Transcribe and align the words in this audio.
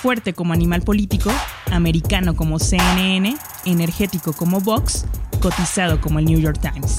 Fuerte 0.00 0.34
como 0.34 0.52
animal 0.52 0.82
político, 0.82 1.30
americano 1.72 2.36
como 2.36 2.58
CNN, 2.58 3.36
energético 3.64 4.32
como 4.32 4.60
Vox, 4.60 5.06
cotizado 5.40 6.00
como 6.00 6.18
el 6.18 6.26
New 6.26 6.38
York 6.38 6.60
Times. 6.60 6.98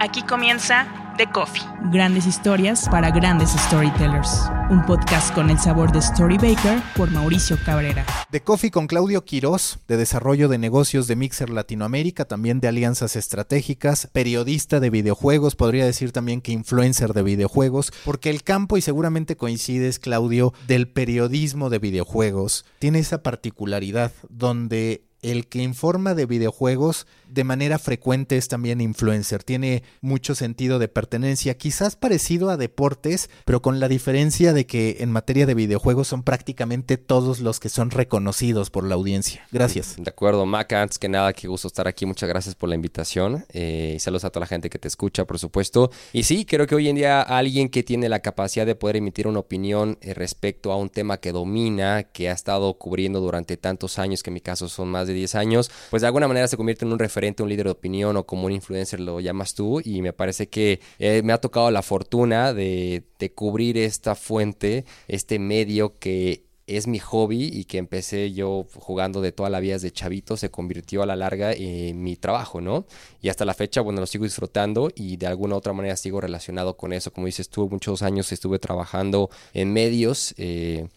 Aquí 0.00 0.22
comienza 0.22 0.86
The 1.16 1.28
Coffee. 1.30 1.62
Grandes 1.90 2.26
historias 2.26 2.88
para 2.88 3.10
grandes 3.10 3.50
storytellers. 3.50 4.44
Un 4.70 4.84
podcast 4.86 5.34
con 5.34 5.50
el 5.50 5.58
sabor 5.58 5.92
de 5.92 6.00
Storybaker 6.00 6.82
por 6.96 7.10
Mauricio 7.10 7.58
Cabrera. 7.66 8.06
The 8.30 8.40
Coffee 8.40 8.70
con 8.70 8.86
Claudio 8.86 9.24
Quirós, 9.24 9.78
de 9.88 9.98
desarrollo 9.98 10.48
de 10.48 10.56
negocios 10.56 11.06
de 11.08 11.16
Mixer 11.16 11.50
Latinoamérica, 11.50 12.24
también 12.24 12.60
de 12.60 12.68
alianzas 12.68 13.16
estratégicas, 13.16 14.08
periodista 14.12 14.80
de 14.80 14.88
videojuegos, 14.88 15.54
podría 15.54 15.84
decir 15.84 16.12
también 16.12 16.40
que 16.40 16.52
influencer 16.52 17.12
de 17.12 17.22
videojuegos, 17.22 17.92
porque 18.04 18.30
el 18.30 18.42
campo, 18.42 18.78
y 18.78 18.80
seguramente 18.80 19.36
coincides, 19.36 19.98
Claudio, 19.98 20.54
del 20.66 20.88
periodismo 20.88 21.68
de 21.68 21.78
videojuegos, 21.78 22.64
tiene 22.78 23.00
esa 23.00 23.22
particularidad 23.22 24.12
donde 24.30 25.02
el 25.22 25.46
que 25.46 25.62
informa 25.62 26.14
de 26.14 26.26
videojuegos 26.26 27.06
de 27.32 27.44
manera 27.44 27.78
frecuente 27.78 28.36
es 28.36 28.48
también 28.48 28.80
influencer, 28.80 29.42
tiene 29.42 29.82
mucho 30.02 30.34
sentido 30.34 30.78
de 30.78 30.88
pertenencia, 30.88 31.56
quizás 31.56 31.96
parecido 31.96 32.50
a 32.50 32.58
deportes, 32.58 33.30
pero 33.46 33.62
con 33.62 33.80
la 33.80 33.88
diferencia 33.88 34.52
de 34.52 34.66
que 34.66 34.98
en 35.00 35.10
materia 35.10 35.46
de 35.46 35.54
videojuegos 35.54 36.08
son 36.08 36.22
prácticamente 36.22 36.98
todos 36.98 37.40
los 37.40 37.58
que 37.58 37.70
son 37.70 37.90
reconocidos 37.90 38.68
por 38.68 38.84
la 38.84 38.96
audiencia. 38.96 39.46
Gracias. 39.50 39.96
De 39.96 40.10
acuerdo, 40.10 40.44
Mac, 40.44 40.72
antes 40.74 40.98
que 40.98 41.08
nada, 41.08 41.32
qué 41.32 41.48
gusto 41.48 41.68
estar 41.68 41.88
aquí, 41.88 42.04
muchas 42.04 42.28
gracias 42.28 42.54
por 42.54 42.68
la 42.68 42.74
invitación. 42.74 43.46
Eh, 43.50 43.96
saludos 43.98 44.24
a 44.24 44.30
toda 44.30 44.42
la 44.42 44.46
gente 44.46 44.68
que 44.68 44.78
te 44.78 44.88
escucha, 44.88 45.24
por 45.24 45.38
supuesto. 45.38 45.90
Y 46.12 46.24
sí, 46.24 46.44
creo 46.44 46.66
que 46.66 46.74
hoy 46.74 46.88
en 46.88 46.96
día 46.96 47.22
alguien 47.22 47.70
que 47.70 47.82
tiene 47.82 48.10
la 48.10 48.20
capacidad 48.20 48.66
de 48.66 48.74
poder 48.74 48.96
emitir 48.96 49.26
una 49.26 49.38
opinión 49.38 49.96
eh, 50.02 50.12
respecto 50.12 50.70
a 50.70 50.76
un 50.76 50.90
tema 50.90 51.18
que 51.18 51.32
domina, 51.32 52.02
que 52.02 52.28
ha 52.28 52.32
estado 52.32 52.74
cubriendo 52.74 53.20
durante 53.20 53.56
tantos 53.56 53.98
años, 53.98 54.22
que 54.22 54.30
en 54.30 54.34
mi 54.34 54.40
caso 54.40 54.68
son 54.68 54.88
más 54.88 55.06
de 55.06 55.14
10 55.14 55.34
años, 55.36 55.70
pues 55.90 56.02
de 56.02 56.08
alguna 56.08 56.28
manera 56.28 56.46
se 56.46 56.56
convierte 56.56 56.84
en 56.84 56.92
un 56.92 56.98
referente 56.98 57.21
un 57.42 57.48
líder 57.48 57.66
de 57.66 57.72
opinión 57.72 58.16
o 58.16 58.26
como 58.26 58.46
un 58.46 58.52
influencer 58.52 59.00
lo 59.00 59.20
llamas 59.20 59.54
tú 59.54 59.80
y 59.84 60.02
me 60.02 60.12
parece 60.12 60.48
que 60.48 60.80
eh, 60.98 61.22
me 61.22 61.32
ha 61.32 61.38
tocado 61.38 61.70
la 61.70 61.82
fortuna 61.82 62.52
de, 62.52 63.04
cubrir 63.34 63.78
esta 63.78 64.14
fuente, 64.16 64.84
este 65.06 65.38
medio 65.38 65.98
que 65.98 66.44
es 66.66 66.86
mi 66.86 66.98
hobby 66.98 67.44
y 67.52 67.64
que 67.64 67.78
empecé 67.78 68.32
yo 68.32 68.66
jugando 68.74 69.20
de 69.20 69.32
toda 69.32 69.50
la 69.50 69.60
vida 69.60 69.78
de 69.78 69.92
chavito, 69.92 70.36
se 70.36 70.50
convirtió 70.50 71.02
a 71.02 71.06
la 71.06 71.16
larga 71.16 71.52
en 71.52 72.02
mi 72.02 72.16
trabajo, 72.16 72.60
¿no? 72.60 72.86
Y 73.20 73.28
hasta 73.28 73.44
la 73.44 73.54
fecha, 73.54 73.80
bueno, 73.80 74.00
lo 74.00 74.06
sigo 74.06 74.24
disfrutando 74.24 74.90
y 74.94 75.16
de 75.16 75.26
alguna 75.26 75.54
u 75.54 75.58
otra 75.58 75.72
manera 75.72 75.96
sigo 75.96 76.20
relacionado 76.20 76.76
con 76.76 76.92
eso. 76.92 77.12
Como 77.12 77.26
dices 77.26 77.48
tú, 77.48 77.68
muchos 77.68 78.02
años 78.02 78.32
estuve 78.32 78.58
trabajando 78.58 79.30
en 79.54 79.72
medios. 79.72 80.34
Eh, 80.36 80.88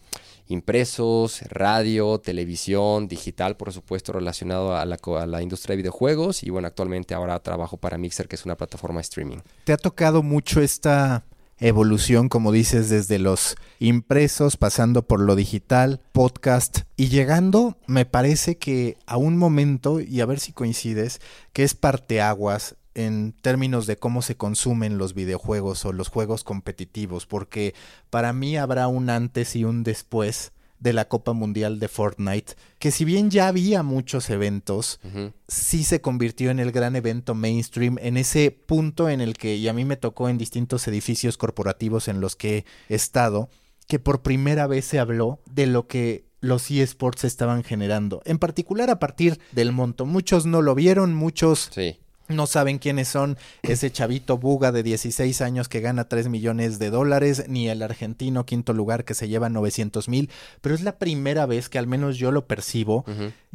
impresos, 0.48 1.42
radio, 1.48 2.18
televisión, 2.18 3.08
digital, 3.08 3.56
por 3.56 3.72
supuesto, 3.72 4.12
relacionado 4.12 4.76
a 4.76 4.84
la, 4.84 5.42
industria 5.42 5.74
de 5.74 5.82
videojuegos. 5.82 6.42
Y 6.42 6.50
bueno, 6.50 6.68
actualmente 6.68 7.14
ahora 7.14 7.40
trabajo 7.40 7.76
para 7.76 7.98
Mixer, 7.98 8.28
que 8.28 8.36
es 8.36 8.44
una 8.44 8.56
plataforma 8.56 8.98
de 8.98 9.02
streaming. 9.02 9.38
¿Te 9.64 9.72
ha 9.72 9.76
tocado 9.76 10.22
mucho 10.22 10.60
esta 10.60 11.24
evolución, 11.58 12.28
como 12.28 12.52
dices, 12.52 12.90
desde 12.90 13.18
los 13.18 13.56
impresos, 13.78 14.56
pasando 14.56 15.06
por 15.06 15.20
lo 15.20 15.36
digital, 15.36 16.00
podcast 16.12 16.80
y 16.96 17.08
llegando, 17.08 17.78
me 17.86 18.04
parece 18.04 18.58
que 18.58 18.98
a 19.06 19.16
un 19.16 19.38
momento, 19.38 20.00
y 20.00 20.20
a 20.20 20.26
ver 20.26 20.38
si 20.38 20.52
coincides, 20.52 21.20
que 21.52 21.64
es 21.64 21.74
parteaguas 21.74 22.76
en 22.96 23.34
términos 23.42 23.86
de 23.86 23.98
cómo 23.98 24.22
se 24.22 24.36
consumen 24.36 24.96
los 24.96 25.12
videojuegos 25.12 25.84
o 25.84 25.92
los 25.92 26.08
juegos 26.08 26.44
competitivos, 26.44 27.26
porque 27.26 27.74
para 28.08 28.32
mí 28.32 28.56
habrá 28.56 28.88
un 28.88 29.10
antes 29.10 29.54
y 29.54 29.64
un 29.64 29.84
después 29.84 30.52
de 30.78 30.94
la 30.94 31.06
Copa 31.06 31.34
Mundial 31.34 31.78
de 31.78 31.88
Fortnite, 31.88 32.54
que 32.78 32.90
si 32.90 33.04
bien 33.04 33.30
ya 33.30 33.48
había 33.48 33.82
muchos 33.82 34.30
eventos, 34.30 34.98
sí 35.46 35.84
se 35.84 36.00
convirtió 36.00 36.50
en 36.50 36.58
el 36.58 36.72
gran 36.72 36.96
evento 36.96 37.34
mainstream, 37.34 37.98
en 38.00 38.16
ese 38.16 38.50
punto 38.50 39.10
en 39.10 39.20
el 39.20 39.34
que, 39.34 39.56
y 39.56 39.68
a 39.68 39.74
mí 39.74 39.84
me 39.84 39.96
tocó 39.96 40.30
en 40.30 40.38
distintos 40.38 40.88
edificios 40.88 41.36
corporativos 41.36 42.08
en 42.08 42.20
los 42.22 42.34
que 42.34 42.64
he 42.88 42.94
estado, 42.94 43.50
que 43.86 43.98
por 43.98 44.22
primera 44.22 44.66
vez 44.66 44.86
se 44.86 44.98
habló 44.98 45.40
de 45.50 45.66
lo 45.66 45.86
que 45.86 46.24
los 46.40 46.70
eSports 46.70 47.24
estaban 47.24 47.62
generando, 47.62 48.22
en 48.24 48.38
particular 48.38 48.88
a 48.88 48.98
partir 48.98 49.38
del 49.52 49.72
monto. 49.72 50.06
Muchos 50.06 50.46
no 50.46 50.62
lo 50.62 50.74
vieron, 50.74 51.14
muchos 51.14 51.70
sí 51.72 51.98
no 52.28 52.46
saben 52.46 52.78
quiénes 52.78 53.08
son 53.08 53.38
ese 53.62 53.90
chavito 53.90 54.38
buga 54.38 54.72
de 54.72 54.82
16 54.82 55.40
años 55.40 55.68
que 55.68 55.80
gana 55.80 56.08
3 56.08 56.28
millones 56.28 56.78
de 56.78 56.90
dólares, 56.90 57.44
ni 57.48 57.68
el 57.68 57.82
argentino 57.82 58.46
quinto 58.46 58.72
lugar 58.72 59.04
que 59.04 59.14
se 59.14 59.28
lleva 59.28 59.48
900 59.48 60.08
mil, 60.08 60.30
pero 60.60 60.74
es 60.74 60.82
la 60.82 60.98
primera 60.98 61.46
vez 61.46 61.68
que 61.68 61.78
al 61.78 61.86
menos 61.86 62.16
yo 62.18 62.32
lo 62.32 62.46
percibo, 62.46 63.04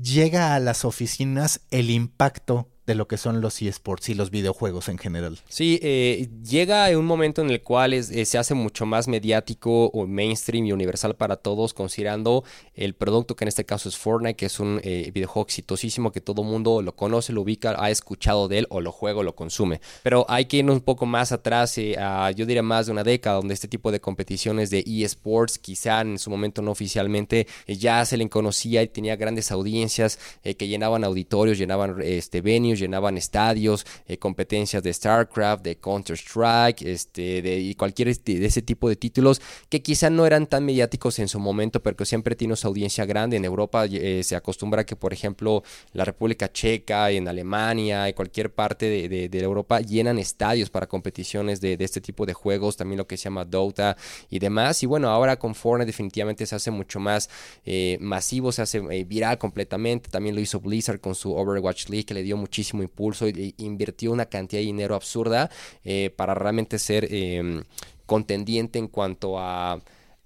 llega 0.02 0.56
a 0.56 0.60
las 0.60 0.86
oficinas 0.86 1.62
el 1.70 1.90
impacto 1.90 2.71
de 2.88 2.96
lo 2.96 3.08
que 3.08 3.18
son 3.18 3.42
los 3.42 3.62
eSports 3.62 4.10
y 4.10 4.16
los 4.16 4.32
videojuegos 4.32 4.90
en 4.90 4.98
general. 4.98 5.40
Sí, 5.48 5.80
eh, 5.84 6.30
llega 6.44 6.98
un 6.98 7.06
momento 7.06 7.42
en 7.42 7.52
el 7.52 7.62
cual 7.62 7.94
eh, 7.94 8.04
se 8.04 8.38
hace 8.38 8.56
mucho 8.56 8.86
más 8.86 9.08
mediático 9.08 9.86
o 9.88 10.08
mainstream 10.08 10.66
y 10.66 10.72
universal 10.72 11.16
para 11.16 11.36
todos, 11.36 11.74
considerando 11.74 12.44
el 12.74 12.96
producto 12.96 13.36
que 13.36 13.44
en 13.44 13.50
este 13.50 13.66
caso 13.66 13.88
es 13.88 13.98
Fortnite, 13.98 14.36
que 14.36 14.48
es 14.48 14.60
un 14.60 14.82
eh, 14.84 15.12
videojuego 15.14 15.46
exitosísimo 15.46 16.12
que 16.12 16.22
todo 16.22 16.44
mundo 16.44 16.82
lo 16.82 16.96
conoce, 16.96 17.34
lo 17.34 17.42
ubica, 17.42 17.76
ha 17.78 17.92
escuchado 17.92 18.48
de 18.48 18.60
él 18.60 18.68
o 18.70 18.82
lo 18.82 18.92
juega 18.92 19.20
o 19.20 19.24
lo 19.24 19.36
consume. 19.36 19.80
Pero 20.02 20.26
hay 20.28 20.46
que 20.46 20.58
irnos 20.58 20.76
un 20.76 20.82
poco 20.82 21.06
más 21.06 21.32
atrás, 21.32 21.76
yo 21.76 22.46
diría 22.46 22.64
más 22.64 22.88
de 22.88 22.92
una 22.92 23.04
década, 23.04 23.38
donde 23.38 23.54
este 23.54 23.68
tipo 23.68 23.92
de 23.92 24.02
competiciones 24.02 24.70
de 24.70 24.84
eSports, 24.86 25.60
quizá 25.60 26.02
en 26.02 26.18
su 26.18 26.30
momento 26.30 26.62
no 26.62 26.72
oficialmente, 26.72 27.48
ya 27.68 28.04
se 28.06 28.18
le 28.18 28.28
conocía 28.30 28.82
y 28.82 28.88
tenía 28.88 29.16
grandes 29.16 29.52
audiencias 29.52 30.20
que 30.44 30.68
llenaban 30.68 31.04
auditorios, 31.04 31.58
llenaban 31.58 32.02
este, 32.02 32.42
llenaban 32.80 33.18
estadios, 33.18 33.86
eh, 34.08 34.18
competencias 34.18 34.84
de 34.84 34.94
StarCraft, 34.94 35.64
de 35.64 35.78
Counter-Strike, 35.78 36.82
este, 36.84 37.42
de, 37.42 37.60
y 37.60 37.76
cualquier 37.76 38.08
este, 38.08 38.40
de 38.40 38.46
ese 38.46 38.62
tipo 38.62 38.90
de 38.90 38.96
títulos 38.96 39.42
que 39.70 39.82
quizá 39.82 40.10
no 40.10 40.26
eran 40.26 40.48
tan 40.48 40.66
mediáticos 40.66 41.20
en 41.20 41.28
su 41.28 41.40
momento, 41.40 41.82
pero 41.82 41.96
que 41.96 42.06
siempre 42.06 42.36
tiene 42.36 42.56
su 42.56 42.68
audiencia 42.68 43.06
grande. 43.06 43.38
En 43.38 43.46
Europa 43.46 43.86
eh, 43.86 44.24
se 44.24 44.36
acostumbra 44.36 44.86
que, 44.86 44.96
por 44.96 45.14
ejemplo, 45.14 45.64
la 45.94 46.06
República 46.06 46.52
Checa, 46.52 47.12
en 47.12 47.28
Alemania, 47.28 48.10
y 48.10 48.14
cualquier 48.14 48.54
parte 48.54 48.86
de, 48.86 49.30
de, 49.30 49.42
Europa 49.42 49.82
llenan 49.82 50.20
estadios 50.20 50.70
para 50.70 50.88
competiciones 50.88 51.62
de, 51.62 51.78
este 51.80 52.00
tipo 52.00 52.26
de 52.26 52.34
juegos, 52.34 52.78
también 52.78 52.98
lo 52.98 53.08
que 53.08 53.18
se 53.18 53.26
llama 53.26 53.44
Dota 53.46 53.98
y 54.30 54.40
demás. 54.40 54.84
Y 54.84 54.86
bueno, 54.86 55.10
ahora 55.10 55.38
con 55.38 55.56
Fortnite 55.56 55.88
definitivamente 55.88 56.46
se 56.46 56.56
hace 56.56 56.70
mucho 56.70 57.00
más 57.00 57.30
eh, 57.66 57.98
masivo, 58.00 58.52
se 58.52 58.62
hace 58.62 58.80
viral 59.04 59.38
completamente. 59.38 60.10
También 60.10 60.36
lo 60.36 60.42
hizo 60.42 60.60
Blizzard 60.60 61.00
con 61.00 61.16
su 61.16 61.34
Overwatch 61.34 61.90
League, 61.90 62.06
que 62.06 62.14
le 62.14 62.24
dio 62.24 62.38
muchísimo 62.38 62.61
impulso 62.84 63.28
y, 63.28 63.54
invirtió 63.58 64.12
una 64.12 64.26
cantidad 64.26 64.60
de 64.60 64.66
dinero 64.66 64.96
absurda 64.96 65.50
eh, 65.84 66.12
para 66.16 66.34
realmente 66.34 66.80
ser 66.80 67.08
em, 67.14 67.64
contendiente 68.06 68.80
en 68.80 68.88
cuanto 68.88 69.40
a 69.40 69.80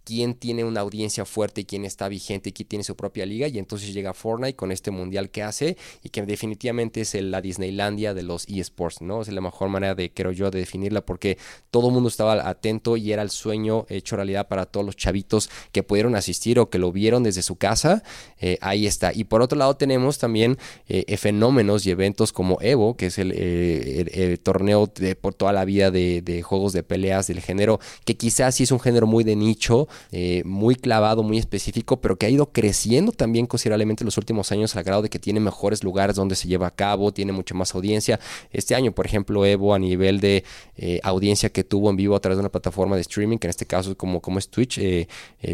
quién 0.06 0.36
tiene 0.36 0.64
una 0.64 0.82
audiencia 0.82 1.26
fuerte 1.26 1.62
y 1.62 1.66
quién 1.66 1.84
está 1.84 2.08
vigente 2.08 2.50
y 2.50 2.54
quién 2.54 2.70
tiene 2.70 2.84
su 2.84 2.96
propia 2.96 3.26
liga. 3.26 3.48
Y 3.48 3.58
entonces 3.58 3.94
llega 3.94 4.14
Fortnite 4.14 4.56
con 4.56 4.72
este 4.72 4.92
mundial 4.92 5.30
que 5.30 5.44
hace 5.44 5.78
y 6.04 6.10
que 6.10 6.22
definitivamente 6.22 7.02
es 7.02 7.16
la 7.16 7.42
Disneylandia 7.42 8.14
de 8.14 8.24
los 8.24 8.48
eSports, 8.48 9.02
¿no? 9.02 9.22
Es 9.22 9.28
la 9.28 9.42
mejor 9.42 9.70
manera 9.70 9.96
de, 9.96 10.14
creo 10.14 10.32
yo, 10.32 10.52
de 10.52 10.60
definirla 10.60 11.02
porque 11.02 11.38
todo 11.72 11.88
el 11.88 11.94
mundo 11.94 12.08
estaba 12.08 12.48
atento 12.48 12.96
y 12.96 13.12
era 13.12 13.24
el 13.24 13.32
sueño 13.32 13.86
hecho 13.90 14.16
realidad 14.16 14.48
para 14.48 14.66
todos 14.66 14.86
los 14.86 14.96
chavitos 14.96 15.50
que 15.72 15.84
pudieron 15.84 16.16
asistir 16.16 16.60
o 16.60 16.70
que 16.70 16.78
lo 16.78 16.92
vieron 16.92 17.24
desde 17.24 17.42
su 17.42 17.56
casa. 17.56 18.04
Eh, 18.40 18.58
ahí 18.62 18.86
está. 18.86 19.12
Y 19.14 19.24
por 19.24 19.42
otro 19.42 19.58
lado 19.58 19.76
tenemos 19.76 20.20
también 20.20 20.58
eh, 20.88 21.18
fenómenos 21.18 21.86
y 21.86 21.92
eventos 21.92 22.32
como 22.32 22.60
Evo, 22.62 22.96
que 22.96 23.08
es 23.08 23.18
el, 23.18 23.34
eh, 23.36 24.38
torneo 24.44 24.86
de, 24.86 25.16
por 25.16 25.34
toda 25.34 25.52
la 25.52 25.66
vida 25.66 25.90
de 25.90 26.42
juegos 26.44 26.74
de 26.74 26.84
peleas 26.84 27.28
del 27.28 27.42
género, 27.42 27.80
que 28.06 28.16
quizás 28.16 28.56
sí 28.56 28.64
es 28.64 28.72
un 28.72 28.80
género 28.80 29.08
muy 29.08 29.24
de 29.24 29.36
nicho, 29.36 29.88
eh, 30.12 30.42
muy 30.46 30.76
clavado, 30.76 31.24
muy 31.24 31.38
específico, 31.38 32.02
pero 32.02 32.18
que 32.18 32.26
ha 32.26 32.30
ido 32.30 32.52
creciendo 32.52 33.12
también 33.12 33.46
considerablemente 33.46 34.04
en 34.04 34.06
los 34.06 34.18
últimos 34.18 34.52
años 34.52 34.76
al 34.76 34.84
grado 34.84 35.02
de 35.02 35.10
que 35.10 35.20
tiene 35.20 35.40
mejores 35.40 35.84
lugares 35.84 36.16
donde 36.16 36.36
se 36.36 36.48
lleva 36.48 36.68
a 36.68 36.72
cabo, 36.72 37.14
tiene 37.14 37.32
mucha 37.32 37.56
más 37.56 37.74
audiencia. 37.76 38.20
Este 38.52 38.76
año, 38.76 38.92
por 38.92 39.06
ejemplo, 39.06 39.46
Evo 39.46 39.74
a 39.74 39.80
nivel 39.80 40.20
de 40.20 40.44
eh, 40.78 41.00
audiencia 41.04 41.50
que 41.50 41.64
tuvo 41.64 41.90
en 41.90 41.96
vivo 41.96 42.16
a 42.16 42.20
través 42.20 42.38
de 42.38 42.42
una 42.42 42.52
plataforma 42.52 42.96
de 42.96 43.02
streaming, 43.02 43.38
que 43.38 43.48
en 43.48 43.50
este 43.50 43.66
caso 43.66 43.96
como, 43.96 44.22
como 44.22 44.40
es 44.40 44.50
Twitch, 44.50 44.80
eh, 44.80 45.08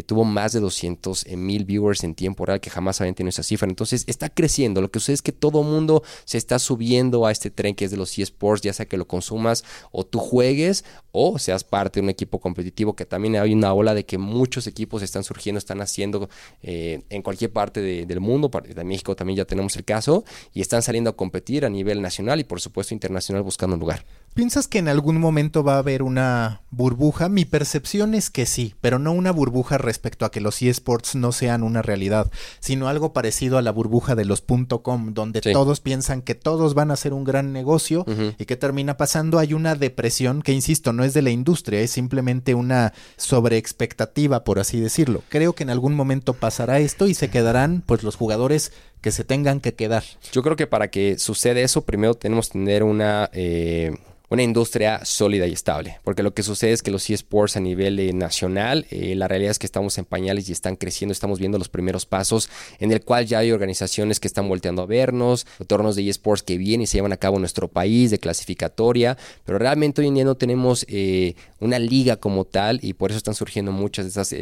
tuvo 0.06 0.24
más 0.24 0.52
de 0.52 0.60
200 0.60 1.26
mil 1.36 1.64
viewers 1.64 2.04
en 2.04 2.14
tiempo 2.14 2.46
real, 2.46 2.60
que 2.60 2.70
jamás 2.70 3.00
habían 3.00 3.14
tenido 3.14 3.30
esa 3.30 3.42
cifra. 3.42 3.68
Entonces 3.68 4.04
está 4.06 4.28
creciendo. 4.28 4.80
Lo 4.80 4.90
que 4.90 4.98
sucede 4.98 5.14
es 5.14 5.22
que 5.22 5.32
todo 5.32 5.62
mundo 5.62 6.02
se 6.24 6.38
está 6.38 6.58
subiendo 6.58 7.26
a 7.26 7.32
este 7.32 7.50
tren 7.50 7.74
que 7.74 7.84
es 7.84 7.90
de 7.90 7.96
los 7.96 8.18
eSports, 8.18 8.62
ya 8.62 8.72
sea 8.72 8.86
que 8.86 8.96
lo 8.96 9.06
consumas 9.06 9.64
o 9.90 10.04
tú 10.04 10.18
juegues 10.18 10.84
o 11.12 11.38
seas 11.38 11.64
parte 11.64 12.00
de 12.00 12.04
un 12.04 12.10
equipo 12.10 12.40
competitivo, 12.40 12.94
que 12.94 13.04
también 13.04 13.36
hay 13.36 13.52
una 13.52 13.72
ola 13.74 13.94
de 13.94 14.04
que 14.04 14.18
muchos 14.32 14.66
equipos 14.66 15.02
están 15.02 15.24
surgiendo, 15.24 15.58
están 15.58 15.80
haciendo 15.80 16.28
eh, 16.62 17.02
en 17.10 17.22
cualquier 17.22 17.52
parte 17.52 17.80
del 17.80 18.20
mundo, 18.20 18.50
de 18.50 18.84
México 18.84 19.14
también 19.16 19.36
ya 19.36 19.44
tenemos 19.44 19.76
el 19.76 19.84
caso, 19.84 20.24
y 20.52 20.60
están 20.60 20.82
saliendo 20.82 21.10
a 21.10 21.16
competir 21.16 21.64
a 21.64 21.70
nivel 21.70 22.00
nacional 22.02 22.40
y 22.40 22.44
por 22.44 22.60
supuesto 22.60 22.94
internacional 22.94 23.42
buscando 23.42 23.74
un 23.74 23.80
lugar. 23.80 24.04
¿Piensas 24.34 24.66
que 24.66 24.78
en 24.78 24.88
algún 24.88 25.20
momento 25.20 25.62
va 25.62 25.74
a 25.74 25.80
haber 25.80 26.02
una 26.02 26.62
burbuja? 26.70 27.28
Mi 27.28 27.44
percepción 27.44 28.14
es 28.14 28.30
que 28.30 28.46
sí, 28.46 28.74
pero 28.80 28.98
no 28.98 29.12
una 29.12 29.30
burbuja 29.30 29.76
respecto 29.76 30.24
a 30.24 30.30
que 30.30 30.40
los 30.40 30.62
eSports 30.62 31.16
no 31.16 31.32
sean 31.32 31.62
una 31.62 31.82
realidad, 31.82 32.30
sino 32.58 32.88
algo 32.88 33.12
parecido 33.12 33.58
a 33.58 33.62
la 33.62 33.72
burbuja 33.72 34.14
de 34.14 34.24
los 34.24 34.42
.com, 34.82 35.12
donde 35.12 35.42
todos 35.42 35.80
piensan 35.80 36.22
que 36.22 36.34
todos 36.34 36.72
van 36.72 36.90
a 36.90 36.96
ser 36.96 37.12
un 37.12 37.24
gran 37.24 37.52
negocio 37.52 38.06
y 38.38 38.46
que 38.46 38.56
termina 38.56 38.96
pasando 38.96 39.38
hay 39.38 39.52
una 39.52 39.74
depresión 39.74 40.40
que, 40.40 40.52
insisto, 40.52 40.94
no 40.94 41.04
es 41.04 41.12
de 41.12 41.20
la 41.20 41.30
industria, 41.30 41.80
es 41.80 41.90
simplemente 41.90 42.54
una 42.54 42.94
sobreexpectativa, 43.18 44.44
por 44.44 44.58
así 44.58 44.80
decirlo. 44.80 45.22
Creo 45.28 45.54
que 45.54 45.64
en 45.64 45.70
algún 45.70 45.94
momento 45.94 46.32
pasará 46.32 46.78
esto 46.78 47.06
y 47.06 47.12
se 47.12 47.28
quedarán 47.28 47.82
pues 47.84 48.02
los 48.02 48.16
jugadores 48.16 48.72
que 49.02 49.10
se 49.10 49.24
tengan 49.24 49.60
que 49.60 49.74
quedar. 49.74 50.04
Yo 50.32 50.42
creo 50.42 50.56
que 50.56 50.66
para 50.66 50.88
que 50.88 51.18
suceda 51.18 51.60
eso, 51.60 51.82
primero 51.82 52.14
tenemos 52.14 52.48
que 52.48 52.52
tener 52.52 52.82
una... 52.82 53.28
Eh 53.32 53.92
una 54.32 54.42
industria 54.42 55.04
sólida 55.04 55.46
y 55.46 55.52
estable. 55.52 55.98
Porque 56.04 56.22
lo 56.22 56.32
que 56.32 56.42
sucede 56.42 56.72
es 56.72 56.82
que 56.82 56.90
los 56.90 57.10
eSports 57.10 57.58
a 57.58 57.60
nivel 57.60 57.98
eh, 58.00 58.14
nacional, 58.14 58.86
eh, 58.90 59.14
la 59.14 59.28
realidad 59.28 59.50
es 59.50 59.58
que 59.58 59.66
estamos 59.66 59.98
en 59.98 60.06
pañales 60.06 60.48
y 60.48 60.52
están 60.52 60.76
creciendo, 60.76 61.12
estamos 61.12 61.38
viendo 61.38 61.58
los 61.58 61.68
primeros 61.68 62.06
pasos 62.06 62.48
en 62.78 62.92
el 62.92 63.02
cual 63.02 63.26
ya 63.26 63.40
hay 63.40 63.52
organizaciones 63.52 64.20
que 64.20 64.28
están 64.28 64.48
volteando 64.48 64.80
a 64.80 64.86
vernos, 64.86 65.46
tornos 65.66 65.96
de 65.96 66.08
eSports 66.08 66.42
que 66.42 66.56
vienen 66.56 66.84
y 66.84 66.86
se 66.86 66.96
llevan 66.96 67.12
a 67.12 67.18
cabo 67.18 67.36
en 67.36 67.42
nuestro 67.42 67.68
país 67.68 68.10
de 68.10 68.18
clasificatoria, 68.18 69.18
pero 69.44 69.58
realmente 69.58 70.00
hoy 70.00 70.08
en 70.08 70.14
día 70.14 70.24
no 70.24 70.34
tenemos 70.34 70.86
eh, 70.88 71.34
una 71.60 71.78
liga 71.78 72.16
como 72.16 72.46
tal 72.46 72.80
y 72.82 72.94
por 72.94 73.10
eso 73.10 73.18
están 73.18 73.34
surgiendo 73.34 73.70
muchas 73.70 74.06
de 74.06 74.10
esas 74.12 74.32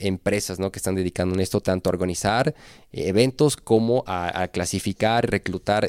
empresas 0.00 0.58
que 0.58 0.78
están 0.78 0.94
dedicando 0.94 1.34
en 1.34 1.40
esto 1.40 1.60
tanto 1.60 1.88
a 1.88 1.92
organizar 1.92 2.54
eventos 2.92 3.56
como 3.56 4.04
a, 4.06 4.48
clasificar, 4.48 5.30
reclutar 5.30 5.88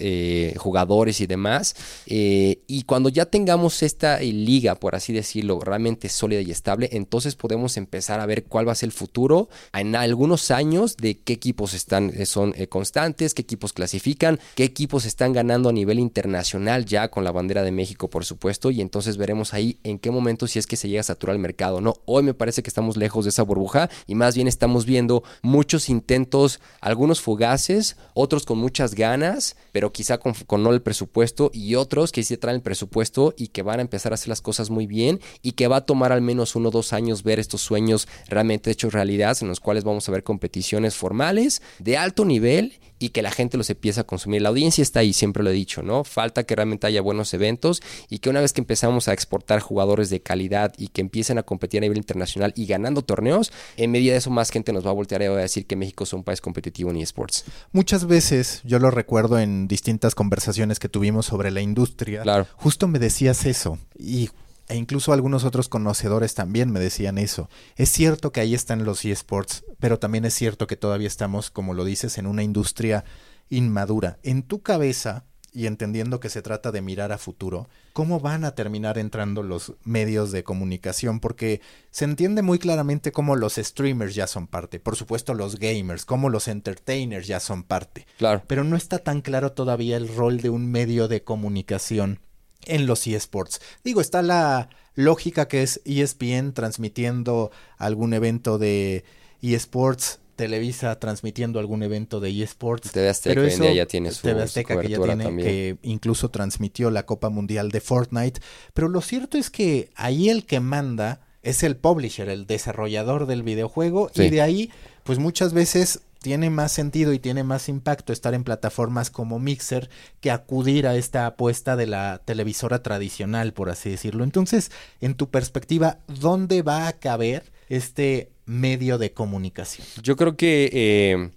jugadores 0.58 1.22
y 1.22 1.28
demás. 1.28 1.76
y 2.06 2.84
cuando 2.84 3.10
ya 3.10 3.26
tengamos 3.26 3.84
esta 3.84 4.22
eh, 4.22 4.32
liga, 4.32 4.76
por 4.76 4.96
así 4.96 5.14
decirlo, 5.14 5.60
realmente 5.60 6.10
sólida 6.10 6.42
y 6.42 6.52
estable, 6.52 6.90
entonces 6.92 7.36
podemos 7.36 7.78
empezar 7.78 8.20
a 8.20 8.26
ver 8.26 8.44
cuál 8.46 8.68
va 8.68 8.72
a 8.72 8.76
ser 8.76 8.88
el 8.88 8.94
futuro 8.94 9.50
en 9.74 9.96
algunos 9.96 10.52
años 10.52 10.98
de 10.98 11.20
qué 11.20 11.34
equipos 11.34 11.74
están, 11.74 12.12
eh, 12.16 12.26
son 12.26 12.54
eh, 12.58 12.68
constantes, 12.68 13.34
qué 13.34 13.42
equipos 13.42 13.74
clasifican, 13.74 14.40
qué 14.56 14.64
equipos 14.64 15.06
están 15.06 15.34
ganando 15.34 15.70
a 15.70 15.74
nivel 15.74 16.00
internacional 16.00 16.86
ya 16.86 17.10
con 17.10 17.24
la 17.24 17.32
bandera 17.32 17.64
de 17.64 17.72
México, 17.72 18.10
por 18.10 18.26
supuesto, 18.26 18.72
y 18.72 18.82
entonces 18.82 19.18
veremos 19.18 19.54
ahí 19.54 19.78
en 19.84 20.00
qué 20.00 20.12
momento 20.12 20.48
si 20.48 20.60
es 20.60 20.68
que 20.68 20.76
se 20.76 20.90
llega 20.90 21.02
a 21.02 21.04
saturar 21.04 21.36
el 21.36 21.42
mercado, 21.42 21.82
¿no? 21.82 21.96
Hoy 22.06 22.24
me 22.24 22.34
parece 22.34 22.64
que 22.64 22.70
estamos 22.70 22.98
lejos 22.98 23.26
de 23.26 23.30
esa 23.30 23.44
burbuja 23.44 23.90
y 24.08 24.16
más 24.16 24.36
bien 24.36 24.48
estamos 24.48 24.86
viendo 24.86 25.24
muchos 25.42 25.90
intentos, 25.90 26.60
algunos 26.80 27.22
fugaces, 27.22 27.98
otros 28.14 28.46
con 28.46 28.58
muchas 28.58 28.96
ganas, 28.96 29.56
pero 29.72 29.92
quizá 29.92 30.18
con, 30.18 30.34
no 30.64 30.72
el 30.72 30.82
presupuesto 30.82 31.52
y 31.54 31.76
otros 31.76 32.12
que 32.12 32.24
sí 32.24 32.38
traen 32.38 32.58
el 32.58 32.62
presupuesto 32.62 33.34
y 33.38 33.48
que 33.48 33.64
van 33.64 33.80
a 33.80 33.82
empezar 33.82 34.12
a 34.12 34.16
hacer 34.16 34.30
las 34.30 34.42
cosas 34.42 34.70
muy 34.70 34.88
bien 34.88 35.20
y 35.42 35.54
que 35.54 35.68
va 35.68 35.78
a 35.78 35.86
tomar 35.86 36.12
al 36.12 36.22
menos 36.22 36.56
uno 36.56 36.70
o 36.70 36.72
dos 36.72 36.94
años 36.94 37.24
ver 37.24 37.40
estos 37.40 37.62
sueños 37.62 38.08
realmente 38.28 38.72
hechos 38.72 38.94
realidad, 38.94 39.38
en 39.42 39.48
los 39.48 39.60
cuales 39.60 39.84
vamos 39.84 40.08
a 40.08 40.12
ver 40.12 40.24
competiciones 40.24 40.96
formales 40.96 41.62
de 41.80 41.98
alto 41.98 42.26
nivel 42.26 42.80
y 43.02 43.10
que 43.10 43.24
la 43.24 43.32
gente 43.32 43.58
los 43.58 43.70
empiece 43.70 44.00
a 44.00 44.04
consumir. 44.04 44.44
La 44.44 44.50
audiencia 44.50 44.82
está 44.84 45.00
ahí, 45.00 45.12
siempre 45.12 45.44
lo 45.44 45.50
he 45.50 45.54
dicho, 45.54 45.82
¿no? 45.82 46.04
Falta 46.04 46.44
que 46.44 46.56
realmente 46.56 46.86
haya 46.86 47.02
buenos 47.02 47.34
eventos 47.34 47.82
y 48.10 48.20
que 48.20 48.30
una 48.30 48.42
vez 48.42 48.54
que 48.54 48.62
empezamos 48.62 49.08
a 49.08 49.14
exportar 49.14 49.60
jugadores 49.60 50.12
de 50.12 50.22
calidad 50.22 50.74
y 50.78 50.90
que 50.90 51.02
empiecen 51.02 51.40
a 51.40 51.44
competir 51.44 51.80
a 51.80 51.82
nivel 51.82 51.98
internacional 51.98 52.54
y 52.56 52.68
ganando 52.68 53.02
torneos, 53.02 53.52
en 53.76 53.90
medida 53.90 54.12
de 54.12 54.20
eso 54.20 54.30
más 54.30 54.52
gente 54.52 54.72
nos 54.72 54.86
va 54.86 54.92
a 54.92 54.94
voltear 54.94 55.24
y 55.24 55.28
va 55.28 55.38
a 55.38 55.42
decir 55.42 55.66
que 55.66 55.76
México 55.76 56.04
es 56.04 56.14
un 56.14 56.24
país 56.24 56.42
competitivo 56.42 56.92
en 56.92 56.98
esports. 56.98 57.46
Muchas 57.72 58.06
veces, 58.06 58.62
yo 58.64 58.78
lo 58.78 58.92
recuerdo 58.92 59.40
en 59.40 59.68
distintas 59.68 60.14
conversaciones 60.14 60.78
que 60.78 60.88
tuvimos 60.88 61.26
sobre 61.26 61.50
la 61.50 61.62
industria, 61.62 62.22
claro. 62.22 62.46
justo 62.56 62.88
me 62.88 63.00
decías 63.00 63.48
eso 63.48 63.80
y 63.98 64.30
e 64.72 64.78
incluso 64.78 65.12
algunos 65.12 65.44
otros 65.44 65.68
conocedores 65.68 66.34
también 66.34 66.72
me 66.72 66.80
decían 66.80 67.18
eso. 67.18 67.50
Es 67.76 67.90
cierto 67.90 68.32
que 68.32 68.40
ahí 68.40 68.56
están 68.56 68.86
los 68.86 69.04
eSports, 69.04 69.66
pero 69.80 70.00
también 70.00 70.24
es 70.24 70.34
cierto 70.34 70.66
que 70.66 70.78
todavía 70.78 71.08
estamos, 71.08 71.52
como 71.52 71.74
lo 71.74 71.84
dices, 71.84 72.18
en 72.18 72.26
una 72.26 72.42
industria 72.42 73.04
inmadura. 73.50 74.18
En 74.24 74.44
tu 74.44 74.62
cabeza, 74.62 75.26
y 75.54 75.66
entendiendo 75.66 76.22
que 76.22 76.30
se 76.30 76.42
trata 76.42 76.72
de 76.72 76.82
mirar 76.82 77.12
a 77.12 77.18
futuro, 77.18 77.68
¿cómo 77.92 78.22
van 78.22 78.46
a 78.46 78.56
terminar 78.56 78.98
entrando 78.98 79.44
los 79.44 79.74
medios 79.84 80.32
de 80.32 80.46
comunicación? 80.46 81.20
Porque 81.20 81.60
se 81.90 82.06
entiende 82.06 82.42
muy 82.42 82.58
claramente 82.58 83.12
cómo 83.12 83.36
los 83.36 83.56
streamers 83.56 84.16
ya 84.16 84.28
son 84.28 84.48
parte, 84.48 84.80
por 84.80 84.96
supuesto 84.96 85.34
los 85.34 85.60
gamers, 85.60 86.06
cómo 86.06 86.30
los 86.30 86.48
entertainers 86.48 87.28
ya 87.28 87.42
son 87.42 87.64
parte. 87.64 88.08
Claro. 88.18 88.44
Pero 88.48 88.64
no 88.64 88.78
está 88.78 89.00
tan 89.00 89.22
claro 89.22 89.52
todavía 89.52 89.98
el 89.98 90.08
rol 90.08 90.40
de 90.40 90.50
un 90.50 90.72
medio 90.72 91.10
de 91.10 91.24
comunicación 91.24 92.22
en 92.66 92.86
los 92.86 93.06
eSports. 93.08 93.62
Digo, 93.84 94.02
está 94.02 94.22
la 94.22 94.70
lógica 94.96 95.48
que 95.48 95.64
es 95.64 95.82
ESPN 95.86 96.54
transmitiendo 96.54 97.52
algún 97.78 98.14
evento 98.14 98.58
de 98.58 99.04
eSports, 99.42 100.20
Televisa 100.36 100.98
transmitiendo 100.98 101.60
algún 101.60 101.84
evento 101.84 102.20
de 102.20 102.42
eSports. 102.42 102.92
TV 102.92 103.10
Azteca 103.10 103.36
pero 103.36 103.46
eso, 103.46 103.72
ya 103.72 103.86
tiene 103.86 104.12
su, 104.12 104.24
TV 104.24 104.42
Azteca 104.42 104.80
que 104.82 104.90
ya 104.90 105.00
tiene, 105.00 105.38
que 105.38 105.78
incluso 105.84 106.30
transmitió 106.30 106.90
la 106.90 107.06
Copa 107.06 107.30
Mundial 107.30 107.70
de 107.70 107.80
Fortnite. 107.80 108.42
Pero 108.74 108.90
lo 108.90 109.02
cierto 109.02 109.38
es 109.38 109.52
que 109.52 109.92
ahí 109.96 110.30
el 110.30 110.46
que 110.46 110.60
manda 110.60 111.22
es 111.44 111.64
el 111.64 111.76
publisher, 111.76 112.30
el 112.30 112.48
desarrollador 112.48 113.28
del 113.28 113.44
videojuego, 113.44 114.10
y 114.16 114.30
de 114.30 114.42
ahí, 114.42 114.72
pues 115.04 115.20
muchas 115.20 115.54
veces 115.54 116.02
tiene 116.22 116.50
más 116.50 116.72
sentido 116.72 117.14
y 117.14 117.20
tiene 117.20 117.44
más 117.44 117.68
impacto 117.68 118.14
estar 118.14 118.34
en 118.34 118.44
plataformas 118.44 119.10
como 119.10 119.40
Mixer 119.40 119.90
que 120.20 120.32
acudir 120.32 120.86
a 120.86 120.96
esta 120.96 121.26
apuesta 121.26 121.76
de 121.76 121.88
la 121.88 122.22
televisora 122.24 122.84
tradicional, 122.84 123.54
por 123.54 123.70
así 123.70 123.90
decirlo. 123.90 124.24
Entonces, 124.24 124.72
en 125.02 125.16
tu 125.16 125.30
perspectiva, 125.30 126.00
¿dónde 126.08 126.62
va 126.62 126.88
a 126.88 126.94
caber 126.94 127.52
este 127.70 128.32
medio 128.46 128.98
de 128.98 129.14
comunicación? 129.14 129.88
Yo 130.04 130.16
creo 130.16 130.38
que 130.38 130.70
eh, 130.72 131.32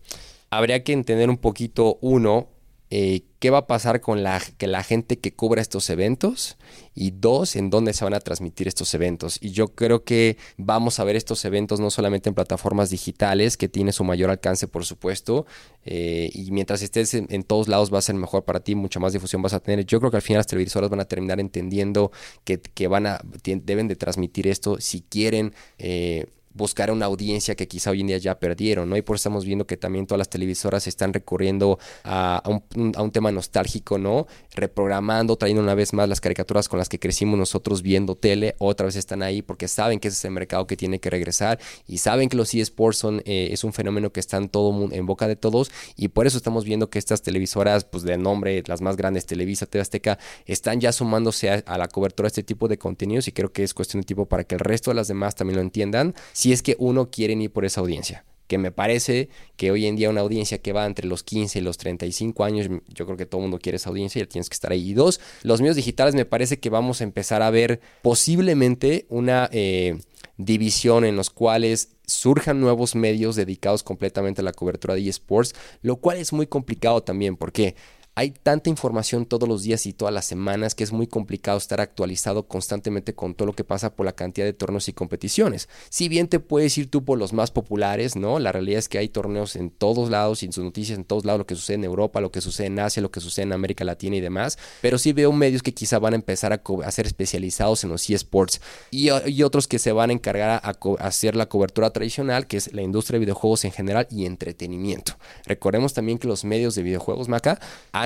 habría 0.51 0.85
que 0.85 0.93
entender 0.93 1.31
un 1.31 1.39
poquito, 1.39 1.99
uno, 2.03 2.49
eh, 2.97 3.25
qué 3.41 3.51
va 3.51 3.59
a 3.59 3.67
pasar 3.67 4.01
con 4.01 4.23
la, 4.23 4.41
que 4.57 4.69
la 4.69 4.85
gente 4.85 5.19
que 5.19 5.35
cubra 5.35 5.61
estos 5.61 5.91
eventos 5.91 6.57
y 6.95 7.11
dos, 7.11 7.57
en 7.57 7.69
dónde 7.69 7.93
se 7.93 8.05
van 8.05 8.15
a 8.15 8.21
transmitir 8.21 8.69
estos 8.69 8.95
eventos. 8.95 9.39
Y 9.41 9.51
yo 9.51 9.75
creo 9.75 10.05
que 10.05 10.37
vamos 10.59 11.01
a 11.01 11.05
ver 11.05 11.17
estos 11.17 11.45
eventos 11.45 11.81
no 11.81 11.91
solamente 11.91 12.29
en 12.29 12.37
plataformas 12.37 12.91
digitales, 12.91 13.57
que 13.57 13.69
tiene 13.69 13.91
su 13.91 14.05
mayor 14.05 14.31
alcance, 14.31 14.69
por 14.69 14.85
supuesto, 14.85 15.45
eh, 15.85 16.31
y 16.33 16.53
mientras 16.53 16.83
estés 16.83 17.15
en, 17.15 17.43
todos 17.43 17.67
lados 17.67 17.93
va 17.93 17.99
a 17.99 18.03
ser 18.03 18.15
mejor 18.15 18.45
para 18.45 18.61
ti, 18.61 18.77
mucha 18.77 19.01
más 19.01 19.13
difusión 19.13 19.43
vas 19.43 19.55
a 19.55 19.61
tener. 19.61 19.85
Yo 19.85 19.99
creo 19.99 20.13
que 20.13 20.19
al 20.19 20.23
final 20.23 20.39
las 20.39 20.47
televisoras 20.47 20.89
van 20.89 21.01
a 21.01 21.07
terminar 21.07 21.41
entendiendo 21.41 22.13
que, 22.45 22.61
que 22.61 22.87
van 22.87 23.09
a, 23.09 23.21
deben 23.43 23.89
de 23.89 23.97
transmitir 23.97 24.47
esto 24.47 24.81
si 24.81 25.01
quieren. 25.01 25.53
Eh, 25.79 26.27
buscar 26.55 26.91
una 26.93 27.07
audiencia 27.07 27.57
que 27.57 27.69
quizá 27.69 27.91
hoy 27.91 28.01
en 28.01 28.07
día 28.07 28.19
ya 28.19 28.39
perdieron, 28.39 28.89
¿no? 28.89 28.97
Y 28.97 29.03
por 29.03 29.17
eso 29.17 29.23
estamos 29.23 29.45
viendo 29.45 29.67
que 29.67 29.77
también 29.77 30.07
todas 30.07 30.19
las 30.19 30.29
televisoras 30.29 30.87
están 30.87 31.13
recurriendo 31.13 31.79
a, 32.05 32.43
un, 32.47 33.11
tema 33.11 33.31
nostálgico, 33.33 33.99
¿no? 33.99 34.27
Reprogramando, 34.55 35.37
trayendo 35.37 35.63
una 35.63 35.75
vez 35.75 35.93
más 35.93 36.09
las 36.09 36.21
caricaturas 36.21 36.69
con 36.69 36.79
las 36.79 36.89
que 36.89 36.99
crecimos 36.99 37.39
nosotros 37.39 37.83
viendo 37.83 38.15
tele, 38.15 38.55
otra 38.59 38.87
vez 38.87 38.97
están 38.97 39.23
ahí 39.23 39.43
porque 39.43 39.69
saben 39.69 39.99
que 39.99 40.09
ese 40.09 40.17
es 40.17 40.25
el 40.25 40.31
mercado 40.31 40.67
que 40.67 40.77
tiene 40.77 41.01
que 41.01 41.11
regresar 41.11 41.59
y 41.89 41.99
saben 41.99 42.29
que 42.29 42.37
los 42.37 42.55
eSports 42.55 42.99
son, 42.99 43.23
eh, 43.25 43.49
es 43.51 43.65
un 43.65 43.73
fenómeno 43.73 44.13
que 44.13 44.21
está 44.21 44.37
en, 44.37 44.49
todo, 44.49 44.93
en 44.93 45.07
boca 45.07 45.27
de 45.27 45.37
todos 45.37 45.71
y 45.97 46.09
por 46.09 46.27
eso 46.27 46.37
estamos 46.37 46.65
viendo 46.65 46.89
que 46.89 46.99
estas 46.99 47.23
televisoras, 47.23 47.85
pues 47.85 48.05
de 48.05 48.17
nombre, 48.17 48.63
las 48.67 48.81
más 48.81 48.97
grandes, 48.97 49.27
Televisa, 49.27 49.67
TV 49.67 49.83
Azteca, 49.83 50.19
están 50.47 50.81
ya 50.81 50.93
sumándose 50.93 51.51
a, 51.51 51.63
a 51.67 51.79
la 51.79 51.89
cobertura 51.89 52.27
de 52.27 52.29
este 52.29 52.43
tipo 52.45 52.69
de 52.69 52.79
contenidos 52.79 53.27
y 53.27 53.33
creo 53.33 53.53
que 53.53 53.65
es 53.65 53.75
cuestión 53.75 54.03
de 54.03 54.07
tiempo 54.07 54.27
para 54.27 54.45
que 54.45 54.55
el 54.55 54.61
resto 54.61 54.91
de 54.93 54.95
las 54.95 55.09
demás 55.09 55.35
también 55.35 55.57
lo 55.57 55.63
entiendan 55.63 56.15
si 56.45 56.53
es 56.53 56.63
que 56.63 56.77
uno 56.79 57.11
quiere 57.11 57.33
ir 57.33 57.51
por 57.51 57.65
esa 57.65 57.81
audiencia. 57.81 58.23
Que 58.49 58.59
me 58.59 58.71
parece 58.71 59.31
que 59.57 59.71
hoy 59.71 59.87
en 59.87 59.97
día 59.97 60.11
una 60.11 60.21
audiencia 60.21 60.59
que 60.59 60.75
va 60.75 60.85
entre 60.85 61.07
los 61.07 61.23
15 61.23 61.59
y 61.59 61.63
los 61.63 61.79
35 61.79 62.45
años, 62.45 62.69
yo 62.89 63.07
creo 63.07 63.17
que 63.17 63.25
todo 63.25 63.41
el 63.41 63.45
mundo 63.45 63.59
quiere 63.59 63.77
esa 63.77 63.89
audiencia 63.89 64.23
y 64.23 64.27
tienes 64.27 64.51
que 64.51 64.53
estar 64.53 64.71
ahí. 64.71 64.91
Y 64.91 64.93
dos, 64.93 65.23
los 65.43 65.63
medios 65.63 65.77
digitales 65.77 66.15
me 66.15 66.27
parece 66.27 66.61
que 66.61 66.69
vamos 66.69 67.01
a 67.01 67.05
empezar 67.05 67.41
a 67.41 67.49
ver 67.49 67.81
posiblemente 68.03 69.07
una 69.09 69.49
eh, 69.53 69.99
división 70.37 71.07
en 71.07 71.17
los 71.17 71.31
cuales 71.31 71.97
surjan 72.07 72.61
nuevos 72.61 72.95
medios 72.95 73.37
dedicados 73.37 73.83
completamente 73.83 74.43
a 74.43 74.45
la 74.45 74.53
cobertura 74.53 74.93
de 74.93 75.09
eSports, 75.09 75.55
lo 75.81 75.97
cual 75.97 76.19
es 76.19 76.35
muy 76.35 76.47
complicado 76.47 77.03
también. 77.03 77.39
porque 77.39 77.75
hay 78.17 78.31
tanta 78.31 78.71
información 78.71 79.27
todos 79.27 79.49
los 79.49 79.63
días 79.63 79.87
y 79.87 79.93
todas 79.93 80.15
las 80.15 80.25
semanas 80.25 80.75
que 80.75 80.85
es 80.85 80.93
muy 80.93 81.07
complicado 81.07 81.59
estar 81.59 81.81
actualizado 81.81 82.47
constantemente 82.47 83.15
con 83.15 83.35
todo 83.35 83.47
lo 83.47 83.55
que 83.55 83.65
pasa 83.65 83.95
por 83.95 84.07
la 84.07 84.13
cantidad 84.13 84.47
de 84.47 84.53
torneos 84.53 84.89
y 84.89 84.93
competiciones. 84.93 85.69
Si 85.89 86.09
bien 86.09 86.29
te 86.29 86.39
puedes 86.39 86.79
ir 86.79 86.91
tú 86.91 87.05
por 87.05 87.19
los 87.19 87.33
más 87.33 87.51
populares, 87.51 88.15
¿no? 88.15 88.39
La 88.39 88.53
realidad 88.53 88.79
es 88.79 88.89
que 88.89 88.99
hay 88.99 89.09
torneos 89.09 89.57
en 89.57 89.71
todos 89.71 90.11
lados 90.11 90.43
y 90.43 90.53
sus 90.53 90.65
noticias 90.65 90.97
en 90.97 91.05
todos 91.05 91.25
lados, 91.25 91.41
lo 91.41 91.47
que 91.47 91.57
sucede 91.57 91.77
en 91.77 91.85
Europa, 91.85 92.21
lo 92.21 92.31
que 92.31 92.41
sucede 92.41 92.69
en 92.69 92.79
Asia, 92.79 93.03
lo 93.03 93.11
que 93.11 93.21
sucede 93.21 93.47
en 93.47 93.53
América 93.53 93.85
Latina 93.85 94.17
y 94.17 94.21
demás. 94.21 94.59
Pero 94.81 94.99
sí 94.99 95.13
veo 95.13 95.33
medios 95.33 95.63
que 95.63 95.75
quizá 95.75 95.99
van 95.99 96.13
a 96.13 96.17
empezar 96.17 96.53
a, 96.53 96.91
ser 96.93 97.07
especializados 97.07 97.83
en 97.83 97.91
los 97.91 98.09
eSports 98.09 98.61
y, 98.91 99.09
y, 99.27 99.43
otros 99.43 99.67
que 99.67 99.81
se 99.81 99.91
van 99.91 100.11
a 100.11 100.13
encargar 100.13 100.61
a, 100.63 100.75
hacer 101.01 101.35
la 101.35 101.47
cobertura 101.47 101.91
tradicional, 101.91 102.47
que 102.47 102.59
es 102.59 102.73
la 102.73 102.83
industria 102.83 103.19
de 103.19 103.27
videojuegos 103.27 103.65
en 103.65 103.73
general 103.73 104.07
y 104.11 104.27
entretenimiento. 104.27 105.17
Recordemos 105.47 105.95
también 105.95 106.19
que 106.19 106.29
los 106.29 106.45
medios 106.45 106.77
de 106.77 106.83
videojuegos, 106.83 107.29
Maca, 107.29 107.59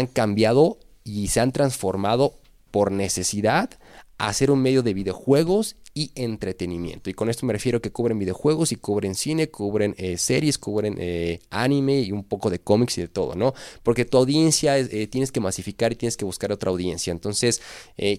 cambiado 0.07 0.79
y 1.05 1.29
se 1.29 1.41
han 1.41 1.53
transformado 1.53 2.35
por 2.71 2.93
necesidad 2.93 3.71
hacer 4.19 4.51
un 4.51 4.61
medio 4.61 4.83
de 4.83 4.95
videojuegos 4.95 5.77
y 5.95 6.13
entretenimiento. 6.15 7.09
Y 7.09 7.15
con 7.15 7.31
esto 7.31 7.47
me 7.47 7.53
refiero 7.53 7.81
que 7.81 7.91
cubren 7.91 8.19
videojuegos 8.19 8.73
y 8.73 8.77
cubren 8.77 9.15
cine, 9.15 9.49
cubren 9.49 9.95
eh, 9.97 10.17
series, 10.19 10.59
cubren 10.59 10.97
eh, 10.99 11.41
anime 11.51 12.01
y 12.01 12.13
un 12.13 12.25
poco 12.25 12.51
de 12.51 12.59
cómics 12.59 12.99
y 12.99 13.03
de 13.03 13.09
todo, 13.09 13.35
¿no? 13.35 13.55
Porque 13.83 14.05
tu 14.05 14.19
audiencia 14.19 14.79
eh, 14.79 15.07
tienes 15.07 15.33
que 15.33 15.41
masificar 15.41 15.93
y 15.93 15.97
tienes 15.97 16.17
que 16.17 16.25
buscar 16.25 16.53
otra 16.53 16.71
audiencia. 16.71 17.11
Entonces, 17.11 17.63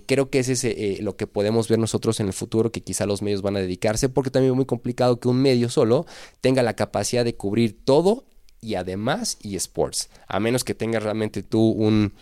creo 0.07 0.29
que 0.29 0.39
ese 0.39 0.53
es 0.53 1.01
lo 1.01 1.15
que 1.15 1.27
podemos 1.27 1.67
ver 1.69 1.79
nosotros 1.79 2.19
en 2.19 2.27
el 2.27 2.33
futuro, 2.33 2.71
que 2.71 2.81
quizá 2.81 3.05
los 3.05 3.21
medios 3.21 3.41
van 3.41 3.57
a 3.57 3.59
dedicarse, 3.59 4.09
porque 4.09 4.29
también 4.29 4.53
es 4.53 4.55
muy 4.55 4.65
complicado 4.65 5.19
que 5.19 5.27
un 5.27 5.41
medio 5.41 5.69
solo 5.69 6.05
tenga 6.41 6.63
la 6.63 6.75
capacidad 6.75 7.23
de 7.23 7.35
cubrir 7.35 7.77
todo 7.83 8.25
y 8.61 8.75
además 8.75 9.37
eSports. 9.43 10.09
A 10.27 10.39
menos 10.39 10.63
que 10.63 10.73
tengas 10.73 11.03
realmente 11.03 11.43
tú 11.43 11.61
un 11.61 12.13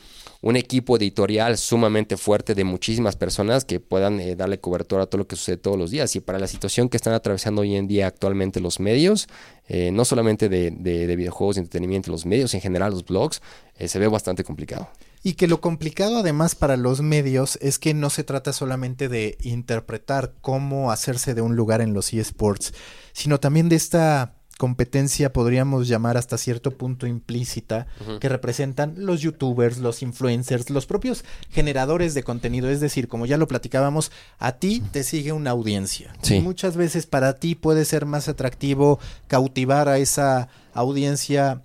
un 0.41 0.55
equipo 0.55 0.97
editorial 0.97 1.57
sumamente 1.57 2.17
fuerte 2.17 2.53
de 2.55 2.63
muchísimas 2.63 3.15
personas 3.15 3.65
que 3.65 3.79
puedan 3.79 4.19
eh, 4.19 4.35
darle 4.35 4.59
cobertura 4.59 5.03
a 5.03 5.05
todo 5.07 5.19
lo 5.19 5.27
que 5.27 5.35
sucede 5.35 5.57
todos 5.57 5.77
los 5.77 5.91
días. 5.91 6.15
Y 6.15 6.19
para 6.19 6.39
la 6.39 6.47
situación 6.47 6.89
que 6.89 6.97
están 6.97 7.13
atravesando 7.13 7.61
hoy 7.61 7.75
en 7.75 7.87
día 7.87 8.07
actualmente 8.07 8.59
los 8.59 8.79
medios, 8.79 9.27
eh, 9.67 9.91
no 9.91 10.05
solamente 10.05 10.49
de, 10.49 11.15
videojuegos 11.15 11.57
y 11.57 11.59
entretenimiento, 11.59 12.11
los 12.11 12.25
medios 12.25 12.53
en 12.53 12.61
general, 12.61 12.91
los 12.91 13.05
blogs, 13.05 13.41
eh, 13.77 13.87
se 13.87 13.99
ve 13.99 14.07
bastante 14.07 14.43
complicado. 14.43 14.89
Y 15.23 15.33
que 15.33 15.47
lo 15.47 15.59
complicado 15.59 16.17
además 16.17 16.55
para 16.55 16.77
los 16.77 17.01
medios 17.01 17.57
es 17.61 17.79
que 17.79 17.93
no 17.93 18.09
se 18.09 18.23
trata 18.23 18.53
solamente 18.53 19.09
de 19.09 19.37
interpretar 19.41 20.35
cómo 20.41 20.91
hacerse 20.91 21.33
de 21.33 21.41
un 21.41 21.55
lugar 21.55 21.81
en 21.81 21.93
los 21.93 22.13
eSports, 22.13 22.73
sino 23.13 23.39
también 23.39 23.67
de 23.67 23.75
esta 23.75 24.36
competencia 24.57 25.31
podríamos 25.31 25.87
llamar 25.87 26.17
hasta 26.17 26.37
cierto 26.37 26.71
punto 26.71 27.07
implícita 27.07 27.87
que 28.19 28.29
representan 28.29 28.95
los 28.97 29.21
youtubers, 29.21 29.77
los 29.77 30.01
influencers, 30.01 30.69
los 30.69 30.85
propios 30.85 31.23
generadores 31.51 32.13
de 32.13 32.23
contenido. 32.23 32.69
Es 32.69 32.79
decir, 32.79 33.07
como 33.07 33.25
ya 33.25 33.37
lo 33.37 33.47
platicábamos, 33.47 34.11
a 34.39 34.53
ti 34.53 34.83
te 34.91 35.03
sigue 35.03 35.31
una 35.31 35.51
audiencia. 35.51 36.13
Y 36.29 36.39
muchas 36.41 36.75
veces 36.75 37.05
para 37.05 37.33
ti 37.33 37.55
puede 37.55 37.85
ser 37.85 38.05
más 38.05 38.27
atractivo 38.27 38.99
cautivar 39.27 39.87
a 39.89 39.97
esa 39.97 40.49
audiencia 40.73 41.61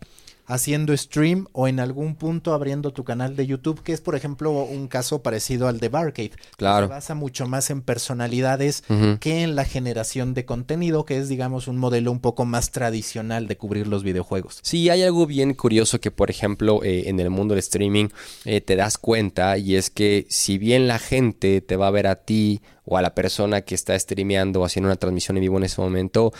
haciendo 0.52 0.94
stream 0.96 1.46
o 1.52 1.66
en 1.66 1.80
algún 1.80 2.14
punto 2.14 2.52
abriendo 2.52 2.92
tu 2.92 3.04
canal 3.04 3.36
de 3.36 3.46
YouTube, 3.46 3.82
que 3.82 3.92
es 3.92 4.00
por 4.00 4.14
ejemplo 4.14 4.52
un 4.52 4.86
caso 4.86 5.22
parecido 5.22 5.66
al 5.66 5.80
de 5.80 5.88
Barcade. 5.88 6.32
Claro. 6.56 6.86
se 6.86 6.90
basa 6.90 7.14
mucho 7.14 7.46
más 7.46 7.70
en 7.70 7.80
personalidades 7.80 8.84
que 9.20 9.42
en 9.42 9.56
la 9.56 9.64
generación 9.64 10.34
de 10.34 10.44
contenido, 10.44 11.04
que 11.04 11.18
es 11.18 11.28
digamos 11.28 11.68
un 11.68 11.78
modelo 11.78 12.12
un 12.12 12.20
poco 12.20 12.44
más 12.44 12.70
tradicional 12.70 13.48
de 13.48 13.56
cubrir 13.56 13.86
los 13.86 14.02
videojuegos. 14.02 14.60
Sí, 14.62 14.90
hay 14.90 15.02
algo 15.02 15.26
bien 15.26 15.54
curioso 15.54 16.00
que 16.00 16.10
por 16.10 16.30
ejemplo 16.30 16.84
eh, 16.84 17.08
en 17.08 17.18
el 17.18 17.30
mundo 17.30 17.54
del 17.54 17.60
streaming 17.60 18.08
eh, 18.44 18.60
te 18.60 18.76
das 18.76 18.98
cuenta 18.98 19.56
y 19.56 19.76
es 19.76 19.88
que 19.88 20.26
si 20.28 20.58
bien 20.58 20.86
la 20.86 20.98
gente 20.98 21.62
te 21.62 21.76
va 21.76 21.86
a 21.86 21.90
ver 21.90 22.06
a 22.06 22.16
ti 22.16 22.60
o 22.84 22.98
a 22.98 23.02
la 23.02 23.14
persona 23.14 23.62
que 23.62 23.74
está 23.74 23.98
streameando 23.98 24.60
o 24.60 24.64
haciendo 24.64 24.88
una 24.88 24.96
transmisión 24.96 25.36
en 25.36 25.42
vivo 25.42 25.56
en 25.56 25.64
ese 25.64 25.80
momento, 25.80 26.32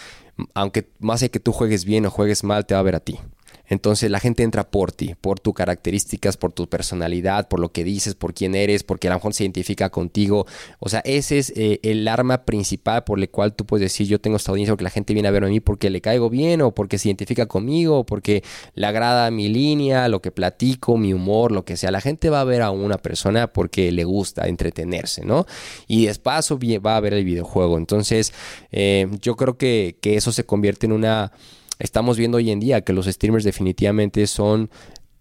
aunque 0.55 0.91
más 0.99 1.21
de 1.21 1.31
que 1.31 1.41
tú 1.41 1.53
juegues 1.53 1.85
bien 1.85 2.05
o 2.07 2.11
juegues 2.11 2.45
mal, 2.45 2.67
te 2.67 2.75
va 2.75 2.81
a 2.81 2.85
ver 2.85 2.97
a 2.97 3.01
ti. 3.01 3.19
Entonces 3.73 4.11
la 4.11 4.21
gente 4.21 4.43
entra 4.43 4.71
por 4.71 4.93
ti, 4.93 5.15
por 5.19 5.41
tus 5.41 5.55
características, 5.55 6.37
por 6.37 6.53
tu 6.53 6.69
personalidad, 6.69 7.49
por 7.49 7.59
lo 7.59 7.73
que 7.73 7.85
dices, 7.85 8.15
por 8.15 8.35
quién 8.35 8.55
eres, 8.55 8.83
porque 8.83 9.09
a 9.09 9.13
lo 9.13 9.17
mejor 9.17 9.33
se 9.33 9.45
identifica 9.45 9.89
contigo. 9.89 10.47
O 10.79 10.91
sea, 10.91 11.01
ese 11.07 11.39
es 11.39 11.55
eh, 11.57 11.81
el 11.83 12.07
arma 12.07 12.45
principal 12.45 13.03
por 13.05 13.19
el 13.19 13.31
cual 13.31 13.55
tú 13.55 13.65
puedes 13.65 13.87
decir 13.87 14.07
yo 14.07 14.21
tengo 14.21 14.37
esta 14.37 14.51
audiencia 14.51 14.75
porque 14.75 14.85
la 14.85 14.91
gente 14.91 15.15
viene 15.15 15.29
a 15.29 15.31
verme 15.31 15.47
a 15.47 15.51
mí 15.51 15.61
porque 15.61 15.89
le 15.89 16.03
caigo 16.03 16.29
bien 16.29 16.61
o 16.61 16.73
porque 16.75 16.99
se 16.99 17.09
identifica 17.09 17.47
conmigo 17.47 18.01
o 18.01 18.05
porque 18.05 18.45
le 18.75 18.87
agrada 18.87 19.31
mi 19.31 19.49
línea, 19.49 20.07
lo 20.09 20.21
que 20.21 20.31
platico, 20.31 20.99
mi 20.99 21.15
humor, 21.15 21.51
lo 21.51 21.65
que 21.65 21.79
sea. 21.79 21.91
La 21.91 22.03
gente 22.03 22.29
va 22.29 22.43
a 22.43 22.45
ver 22.45 22.61
a 22.61 22.71
una 22.71 22.99
persona 22.99 23.55
porque 23.55 23.91
le 23.91 24.05
gusta 24.05 24.49
entretenerse, 24.49 25.25
¿no? 25.25 25.47
Y 25.87 26.05
despacio 26.05 26.59
va 26.85 26.99
a 26.99 27.01
ver 27.01 27.15
el 27.15 27.25
videojuego. 27.25 27.79
Entonces, 27.79 28.35
eh, 28.71 29.09
yo 29.23 29.35
creo 29.35 29.57
que, 29.57 29.97
que 30.03 30.17
eso 30.17 30.31
se 30.31 30.45
convierte 30.45 30.85
en 30.85 30.93
una 30.93 31.33
estamos 31.83 32.17
viendo 32.17 32.39
hoy 32.39 32.51
en 32.51 32.61
día 32.61 32.83
que 32.83 32.93
los 32.93 33.07
streamers 33.07 33.45
definitivamente 33.45 34.27
son 34.27 34.71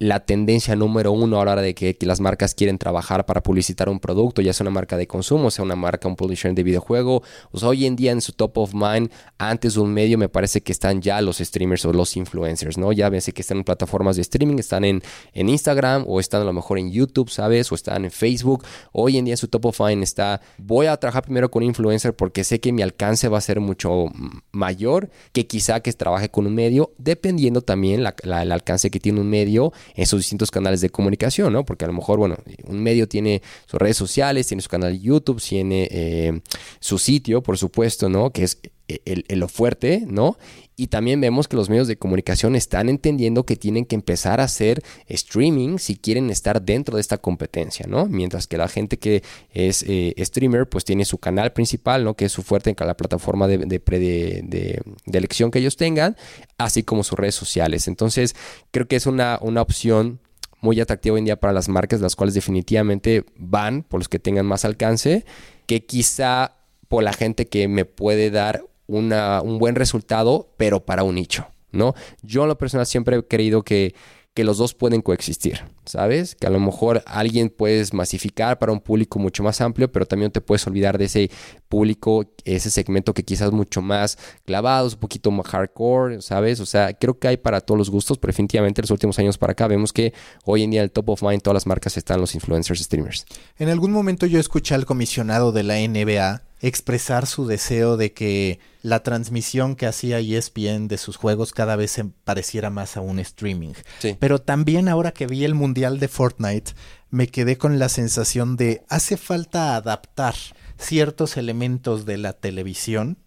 la 0.02 0.20
tendencia 0.20 0.76
número 0.76 1.12
uno 1.12 1.40
a 1.40 1.46
la 1.46 1.52
hora 1.52 1.62
de 1.62 1.76
que, 1.76 1.96
las 2.02 2.20
marcas 2.20 2.56
quieren 2.56 2.80
trabajar 2.80 3.28
para 3.28 3.44
publicitar 3.44 3.88
un 3.88 4.00
producto, 4.00 4.42
ya 4.42 4.52
sea 4.52 4.64
una 4.64 4.72
marca 4.72 4.98
de 4.98 5.06
consumo, 5.06 5.52
sea 5.52 5.64
una 5.64 5.76
marca, 5.76 6.08
un 6.08 6.16
publisher 6.16 6.56
de 6.56 6.64
videojuego. 6.64 7.22
O 7.52 7.60
sea, 7.60 7.70
hoy 7.70 7.86
en 7.86 7.96
día 7.96 8.12
en 8.12 8.20
su 8.20 8.32
top 8.32 8.58
of 8.58 8.74
mind, 8.74 9.12
antes 9.38 9.76
de 9.76 9.80
un 9.80 9.94
medio, 9.94 10.18
me 10.18 10.28
parece 10.28 10.62
que 10.62 10.72
están 10.72 11.04
ya 11.04 11.22
los 11.22 11.38
streamers 11.38 11.86
o 11.86 11.94
los 11.94 12.18
influencers, 12.18 12.80
¿no? 12.80 12.92
Ya 12.94 13.10
ves 13.10 13.32
que 13.32 13.42
están 13.44 13.60
en 13.60 13.64
plataformas 13.64 14.16
de 14.16 14.24
streaming, 14.24 14.58
están 14.58 14.86
en, 14.86 15.04
en 15.34 15.50
Instagram 15.50 16.06
o 16.08 16.20
están 16.20 16.42
a 16.42 16.46
lo 16.46 16.54
mejor 16.54 16.80
en 16.80 16.92
YouTube, 16.92 17.30
¿sabes? 17.30 17.72
O 17.72 17.76
están 17.76 18.04
en 18.04 18.10
Facebook. 18.10 18.66
Hoy 18.94 19.20
en 19.20 19.26
día 19.26 19.36
en 19.36 19.38
su 19.38 19.50
top 19.50 19.68
of 19.68 19.82
mind 19.82 20.02
está, 20.02 20.42
voy 20.58 20.88
a 20.88 20.98
trabajar 20.98 21.26
primero 21.26 21.52
con 21.52 21.62
influencer 21.62 22.16
porque 22.16 22.44
sé 22.44 22.60
que 22.60 22.72
mi 22.72 22.82
alcance 22.82 23.28
va 23.28 23.38
a 23.38 23.42
ser 23.42 23.60
mucho 23.60 24.06
mayor 24.52 25.12
que 25.32 25.46
quizá 25.46 25.82
que 25.82 25.94
trabaje 25.94 26.30
con 26.30 26.48
un 26.48 26.56
medio, 26.56 26.92
dependiendo 26.98 27.62
también 27.62 28.02
la, 28.02 28.16
el 28.24 28.52
alcance 28.52 28.90
que 28.90 29.00
tiene 29.00 29.22
un 29.22 29.30
medio 29.30 29.72
en 29.96 30.06
sus 30.06 30.20
distintos 30.20 30.52
canales 30.52 30.82
de 30.82 30.90
comunicación, 30.90 31.54
¿no? 31.54 31.66
Porque 31.66 31.86
a 31.86 31.88
lo 31.88 31.94
mejor, 31.94 32.20
bueno, 32.20 32.38
un 32.66 32.82
medio 32.82 33.08
tiene 33.08 33.42
sus 33.66 33.80
redes 33.80 33.98
sociales, 33.98 34.48
tiene 34.48 34.62
su 34.62 34.70
canal 34.70 34.94
de 34.94 35.00
YouTube, 35.00 35.42
tiene 35.42 35.88
eh, 35.92 36.42
su 36.80 36.98
sitio, 36.98 37.42
por 37.42 37.58
supuesto, 37.58 38.10
¿no? 38.10 38.32
Que 38.32 38.44
es 38.44 38.60
el, 39.06 39.26
lo 39.40 39.48
fuerte, 39.48 40.04
¿no? 40.08 40.38
Y 40.76 40.88
también 40.88 41.22
vemos 41.22 41.48
que 41.48 41.56
los 41.56 41.70
medios 41.70 41.88
de 41.88 41.98
comunicación 41.98 42.56
están 42.56 42.90
entendiendo 42.90 43.46
que 43.46 43.56
tienen 43.56 43.86
que 43.86 43.96
empezar 43.96 44.42
a 44.42 44.46
hacer 44.46 44.82
streaming 45.08 45.78
si 45.78 45.96
quieren 45.96 46.30
estar 46.30 46.62
dentro 46.62 46.96
de 46.96 47.02
esta 47.02 47.20
competencia, 47.20 47.86
¿no? 47.88 48.08
Mientras 48.08 48.48
que 48.48 48.58
la 48.58 48.68
gente 48.68 48.98
que 48.98 49.22
es 49.52 49.84
eh, 49.88 50.14
streamer, 50.18 50.68
pues 50.68 50.84
tiene 50.84 51.06
su 51.06 51.18
canal 51.18 51.54
principal, 51.54 52.04
¿no? 52.04 52.16
Que 52.16 52.26
es 52.26 52.32
su 52.32 52.42
fuerte 52.42 52.70
en 52.70 52.76
cada 52.76 52.96
plataforma 52.98 53.48
de, 53.48 54.82
elección 55.12 55.52
que 55.52 55.60
ellos 55.60 55.78
tengan, 55.78 56.18
así 56.58 56.84
como 56.84 57.04
sus 57.04 57.20
redes 57.20 57.36
sociales. 57.36 57.88
Entonces, 57.88 58.36
creo 58.72 58.88
que 58.88 58.96
es 58.96 59.06
una, 59.06 59.38
una 59.42 59.62
opción 59.62 60.20
muy 60.62 60.80
atractiva 60.80 61.16
hoy 61.16 61.20
en 61.20 61.26
día 61.26 61.40
para 61.40 61.54
las 61.54 61.68
marcas, 61.68 62.02
las 62.02 62.16
cuales 62.16 62.34
definitivamente 62.34 63.26
van 63.36 63.84
por 63.84 64.00
los 64.00 64.10
que 64.10 64.20
tengan 64.20 64.46
más 64.46 64.64
alcance, 64.64 65.26
que 65.66 65.86
quizá 65.86 66.56
por 66.88 67.04
la 67.04 67.14
gente 67.14 67.48
que 67.48 67.68
me 67.68 67.86
puede 67.86 68.32
dar 68.32 68.66
un 68.98 69.60
buen 69.60 69.76
resultado, 69.76 70.54
pero 70.58 70.86
para 70.86 71.04
un 71.04 71.16
nicho, 71.16 71.48
¿no? 71.72 71.94
Yo 72.22 72.44
en 72.44 72.50
lo 72.50 72.58
personal 72.58 72.86
siempre 72.86 73.18
he 73.18 73.24
creído 73.24 73.64
que, 73.64 73.94
que 74.34 74.46
los 74.46 74.58
dos 74.58 74.74
pueden 74.74 75.02
coexistir, 75.02 75.60
¿sabes? 75.86 76.36
Que 76.36 76.48
a 76.48 76.50
lo 76.50 76.60
mejor 76.60 77.04
alguien 77.06 77.50
puedes 77.50 77.94
masificar 77.94 78.60
para 78.60 78.72
un 78.72 78.80
público 78.80 79.20
mucho 79.20 79.44
más 79.44 79.60
amplio, 79.60 79.92
pero 79.92 80.06
también 80.06 80.32
te 80.32 80.40
puedes 80.40 80.66
olvidar 80.68 80.98
de 80.98 81.06
ese 81.06 81.30
público, 81.68 82.26
ese 82.46 82.72
segmento 82.72 83.14
que 83.14 83.24
quizás 83.24 83.52
mucho 83.52 83.82
más 83.82 84.18
clavado, 84.46 84.88
un 84.88 84.96
poquito 84.96 85.32
más 85.32 85.48
hardcore, 85.48 86.22
¿sabes? 86.22 86.62
O 86.62 86.66
sea, 86.66 86.94
creo 86.94 87.20
que 87.20 87.28
hay 87.28 87.38
para 87.38 87.60
todos 87.60 87.78
los 87.78 87.90
gustos, 87.90 88.18
pero 88.18 88.32
definitivamente 88.32 88.80
en 88.80 88.84
los 88.84 88.92
últimos 88.92 89.20
años 89.20 89.38
para 89.38 89.52
acá 89.52 89.68
vemos 89.68 89.92
que 89.92 90.14
hoy 90.46 90.64
en 90.64 90.72
día 90.72 90.84
el 90.84 90.92
top 90.92 91.10
of 91.10 91.24
mind 91.24 91.42
todas 91.42 91.56
las 91.56 91.68
marcas 91.68 91.98
están 91.98 92.22
los 92.22 92.34
influencers 92.34 92.80
streamers. 92.82 93.26
En 93.58 93.68
algún 93.68 93.92
momento 93.92 94.26
yo 94.28 94.40
escuché 94.40 94.76
al 94.76 94.86
comisionado 94.86 95.52
de 95.52 95.64
la 95.64 95.76
NBA 95.76 96.51
expresar 96.62 97.26
su 97.26 97.48
deseo 97.48 97.98
de 97.98 98.14
que 98.14 98.60
la 98.84 99.02
transmisión 99.02 99.76
que 99.76 99.88
hacía 99.88 100.20
ESPN 100.20 100.88
de 100.88 100.98
sus 100.98 101.18
juegos 101.18 101.54
cada 101.54 101.76
vez 101.76 101.92
se 101.92 102.06
pareciera 102.06 102.70
más 102.70 102.98
a 102.98 103.02
un 103.02 103.20
streaming. 103.20 103.74
Pero 104.20 104.40
también 104.40 104.88
ahora 104.88 105.12
que 105.12 105.28
vi 105.28 105.44
el 105.44 105.56
Mundial 105.56 106.00
de 106.00 106.08
Fortnite, 106.08 106.74
me 107.10 107.28
quedé 107.28 107.58
con 107.58 107.80
la 107.80 107.90
sensación 107.90 108.58
de 108.58 108.84
hace 108.90 109.18
falta 109.18 109.76
adaptar 109.76 110.36
ciertos 110.78 111.38
elementos 111.38 112.06
de 112.06 112.18
la 112.18 112.34
televisión 112.34 113.18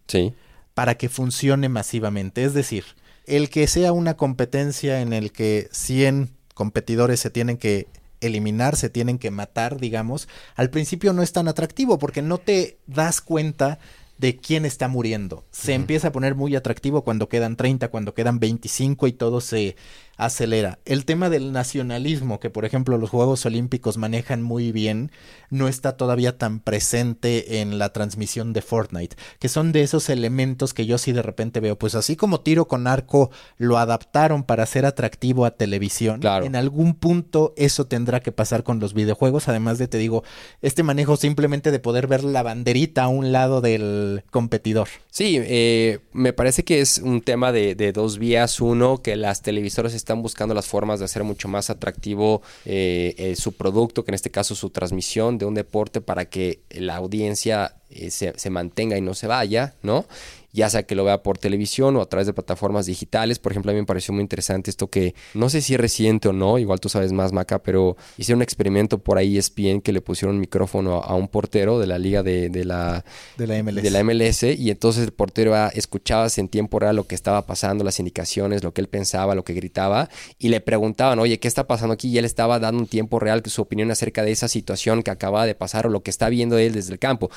para 0.75 0.97
que 0.97 1.09
funcione 1.09 1.69
masivamente. 1.69 2.45
Es 2.45 2.55
decir, 2.55 2.85
el 3.27 3.51
que 3.51 3.67
sea 3.67 3.93
una 3.93 4.17
competencia 4.17 5.01
en 5.01 5.13
el 5.13 5.33
que 5.33 5.69
100 5.73 6.31
competidores 6.55 7.21
se 7.21 7.31
tienen 7.31 7.57
que 7.57 7.89
eliminar, 8.27 8.77
se 8.77 8.91
tienen 8.91 9.19
que 9.19 9.31
matar, 9.31 9.79
digamos, 9.79 10.29
al 10.57 10.71
principio 10.71 11.13
no 11.13 11.23
es 11.23 11.33
tan 11.33 11.49
atractivo 11.49 11.99
porque 11.99 12.23
no 12.23 12.39
te 12.39 12.79
das 12.87 13.21
cuenta 13.21 13.79
de 14.19 14.37
quién 14.37 14.65
está 14.65 14.89
muriendo. 14.89 15.45
Se 15.51 15.75
empieza 15.75 16.09
a 16.09 16.13
poner 16.13 16.35
muy 16.35 16.55
atractivo 16.55 17.03
cuando 17.03 17.29
quedan 17.29 17.57
30, 17.57 17.89
cuando 17.89 18.15
quedan 18.15 18.39
25 18.39 19.07
y 19.09 19.13
todo 19.13 19.41
se 19.41 19.77
acelera. 20.17 20.79
El 20.85 21.05
tema 21.05 21.31
del 21.31 21.53
nacionalismo, 21.53 22.41
que 22.41 22.51
por 22.51 22.65
ejemplo 22.65 22.99
los 22.99 23.11
Juegos 23.11 23.45
Olímpicos 23.47 23.97
manejan 23.97 24.43
muy 24.43 24.73
bien, 24.73 25.11
no 25.51 25.69
está 25.69 25.97
todavía 25.97 26.39
tan 26.39 26.61
presente 26.61 27.61
en 27.61 27.79
la 27.79 27.93
transmisión 27.93 28.53
de 28.53 28.63
Fortnite, 28.63 29.17
que 29.39 29.49
son 29.49 29.73
de 29.73 29.83
esos 29.83 30.09
elementos 30.09 30.75
que 30.75 30.87
yo 30.87 30.99
sí 30.99 31.13
de 31.13 31.23
repente 31.23 31.61
veo, 31.61 31.79
pues 31.79 31.95
así 31.95 32.17
como 32.17 32.41
tiro 32.41 32.67
con 32.69 32.87
arco 32.87 33.31
lo 33.57 33.79
adaptaron 33.79 34.43
para 34.43 34.67
ser 34.67 34.87
atractivo 34.87 35.45
a 35.45 35.53
televisión, 35.53 36.21
en 36.25 36.57
algún 36.57 36.95
punto 36.95 37.55
eso 37.57 37.87
tendrá 37.87 38.21
que 38.21 38.33
pasar 38.33 38.65
con 38.65 38.81
los 38.81 38.95
videojuegos, 38.95 39.49
además 39.49 39.79
de, 39.79 39.89
te 39.89 39.99
digo, 39.99 40.25
este 40.63 40.83
manejo 40.83 41.17
simplemente 41.17 41.71
de 41.71 41.79
poder 41.79 42.07
ver 42.07 42.25
la 42.25 42.43
banderita 42.43 43.05
a 43.05 43.09
un 43.09 43.33
lado 43.33 43.61
del 43.61 44.25
competidor. 44.31 44.89
Sí, 45.11 45.39
eh, 45.41 46.01
me 46.13 46.33
parece 46.33 46.65
que 46.65 46.81
es 46.81 46.99
un 46.99 47.21
tema 47.21 47.53
de, 47.53 47.75
de 47.75 47.93
dos 47.93 48.19
vías, 48.19 48.61
uno, 48.61 49.03
que 49.03 49.17
las 49.17 49.43
televisoras 49.43 49.95
están 50.05 50.23
buscando 50.23 50.55
las 50.55 50.67
formas 50.67 50.99
de 50.99 51.07
hacer 51.07 51.25
mucho 51.25 51.49
más 51.49 51.71
atractivo 51.71 52.43
eh, 52.67 53.15
eh, 53.17 53.37
su 53.37 53.53
producto, 53.53 54.05
que 54.05 54.11
en 54.11 54.15
este 54.15 54.31
caso 54.31 54.55
su 54.55 54.69
transmisión 54.69 55.39
de 55.39 55.47
un 55.47 55.55
deporte 55.55 56.03
para 56.03 56.27
que 56.27 56.61
la 56.71 56.97
audiencia 56.97 57.77
eh, 57.91 58.11
se, 58.11 58.33
se, 58.37 58.51
mantenga 58.51 58.97
y 58.97 59.01
no 59.01 59.15
se 59.15 59.27
vaya, 59.27 59.75
¿no? 59.83 60.07
ya 60.55 60.71
sea 60.71 60.85
que 60.85 60.95
lo 60.95 61.05
vea 61.05 61.21
por 61.23 61.37
televisión 61.37 61.97
o 61.97 62.01
a 62.01 62.07
través 62.07 62.29
de 62.29 62.33
plataformas 62.33 62.87
digitales. 62.87 63.41
Por 63.41 63.51
ejemplo, 63.51 63.73
a 63.73 63.75
mí 63.75 63.81
me 63.81 63.87
pareció 63.87 64.15
muy 64.15 64.23
interesante 64.23 64.71
esto 64.71 64.87
que 64.87 65.15
no 65.35 65.51
sé 65.51 65.61
si 65.61 65.75
es 65.75 65.81
reciente 65.81 66.29
o 66.29 66.33
no, 66.33 66.59
igual 66.61 66.79
tú 66.79 66.89
sabes 66.89 67.11
más, 67.11 67.33
Maca, 67.33 67.59
pero 67.59 67.97
hice 68.19 68.35
un 68.35 68.41
experimento 68.41 68.99
por 68.99 69.19
ahí 69.19 69.37
ESPN 69.37 69.81
que 69.81 69.93
le 69.93 70.01
pusieron 70.01 70.37
un 70.37 70.41
micrófono 70.41 71.01
a, 71.01 71.17
un 71.17 71.27
portero 71.27 71.81
de 71.81 71.89
la 71.89 71.99
liga 71.99 72.23
de, 72.23 72.49
la, 72.65 73.05
de, 73.37 73.47
la 73.49 73.63
MLS. 73.65 73.83
de 73.83 73.91
la 73.91 74.05
MLS 74.05 74.43
y 74.45 74.71
entonces 74.71 75.03
el 75.03 75.13
portero 75.13 75.57
escuchaba 75.73 76.29
en 76.37 76.49
tiempo 76.49 76.79
real 76.79 76.95
lo 76.95 77.09
que 77.09 77.17
estaba 77.17 77.45
pasando, 77.47 77.83
las 77.83 77.99
indicaciones, 77.99 78.63
lo 78.63 78.73
que 78.73 78.81
él 78.81 78.89
pensaba, 78.89 79.35
lo 79.35 79.43
que 79.43 79.55
gritaba 79.55 80.09
y 80.39 80.51
le 80.51 80.61
preguntaban, 80.61 81.19
oye, 81.19 81.41
¿qué 81.41 81.49
está 81.49 81.67
pasando 81.67 81.95
aquí? 81.95 82.11
Y 82.11 82.19
él 82.19 82.25
estaba 82.25 82.61
dando 82.61 82.81
un 82.81 82.87
tiempo 82.87 83.19
real 83.19 83.43
su 83.45 83.61
opinión 83.61 83.91
acerca 83.91 84.23
de 84.23 84.31
esa 84.31 84.47
situación 84.47 85.03
que 85.03 85.11
acaba 85.11 85.47
de 85.47 85.57
pasar 85.57 85.87
o 85.89 85.91
lo 85.91 86.05
que 86.05 86.11
está 86.11 86.29
viendo 86.29 86.59
él 86.59 86.75
desde 86.75 86.93
el 86.93 87.01
campo. 87.01 87.31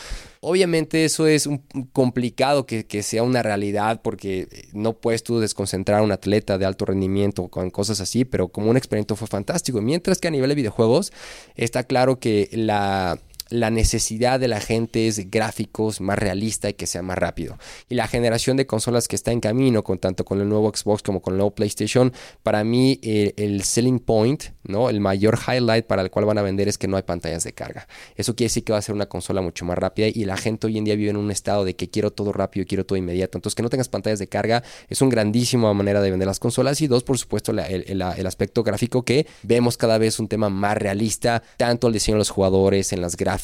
Obviamente 0.47 1.03
eso 1.03 1.27
es 1.27 1.45
un 1.45 1.57
complicado 1.91 2.65
que, 2.65 2.85
que 2.85 3.03
sea 3.03 3.21
una 3.21 3.43
realidad 3.43 4.01
porque 4.01 4.47
eh, 4.49 4.67
no 4.71 4.93
puedes 4.93 5.21
tú 5.21 5.39
desconcentrar 5.39 5.99
a 5.99 6.03
un 6.03 6.13
atleta 6.13 6.57
de 6.57 6.65
alto 6.65 6.85
rendimiento 6.85 7.49
con 7.49 7.69
cosas 7.69 7.99
así, 7.99 8.23
pero 8.23 8.47
como 8.47 8.69
un 8.69 8.77
experimento 8.77 9.17
fue 9.17 9.27
fantástico. 9.27 9.81
Mientras 9.81 10.19
que 10.19 10.29
a 10.29 10.31
nivel 10.31 10.47
de 10.47 10.55
videojuegos 10.55 11.11
está 11.55 11.83
claro 11.83 12.19
que 12.19 12.47
la 12.53 13.19
la 13.49 13.69
necesidad 13.69 14.39
de 14.39 14.47
la 14.47 14.59
gente 14.59 15.07
es 15.07 15.29
gráficos 15.31 16.01
más 16.01 16.19
realista 16.19 16.69
y 16.69 16.73
que 16.73 16.87
sea 16.87 17.01
más 17.01 17.17
rápido. 17.17 17.57
Y 17.89 17.95
la 17.95 18.07
generación 18.07 18.57
de 18.57 18.67
consolas 18.67 19.07
que 19.07 19.15
está 19.15 19.31
en 19.31 19.39
camino, 19.39 19.83
con 19.83 19.99
tanto 19.99 20.25
con 20.25 20.41
el 20.41 20.49
nuevo 20.49 20.71
Xbox 20.75 21.01
como 21.01 21.21
con 21.21 21.33
el 21.33 21.37
nuevo 21.37 21.55
PlayStation, 21.55 22.13
para 22.43 22.63
mí 22.63 22.99
el 23.01 23.63
selling 23.63 23.99
point, 23.99 24.43
¿no? 24.63 24.89
El 24.89 24.99
mayor 24.99 25.39
highlight 25.47 25.85
para 25.85 26.01
el 26.01 26.11
cual 26.11 26.25
van 26.25 26.37
a 26.37 26.41
vender 26.41 26.67
es 26.67 26.77
que 26.77 26.87
no 26.87 26.97
hay 26.97 27.03
pantallas 27.03 27.43
de 27.43 27.53
carga. 27.53 27.87
Eso 28.15 28.35
quiere 28.35 28.47
decir 28.49 28.63
que 28.63 28.73
va 28.73 28.79
a 28.79 28.81
ser 28.81 28.93
una 28.93 29.07
consola 29.07 29.41
mucho 29.41 29.65
más 29.65 29.77
rápida 29.77 30.07
y 30.07 30.25
la 30.25 30.37
gente 30.37 30.67
hoy 30.67 30.77
en 30.77 30.83
día 30.83 30.95
vive 30.95 31.09
en 31.09 31.17
un 31.17 31.31
estado 31.31 31.63
de 31.63 31.75
que 31.75 31.89
quiero 31.89 32.11
todo 32.11 32.33
rápido 32.33 32.65
quiero 32.65 32.85
todo 32.85 32.97
inmediato. 32.97 33.37
Entonces 33.37 33.55
que 33.55 33.63
no 33.63 33.69
tengas 33.69 33.89
pantallas 33.89 34.19
de 34.19 34.27
carga 34.27 34.63
es 34.89 35.01
una 35.01 35.11
grandísima 35.11 35.73
manera 35.73 36.01
de 36.01 36.11
vender 36.11 36.27
las 36.27 36.39
consolas 36.39 36.81
y 36.81 36.87
dos, 36.87 37.03
por 37.03 37.17
supuesto, 37.17 37.51
el, 37.51 38.01
aspecto 38.01 38.63
gráfico 38.63 39.03
que 39.03 39.25
vemos 39.43 39.77
cada 39.77 39.97
vez 39.97 40.19
un 40.19 40.27
tema 40.27 40.49
más 40.49 40.77
realista, 40.77 41.41
tanto 41.57 41.87
el 41.87 41.93
diseño 41.93 42.15
de 42.15 42.19
los 42.19 42.29
jugadores, 42.29 42.93
en 42.93 43.01
las 43.01 43.15
gráficas, 43.15 43.36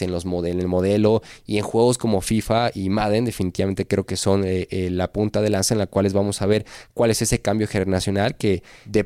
en, 0.00 0.12
los 0.12 0.24
en 0.24 0.60
el 0.60 0.68
modelo 0.68 1.22
y 1.46 1.58
en 1.58 1.64
juegos 1.64 1.98
como 1.98 2.20
FIFA 2.20 2.70
y 2.74 2.88
Madden 2.88 3.24
definitivamente 3.24 3.86
creo 3.86 4.04
que 4.04 4.16
son 4.16 4.44
eh, 4.44 4.66
eh, 4.70 4.90
la 4.90 5.12
punta 5.12 5.40
de 5.40 5.50
lanza 5.50 5.74
en 5.74 5.78
la 5.78 5.86
cuales 5.86 6.12
vamos 6.12 6.42
a 6.42 6.46
ver 6.46 6.66
cuál 6.94 7.10
es 7.10 7.22
ese 7.22 7.40
cambio 7.40 7.66
generacional 7.66 8.36
que 8.36 8.62
de, 8.84 9.04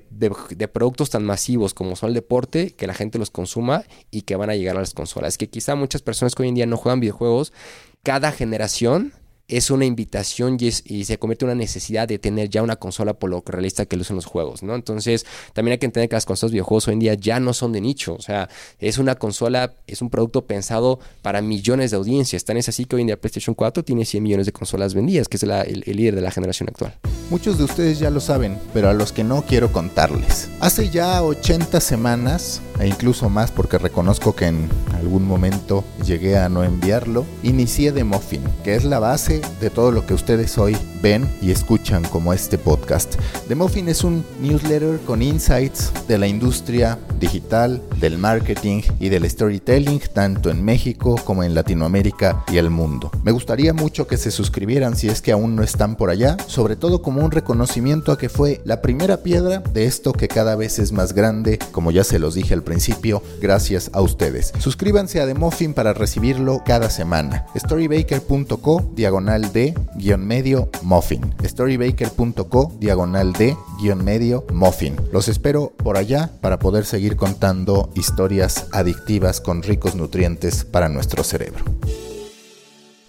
productos 0.69 1.11
tan 1.11 1.25
masivos 1.25 1.75
como 1.75 1.97
son 1.97 2.09
el 2.09 2.15
deporte, 2.15 2.71
que 2.71 2.87
la 2.87 2.95
gente 2.95 3.19
los 3.19 3.31
consuma 3.31 3.85
y 4.11 4.23
que 4.23 4.37
van 4.37 4.51
a 4.51 4.57
llegar 4.57 4.77
a 4.77 4.81
las 4.81 4.95
consolas. 4.95 5.39
Que 5.39 5.49
quizá 5.49 5.75
muchas 5.75 6.03
personas 6.03 6.35
hoy 6.39 6.49
en 6.49 6.55
día 6.55 6.67
no 6.67 6.77
juegan 6.77 7.01
videojuegos, 7.01 7.53
cada 8.03 8.33
generación 8.33 9.13
es 9.51 9.71
una 9.71 9.85
invitación 9.85 10.57
y, 10.61 10.71
se 11.05 11.19
convierte 11.19 11.45
en 11.45 11.51
una 11.51 11.59
necesidad 11.59 12.07
de 12.09 12.19
tener 12.19 12.49
ya 12.49 12.63
una 12.63 12.77
consola 12.77 13.15
por 13.15 13.31
lo 13.31 13.43
realista 13.45 13.87
que 13.87 13.97
lucen 13.97 14.17
los 14.17 14.27
juegos, 14.27 14.63
¿no? 14.63 14.75
Entonces, 14.75 15.27
también 15.53 15.73
hay 15.73 15.79
que 15.79 15.87
entender 15.87 16.09
que 16.09 16.17
las 16.17 16.27
consolas 16.27 16.53
videojuegos 16.53 16.89
hoy 16.89 16.95
en 16.95 17.01
día 17.01 17.15
ya 17.15 17.41
no 17.41 17.53
son 17.53 17.73
de 17.73 17.81
nicho, 17.81 18.15
o 18.15 18.23
sea, 18.23 18.49
es 18.79 18.99
una 18.99 19.17
consola, 19.17 19.75
es 19.87 20.03
un 20.03 20.11
producto 20.11 20.47
pensado 20.47 21.01
para 21.23 21.43
millones 21.43 21.91
de 21.91 21.97
audiencias. 21.97 22.45
Tan 22.45 22.57
es 22.57 22.69
así 22.69 22.85
que 22.85 22.97
hoy 22.97 23.03
en 23.03 23.09
día 23.09 23.21
PlayStation 23.21 23.55
4 23.55 23.85
tiene 23.85 24.05
100 24.05 24.23
millones 24.23 24.47
de 24.47 24.53
consolas 24.53 24.95
vendidas, 24.95 25.29
que 25.29 25.37
es 25.37 25.43
el, 25.43 25.83
líder 25.87 26.15
de 26.15 26.21
la 26.21 26.31
generación 26.31 26.69
actual. 26.69 26.95
Muchos 27.31 27.59
de 27.59 27.65
ustedes 27.65 27.99
ya 27.99 28.11
lo 28.11 28.21
saben, 28.21 28.59
pero 28.73 28.89
a 28.89 28.93
los 28.93 29.13
que 29.13 29.25
no 29.25 29.43
quiero 29.43 29.73
contarles. 29.73 30.49
Hace 30.61 30.91
ya 30.91 31.23
80 31.23 31.81
semanas, 31.81 32.61
e 32.81 32.89
incluso 32.89 33.29
más 33.29 33.51
porque 33.51 33.79
reconozco 33.79 34.35
que 34.35 34.47
en 34.47 34.69
algún 34.97 35.27
momento 35.27 35.85
llegué 36.05 36.39
a 36.39 36.49
no 36.49 36.65
enviarlo, 36.65 37.25
inicié 37.43 37.93
The 37.93 38.05
Muffin, 38.05 38.43
que 38.65 38.75
es 38.75 38.85
la 38.85 38.99
base 38.99 39.41
de 39.61 39.71
todo 39.71 39.93
lo 39.93 40.07
que 40.07 40.15
ustedes 40.15 40.59
hoy 40.59 40.77
ven 41.03 41.29
y 41.41 41.51
escuchan 41.51 42.03
como 42.05 42.33
este 42.33 42.59
podcast. 42.59 43.17
The 43.49 43.55
Muffin 43.55 43.89
es 43.89 44.05
un 44.05 44.25
newsletter 44.41 44.99
con 45.01 45.23
insights 45.23 45.93
de 46.09 46.19
la 46.19 46.27
industria 46.27 46.99
digital, 47.19 47.83
del 48.01 48.19
marketing 48.19 48.83
y 48.99 49.09
del 49.11 49.29
storytelling, 49.29 50.01
tanto 50.13 50.51
en 50.51 50.65
México 50.65 51.17
como 51.25 51.43
en 51.43 51.55
Latinoamérica 51.55 52.45
y 52.51 52.57
el 52.57 52.71
mundo. 52.71 53.11
Me 53.23 53.33
gustaría 53.33 53.73
mucho 53.75 54.07
que 54.07 54.17
se 54.17 54.31
suscribieran 54.31 54.97
si 54.97 55.09
es 55.09 55.21
que 55.21 55.33
aún 55.33 55.55
no 55.55 55.63
están 55.63 55.97
por 55.97 56.11
allá, 56.11 56.37
sobre 56.47 56.77
todo 56.77 57.03
como 57.03 57.23
un 57.23 57.31
reconocimiento 57.31 58.13
a 58.13 58.19
que 58.19 58.29
fue 58.29 58.61
la 58.65 58.81
primera 58.81 59.19
piedra 59.19 59.59
de 59.59 59.85
esto 59.85 60.13
que 60.13 60.29
cada 60.29 60.57
vez 60.57 60.79
es 60.79 60.93
más 60.93 61.13
grande, 61.13 61.59
como 61.73 61.91
ya 61.91 62.05
se 62.05 62.19
los 62.19 62.35
dije 62.35 62.55
al 62.55 62.63
principio, 62.71 63.21
gracias 63.41 63.91
a 63.93 64.01
ustedes. 64.01 64.53
Suscríbanse 64.61 65.21
a 65.21 65.27
The 65.27 65.35
Muffin 65.35 65.75
para 65.75 65.93
recibirlo 65.93 66.63
cada 66.65 66.89
semana. 66.89 67.47
storybaker.co 67.57 68.93
diagonal 68.95 69.53
de 69.53 69.75
guion 69.97 70.25
medio 70.25 70.69
muffin. 70.83 71.35
Storybaker.co 71.45 72.73
diagonal 72.79 73.33
de 73.33 73.57
guion 73.83 74.05
medio 74.05 74.45
muffin. 74.53 74.95
Los 75.13 75.27
espero 75.27 75.73
por 75.83 75.97
allá 75.97 76.31
para 76.41 76.61
poder 76.61 76.85
seguir 76.85 77.17
contando 77.17 77.91
historias 77.97 78.67
adictivas 78.71 79.41
con 79.41 79.65
ricos 79.65 79.97
nutrientes 79.97 80.65
para 80.65 80.89
nuestro 80.89 81.25
cerebro 81.25 81.65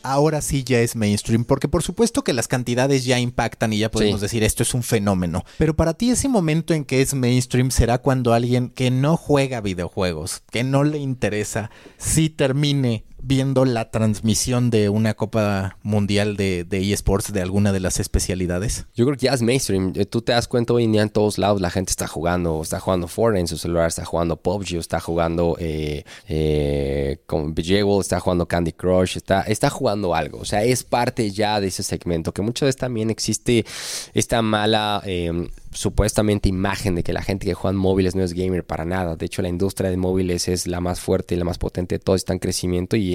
ahora 0.03 0.41
sí 0.41 0.63
ya 0.63 0.79
es 0.79 0.95
mainstream, 0.95 1.45
porque 1.45 1.67
por 1.67 1.83
supuesto 1.83 2.23
que 2.23 2.33
las 2.33 2.47
cantidades 2.47 3.05
ya 3.05 3.19
impactan 3.19 3.73
y 3.73 3.79
ya 3.79 3.91
podemos 3.91 4.21
decir 4.21 4.43
esto 4.43 4.63
es 4.63 4.73
un 4.73 4.83
fenómeno, 4.83 5.43
pero 5.57 5.75
para 5.75 5.93
ti 5.93 6.11
ese 6.11 6.27
momento 6.27 6.73
en 6.73 6.85
que 6.85 7.01
es 7.01 7.13
mainstream 7.13 7.71
será 7.71 7.97
cuando 7.99 8.33
alguien 8.33 8.69
que 8.69 8.91
no 8.91 9.17
juega 9.17 9.61
videojuegos, 9.61 10.41
que 10.51 10.63
no 10.63 10.83
le 10.83 10.97
interesa, 10.97 11.71
sí 11.97 12.29
termine 12.29 13.05
viendo 13.23 13.65
la 13.65 13.91
transmisión 13.91 14.69
de 14.69 14.89
una 14.89 15.13
Copa 15.13 15.77
Mundial 15.83 16.37
de, 16.37 16.63
de 16.63 16.91
eSports 16.91 17.31
de 17.31 17.41
alguna 17.41 17.71
de 17.71 17.79
las 17.79 17.99
especialidades? 17.99 18.85
Yo 18.95 19.05
creo 19.05 19.17
que 19.17 19.25
ya 19.27 19.33
es 19.33 19.41
mainstream. 19.41 19.93
Eh, 19.95 20.05
tú 20.05 20.21
te 20.21 20.31
das 20.31 20.47
cuenta 20.47 20.73
hoy 20.73 20.85
en 20.85 20.91
día 20.91 21.01
en 21.01 21.09
todos 21.09 21.37
lados 21.37 21.61
la 21.61 21.69
gente 21.69 21.91
está 21.91 22.07
jugando, 22.07 22.61
está 22.61 22.79
jugando 22.79 23.07
Fortnite 23.07 23.41
en 23.41 23.47
su 23.47 23.57
celular, 23.57 23.87
está 23.87 24.05
jugando 24.05 24.37
PUBG, 24.37 24.75
está 24.75 24.99
jugando 24.99 25.55
eh, 25.59 26.03
eh, 26.27 27.19
con 27.25 27.53
está 27.99 28.19
jugando 28.19 28.47
Candy 28.47 28.73
Crush, 28.73 29.17
está, 29.17 29.41
está 29.41 29.69
jugando 29.69 30.15
algo. 30.15 30.39
O 30.39 30.45
sea, 30.45 30.63
es 30.63 30.83
parte 30.83 31.31
ya 31.31 31.59
de 31.59 31.67
ese 31.67 31.83
segmento 31.83 32.33
que 32.33 32.41
muchas 32.41 32.67
veces 32.67 32.77
también 32.77 33.09
existe 33.09 33.65
esta 34.13 34.41
mala 34.41 35.01
eh, 35.05 35.47
supuestamente 35.71 36.49
imagen 36.49 36.95
de 36.95 37.03
que 37.03 37.13
la 37.13 37.21
gente 37.21 37.45
que 37.45 37.53
juega 37.53 37.73
en 37.73 37.77
móviles 37.77 38.15
no 38.15 38.23
es 38.23 38.33
gamer 38.33 38.65
para 38.65 38.85
nada. 38.85 39.15
De 39.15 39.25
hecho, 39.25 39.41
la 39.41 39.49
industria 39.49 39.89
de 39.89 39.97
móviles 39.97 40.47
es 40.47 40.67
la 40.67 40.81
más 40.81 40.99
fuerte 40.99 41.35
y 41.35 41.37
la 41.37 41.45
más 41.45 41.57
potente 41.57 41.95
de 41.95 41.99
todo, 41.99 42.15
está 42.15 42.33
en 42.33 42.39
crecimiento 42.39 42.95
y, 42.95 43.10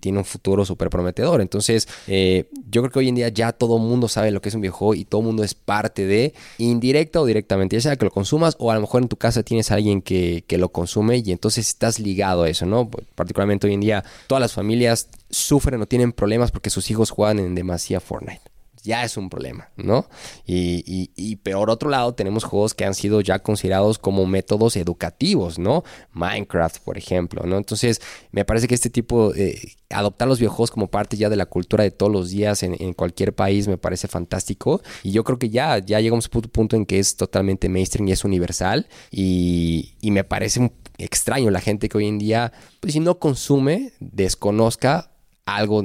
tiene 0.00 0.18
un 0.18 0.24
futuro 0.24 0.64
súper 0.64 0.90
prometedor. 0.90 1.40
Entonces, 1.40 1.88
eh, 2.06 2.48
yo 2.70 2.82
creo 2.82 2.92
que 2.92 2.98
hoy 2.98 3.08
en 3.08 3.14
día 3.14 3.28
ya 3.28 3.52
todo 3.52 3.78
mundo 3.78 4.08
sabe 4.08 4.30
lo 4.30 4.40
que 4.40 4.48
es 4.48 4.54
un 4.54 4.60
videojuego 4.60 4.94
y 4.94 5.04
todo 5.04 5.22
mundo 5.22 5.44
es 5.44 5.54
parte 5.54 6.06
de, 6.06 6.34
indirecta 6.58 7.20
o 7.20 7.26
directamente, 7.26 7.76
ya 7.76 7.80
sea 7.80 7.96
que 7.96 8.04
lo 8.04 8.10
consumas 8.10 8.56
o 8.58 8.70
a 8.70 8.74
lo 8.74 8.80
mejor 8.80 9.02
en 9.02 9.08
tu 9.08 9.16
casa 9.16 9.42
tienes 9.42 9.70
a 9.70 9.74
alguien 9.74 10.02
que, 10.02 10.44
que 10.46 10.58
lo 10.58 10.70
consume 10.70 11.22
y 11.24 11.32
entonces 11.32 11.68
estás 11.68 11.98
ligado 11.98 12.44
a 12.44 12.48
eso, 12.48 12.66
¿no? 12.66 12.90
Particularmente 13.14 13.66
hoy 13.66 13.74
en 13.74 13.80
día, 13.80 14.04
todas 14.26 14.40
las 14.40 14.52
familias 14.52 15.08
sufren 15.30 15.80
o 15.80 15.86
tienen 15.86 16.12
problemas 16.12 16.50
porque 16.50 16.70
sus 16.70 16.90
hijos 16.90 17.10
juegan 17.10 17.38
en 17.38 17.54
demasía 17.54 18.00
Fortnite 18.00 18.55
ya 18.86 19.04
es 19.04 19.16
un 19.16 19.28
problema, 19.28 19.68
¿no? 19.76 20.08
Y, 20.46 21.10
y, 21.14 21.36
peor 21.36 21.68
otro 21.68 21.90
lado, 21.90 22.14
tenemos 22.14 22.44
juegos 22.44 22.72
que 22.72 22.84
han 22.84 22.94
sido 22.94 23.20
ya 23.20 23.40
considerados 23.40 23.98
como 23.98 24.24
métodos 24.24 24.76
educativos, 24.76 25.58
¿no? 25.58 25.84
Minecraft, 26.12 26.78
por 26.78 26.96
ejemplo, 26.96 27.42
¿no? 27.44 27.58
Entonces, 27.58 28.00
me 28.30 28.44
parece 28.44 28.68
que 28.68 28.74
este 28.74 28.88
tipo, 28.88 29.32
de 29.32 29.76
adoptar 29.90 30.28
los 30.28 30.38
videojuegos 30.38 30.70
como 30.70 30.88
parte 30.88 31.16
ya 31.16 31.28
de 31.28 31.36
la 31.36 31.46
cultura 31.46 31.84
de 31.84 31.90
todos 31.90 32.10
los 32.10 32.30
días 32.30 32.62
en, 32.62 32.92
cualquier 32.94 33.34
país 33.34 33.68
me 33.68 33.76
parece 33.76 34.08
fantástico. 34.08 34.80
Y 35.02 35.10
yo 35.10 35.24
creo 35.24 35.38
que 35.38 35.50
ya, 35.50 35.78
ya 35.78 36.00
llegamos 36.00 36.26
a 36.32 36.38
un 36.38 36.42
punto 36.42 36.76
en 36.76 36.86
que 36.86 36.98
es 36.98 37.16
totalmente 37.16 37.68
mainstream 37.68 38.08
y 38.08 38.12
es 38.12 38.24
universal. 38.24 38.86
Y, 39.10 39.94
y 40.00 40.10
me 40.12 40.24
parece 40.24 40.72
extraño 40.98 41.50
la 41.50 41.60
gente 41.60 41.88
que 41.88 41.98
hoy 41.98 42.06
en 42.06 42.18
día, 42.18 42.52
pues 42.80 42.92
si 42.94 43.00
no 43.00 43.18
consume, 43.18 43.92
desconozca 44.00 45.10
algo, 45.46 45.84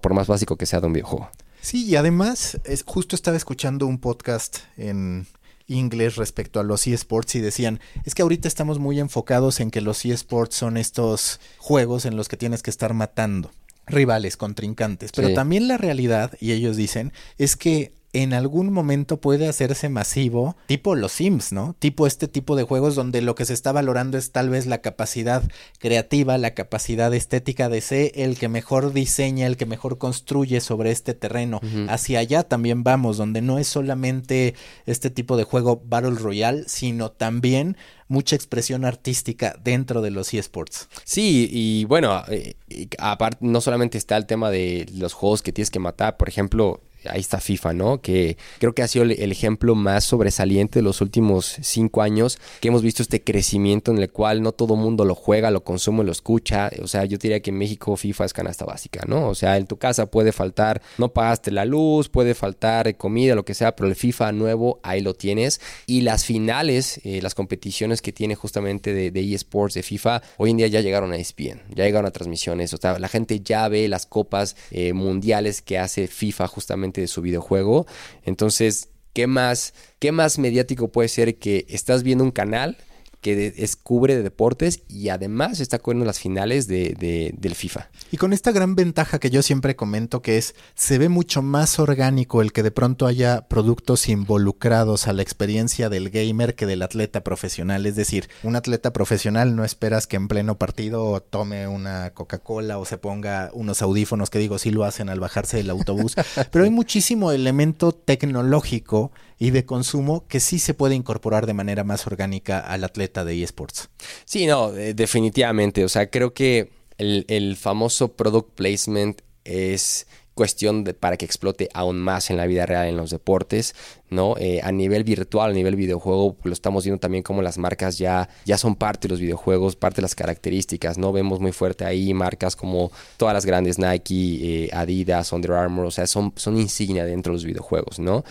por 0.00 0.14
más 0.14 0.26
básico 0.26 0.56
que 0.56 0.66
sea 0.66 0.80
de 0.80 0.86
un 0.86 0.92
videojuego. 0.92 1.30
Sí, 1.62 1.86
y 1.86 1.94
además, 1.94 2.58
es, 2.64 2.82
justo 2.84 3.14
estaba 3.14 3.36
escuchando 3.36 3.86
un 3.86 3.98
podcast 3.98 4.58
en 4.76 5.26
inglés 5.68 6.16
respecto 6.16 6.58
a 6.58 6.64
los 6.64 6.88
eSports 6.88 7.36
y 7.36 7.40
decían, 7.40 7.78
es 8.04 8.16
que 8.16 8.22
ahorita 8.22 8.48
estamos 8.48 8.80
muy 8.80 8.98
enfocados 8.98 9.60
en 9.60 9.70
que 9.70 9.80
los 9.80 10.04
eSports 10.04 10.56
son 10.56 10.76
estos 10.76 11.38
juegos 11.58 12.04
en 12.04 12.16
los 12.16 12.28
que 12.28 12.36
tienes 12.36 12.64
que 12.64 12.70
estar 12.70 12.94
matando 12.94 13.52
rivales, 13.86 14.36
contrincantes, 14.36 15.12
pero 15.12 15.34
también 15.34 15.68
la 15.68 15.78
realidad, 15.78 16.36
y 16.40 16.50
ellos 16.50 16.76
dicen, 16.76 17.12
es 17.38 17.56
que 17.56 17.94
en 18.12 18.34
algún 18.34 18.72
momento 18.72 19.20
puede 19.20 19.48
hacerse 19.48 19.88
masivo, 19.88 20.56
tipo 20.66 20.94
los 20.94 21.12
Sims, 21.12 21.52
¿no? 21.52 21.74
Tipo 21.78 22.06
este 22.06 22.28
tipo 22.28 22.56
de 22.56 22.62
juegos 22.62 22.94
donde 22.94 23.22
lo 23.22 23.34
que 23.34 23.46
se 23.46 23.54
está 23.54 23.72
valorando 23.72 24.18
es 24.18 24.32
tal 24.32 24.50
vez 24.50 24.66
la 24.66 24.82
capacidad 24.82 25.42
creativa, 25.78 26.36
la 26.36 26.54
capacidad 26.54 27.12
estética 27.14 27.68
de 27.68 27.80
ser 27.80 28.12
el 28.14 28.38
que 28.38 28.48
mejor 28.48 28.92
diseña, 28.92 29.46
el 29.46 29.56
que 29.56 29.66
mejor 29.66 29.96
construye 29.98 30.60
sobre 30.60 30.90
este 30.90 31.14
terreno. 31.14 31.60
Hacia 31.88 32.18
allá 32.18 32.42
también 32.42 32.82
vamos, 32.82 33.16
donde 33.16 33.40
no 33.40 33.58
es 33.58 33.66
solamente 33.66 34.54
este 34.84 35.10
tipo 35.10 35.36
de 35.36 35.44
juego 35.44 35.82
Battle 35.84 36.10
Royale, 36.10 36.64
sino 36.66 37.10
también 37.10 37.76
mucha 38.08 38.36
expresión 38.36 38.84
artística 38.84 39.56
dentro 39.64 40.02
de 40.02 40.10
los 40.10 40.34
eSports. 40.34 40.88
Sí, 41.04 41.48
y 41.50 41.84
bueno, 41.86 42.22
eh, 42.28 42.56
aparte 42.98 43.38
no 43.40 43.62
solamente 43.62 43.96
está 43.96 44.18
el 44.18 44.26
tema 44.26 44.50
de 44.50 44.86
los 44.94 45.14
juegos 45.14 45.40
que 45.40 45.52
tienes 45.52 45.70
que 45.70 45.78
matar, 45.78 46.18
por 46.18 46.28
ejemplo, 46.28 46.82
ahí 47.08 47.20
está 47.20 47.40
FIFA, 47.40 47.72
¿no? 47.72 48.00
Que 48.00 48.36
creo 48.58 48.74
que 48.74 48.82
ha 48.82 48.88
sido 48.88 49.04
el 49.04 49.32
ejemplo 49.32 49.74
más 49.74 50.04
sobresaliente 50.04 50.78
de 50.78 50.82
los 50.82 51.00
últimos 51.00 51.56
cinco 51.62 52.02
años, 52.02 52.38
que 52.60 52.68
hemos 52.68 52.82
visto 52.82 53.02
este 53.02 53.22
crecimiento 53.22 53.90
en 53.90 53.98
el 53.98 54.10
cual 54.10 54.42
no 54.42 54.52
todo 54.52 54.76
mundo 54.76 55.04
lo 55.04 55.14
juega, 55.14 55.50
lo 55.50 55.64
consume, 55.64 56.04
lo 56.04 56.12
escucha. 56.12 56.70
O 56.82 56.86
sea, 56.86 57.04
yo 57.04 57.18
diría 57.18 57.40
que 57.40 57.50
en 57.50 57.58
México 57.58 57.96
FIFA 57.96 58.24
es 58.26 58.32
canasta 58.32 58.64
básica, 58.64 59.04
¿no? 59.06 59.28
O 59.28 59.34
sea, 59.34 59.56
en 59.56 59.66
tu 59.66 59.76
casa 59.76 60.06
puede 60.06 60.32
faltar, 60.32 60.82
no 60.98 61.12
pagaste 61.12 61.50
la 61.50 61.64
luz, 61.64 62.08
puede 62.08 62.34
faltar 62.34 62.96
comida, 62.96 63.34
lo 63.34 63.44
que 63.44 63.54
sea, 63.54 63.74
pero 63.76 63.88
el 63.88 63.96
FIFA 63.96 64.32
nuevo 64.32 64.80
ahí 64.82 65.00
lo 65.00 65.14
tienes. 65.14 65.60
Y 65.86 66.02
las 66.02 66.24
finales, 66.24 67.00
eh, 67.04 67.20
las 67.22 67.34
competiciones 67.34 68.02
que 68.02 68.12
tiene 68.12 68.34
justamente 68.34 68.92
de, 68.92 69.34
eSports, 69.34 69.74
de 69.74 69.82
FIFA, 69.82 70.22
hoy 70.36 70.50
en 70.50 70.56
día 70.58 70.66
ya 70.66 70.80
llegaron 70.80 71.12
a 71.12 71.16
ESPN, 71.16 71.62
ya 71.74 71.84
llegaron 71.84 72.06
a 72.06 72.10
transmisiones. 72.10 72.74
O 72.74 72.76
sea, 72.76 72.98
la 72.98 73.08
gente 73.08 73.40
ya 73.40 73.68
ve 73.68 73.88
las 73.88 74.06
copas 74.06 74.56
eh, 74.70 74.92
mundiales 74.92 75.62
que 75.62 75.78
hace 75.78 76.06
FIFA 76.06 76.48
justamente 76.48 76.91
de 77.00 77.08
su 77.08 77.22
videojuego. 77.22 77.86
Entonces, 78.24 78.90
¿qué 79.12 79.26
más, 79.26 79.74
¿qué 79.98 80.12
más 80.12 80.38
mediático 80.38 80.88
puede 80.88 81.08
ser 81.08 81.38
que 81.38 81.66
estás 81.68 82.02
viendo 82.02 82.24
un 82.24 82.30
canal 82.30 82.76
que 83.22 83.52
descubre 83.52 84.16
de 84.16 84.22
deportes 84.22 84.82
y 84.88 85.08
además 85.08 85.60
está 85.60 85.78
cubriendo 85.78 86.04
las 86.04 86.18
finales 86.18 86.66
de, 86.66 87.32
del 87.38 87.54
FIFA. 87.54 87.88
Y 88.10 88.16
con 88.16 88.32
esta 88.32 88.50
gran 88.50 88.74
ventaja 88.74 89.20
que 89.20 89.30
yo 89.30 89.42
siempre 89.42 89.76
comento 89.76 90.20
que 90.22 90.38
es, 90.38 90.56
se 90.74 90.98
ve 90.98 91.08
mucho 91.08 91.40
más 91.40 91.78
orgánico 91.78 92.42
el 92.42 92.52
que 92.52 92.64
de 92.64 92.72
pronto 92.72 93.06
haya 93.06 93.46
productos 93.48 94.08
involucrados 94.08 95.06
a 95.06 95.12
la 95.12 95.22
experiencia 95.22 95.88
del 95.88 96.10
gamer 96.10 96.56
que 96.56 96.66
del 96.66 96.82
atleta 96.82 97.22
profesional. 97.22 97.86
Es 97.86 97.94
decir, 97.94 98.28
un 98.42 98.56
atleta 98.56 98.92
profesional 98.92 99.54
no 99.54 99.64
esperas 99.64 100.08
que 100.08 100.16
en 100.16 100.26
pleno 100.26 100.58
partido 100.58 101.20
tome 101.22 101.68
una 101.68 102.10
Coca-Cola 102.14 102.78
o 102.78 102.84
se 102.84 102.98
ponga 102.98 103.50
unos 103.54 103.82
audífonos 103.82 104.30
que 104.30 104.40
digo, 104.40 104.58
sí 104.58 104.72
lo 104.72 104.84
hacen 104.84 105.08
al 105.08 105.20
bajarse 105.20 105.58
del 105.58 105.70
autobús, 105.70 106.16
pero 106.50 106.64
hay 106.64 106.70
muchísimo 106.70 107.30
elemento 107.30 107.92
tecnológico 107.92 109.12
y 109.42 109.50
de 109.50 109.66
consumo 109.66 110.24
que 110.28 110.38
sí 110.38 110.60
se 110.60 110.72
puede 110.72 110.94
incorporar 110.94 111.46
de 111.46 111.52
manera 111.52 111.82
más 111.82 112.06
orgánica 112.06 112.60
al 112.60 112.84
atleta 112.84 113.24
de 113.24 113.42
eSports. 113.42 113.90
Sí, 114.24 114.46
no, 114.46 114.72
eh, 114.72 114.94
definitivamente. 114.94 115.84
O 115.84 115.88
sea, 115.88 116.08
creo 116.10 116.32
que 116.32 116.70
el, 116.96 117.56
famoso 117.56 118.12
product 118.12 118.54
placement 118.54 119.20
es 119.42 120.06
cuestión 120.34 120.84
de, 120.84 120.94
para 120.94 121.16
que 121.16 121.24
explote 121.24 121.68
aún 121.74 121.98
más 121.98 122.30
en 122.30 122.36
la 122.36 122.46
vida 122.46 122.66
real 122.66 122.86
en 122.86 122.96
los 122.96 123.10
deportes, 123.10 123.74
¿no? 124.10 124.36
Eh, 124.38 124.60
a 124.62 124.70
nivel 124.70 125.02
virtual, 125.02 125.50
a 125.50 125.54
nivel 125.54 125.74
videojuego, 125.74 126.36
lo 126.44 126.52
estamos 126.52 126.84
viendo 126.84 127.00
también 127.00 127.24
como 127.24 127.42
las 127.42 127.58
marcas 127.58 127.98
ya, 127.98 128.28
ya 128.44 128.56
son 128.56 128.76
parte 128.76 129.08
de 129.08 129.14
los 129.14 129.20
videojuegos, 129.20 129.74
parte 129.74 129.96
de 129.96 130.02
las 130.02 130.14
características, 130.14 130.98
¿no? 130.98 131.10
Vemos 131.10 131.40
muy 131.40 131.50
fuerte 131.50 131.84
ahí 131.84 132.14
marcas 132.14 132.54
como 132.54 132.92
todas 133.16 133.34
las 133.34 133.44
grandes 133.44 133.76
Nike, 133.80 134.66
eh, 134.66 134.70
Adidas, 134.72 135.32
Under 135.32 135.50
Armour, 135.50 135.86
o 135.86 135.90
sea, 135.90 136.06
son, 136.06 136.32
son 136.36 136.56
insignia 136.56 137.04
dentro 137.04 137.32
de 137.32 137.38
los 137.38 137.44
videojuegos, 137.44 137.98
¿no? 137.98 138.22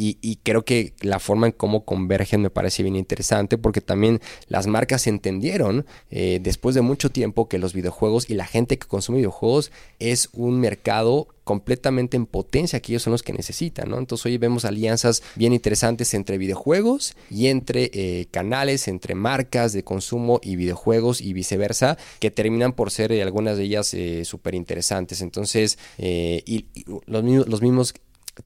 Y, 0.00 0.36
creo 0.44 0.64
que 0.64 0.94
la 1.00 1.18
forma 1.18 1.48
en 1.48 1.52
cómo 1.52 1.84
convergen 1.84 2.40
me 2.40 2.50
parece 2.50 2.84
bien 2.84 2.94
interesante 2.94 3.58
porque 3.58 3.80
también 3.80 4.20
las 4.46 4.68
marcas 4.68 5.08
entendieron 5.08 5.86
eh, 6.10 6.38
después 6.40 6.76
de 6.76 6.82
mucho 6.82 7.10
tiempo 7.10 7.48
que 7.48 7.58
los 7.58 7.72
videojuegos 7.72 8.30
y 8.30 8.34
la 8.34 8.46
gente 8.46 8.78
que 8.78 8.86
consume 8.86 9.18
videojuegos 9.18 9.72
es 9.98 10.28
un 10.32 10.60
mercado 10.60 11.26
completamente 11.42 12.16
en 12.16 12.26
potencia 12.26 12.78
que 12.78 12.92
ellos 12.92 13.02
son 13.02 13.12
los 13.12 13.22
que 13.22 13.32
necesitan, 13.32 13.88
¿no? 13.88 13.98
Entonces 13.98 14.26
hoy 14.26 14.36
vemos 14.36 14.66
alianzas 14.66 15.22
bien 15.34 15.54
interesantes 15.54 16.12
entre 16.12 16.36
videojuegos 16.36 17.16
y 17.30 17.46
entre 17.46 17.90
eh, 17.94 18.26
canales, 18.30 18.86
entre 18.86 19.14
marcas 19.14 19.72
de 19.72 19.82
consumo 19.82 20.40
y 20.42 20.56
videojuegos 20.56 21.22
y 21.22 21.32
viceversa, 21.32 21.96
que 22.20 22.30
terminan 22.30 22.74
por 22.74 22.90
ser 22.90 23.12
eh, 23.12 23.22
algunas 23.22 23.56
de 23.56 23.64
ellas 23.64 23.96
súper 24.24 24.54
interesantes. 24.54 25.22
Entonces, 25.22 25.78
y, 25.96 26.66
los, 27.06 27.24
mismos, 27.24 27.48
los 27.48 27.62
mismos 27.62 27.94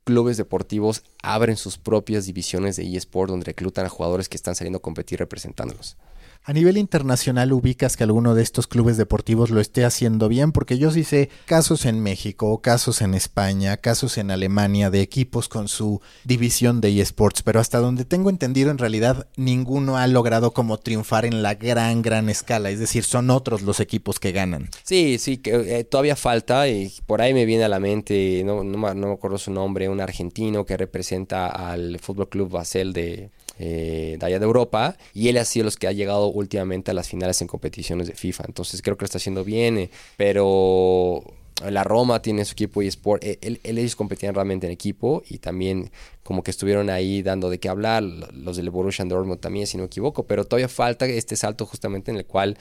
clubes 0.05 0.37
deportivos 0.37 1.03
abren 1.23 1.57
sus 1.57 1.79
propias 1.79 2.27
divisiones 2.27 2.77
de 2.77 2.97
eSport 2.97 3.31
donde 3.31 3.47
reclutan 3.47 3.87
a 3.87 3.89
jugadores 3.89 4.29
que 4.29 4.37
están 4.37 4.55
saliendo 4.55 4.79
a 4.79 4.83
competir 4.83 5.19
representándolos. 5.19 5.97
A 6.45 6.53
nivel 6.53 6.77
internacional 6.77 7.53
ubicas 7.53 7.97
que 7.97 8.03
alguno 8.03 8.35
de 8.35 8.43
estos 8.43 8.67
clubes 8.67 8.97
deportivos 8.97 9.51
lo 9.51 9.61
esté 9.61 9.85
haciendo 9.85 10.29
bien, 10.29 10.51
porque 10.51 10.77
yo 10.77 10.91
sí 10.91 11.05
sé 11.05 11.31
casos 11.47 11.87
en 11.87 12.01
México, 12.01 12.61
casos 12.61 13.01
en 13.01 13.15
España, 13.15 13.77
casos 13.77 14.19
en 14.19 14.33
Alemania 14.33 14.91
de 14.91 15.03
equipos 15.03 15.49
con 15.49 15.69
su 15.69 16.01
división 16.25 16.81
de 16.81 17.01
eSports, 17.01 17.45
pero 17.45 17.61
hasta 17.61 17.79
donde 17.79 18.05
tengo 18.05 18.29
entendido 18.29 18.73
en 18.73 18.79
realidad 18.79 19.29
ninguno 19.37 19.99
ha 19.99 20.09
logrado 20.09 20.51
como 20.51 20.79
triunfar 20.79 21.27
en 21.27 21.45
la 21.45 21.55
gran, 21.55 22.03
gran 22.03 22.29
escala, 22.29 22.71
es 22.71 22.81
decir, 22.81 23.05
son 23.05 23.31
otros 23.31 23.63
los 23.63 23.79
equipos 23.79 24.19
que 24.19 24.33
ganan. 24.33 24.69
Sí, 24.83 25.19
sí, 25.21 25.37
que 25.37 25.79
eh, 25.79 25.85
todavía 25.85 26.17
falta 26.17 26.67
y 26.67 26.93
por 27.07 27.23
ahí 27.23 27.35
me 27.35 27.45
viene 27.45 27.63
a 27.63 27.69
la 27.69 27.79
mente, 27.79 28.43
no, 28.45 28.65
no, 28.65 28.95
no 28.95 29.07
me 29.07 29.13
acuerdo 29.13 29.39
su 29.39 29.53
nombre, 29.53 29.89
un 29.89 30.01
argentino 30.01 30.67
que 30.67 30.77
representa 30.77 31.47
al 31.47 32.01
Fútbol 32.01 32.29
Club 32.29 32.51
Basel 32.51 32.93
de, 32.93 33.31
eh, 33.59 34.17
de 34.19 34.27
allá 34.27 34.39
de 34.39 34.45
Europa 34.45 34.97
y 35.15 35.29
él 35.29 35.37
ha 35.37 35.45
sido 35.45 35.65
los 35.65 35.77
que 35.77 35.87
ha 35.87 35.93
llegado 35.93 36.29
últimamente 36.29 36.91
a 36.91 36.95
las 36.95 37.09
finales 37.09 37.41
en 37.43 37.49
competiciones 37.49 38.07
de 38.07 38.15
FIFA. 38.15 38.45
Entonces 38.49 38.83
creo 38.83 38.97
que 38.97 39.03
lo 39.03 39.07
está 39.07 39.19
haciendo 39.19 39.45
bien, 39.45 39.79
eh, 39.79 39.91
pero 40.17 41.23
la 41.69 41.85
Roma 41.85 42.23
tiene 42.23 42.45
su 42.45 42.53
equipo 42.53 42.83
y 42.83 42.89
Sport, 42.89 43.23
eh, 43.25 43.39
él, 43.43 43.61
ellos 43.63 43.95
competían 43.95 44.35
realmente 44.35 44.67
en 44.67 44.73
equipo 44.73 45.23
y 45.29 45.39
también 45.39 45.91
como 46.23 46.43
que 46.43 46.51
estuvieron 46.51 46.91
ahí 46.91 47.23
dando 47.23 47.51
de 47.51 47.61
qué 47.61 47.69
hablar, 47.69 48.03
los 48.03 48.57
del 48.57 48.71
Borussia 48.71 49.05
Dortmund 49.05 49.41
también, 49.41 49.67
si 49.67 49.77
no 49.77 49.83
me 49.83 49.87
equivoco, 49.87 50.25
pero 50.25 50.45
todavía 50.45 50.69
falta 50.69 51.07
este 51.07 51.37
salto 51.37 51.67
justamente 51.67 52.11
en 52.11 52.17
el 52.17 52.25
cual 52.25 52.57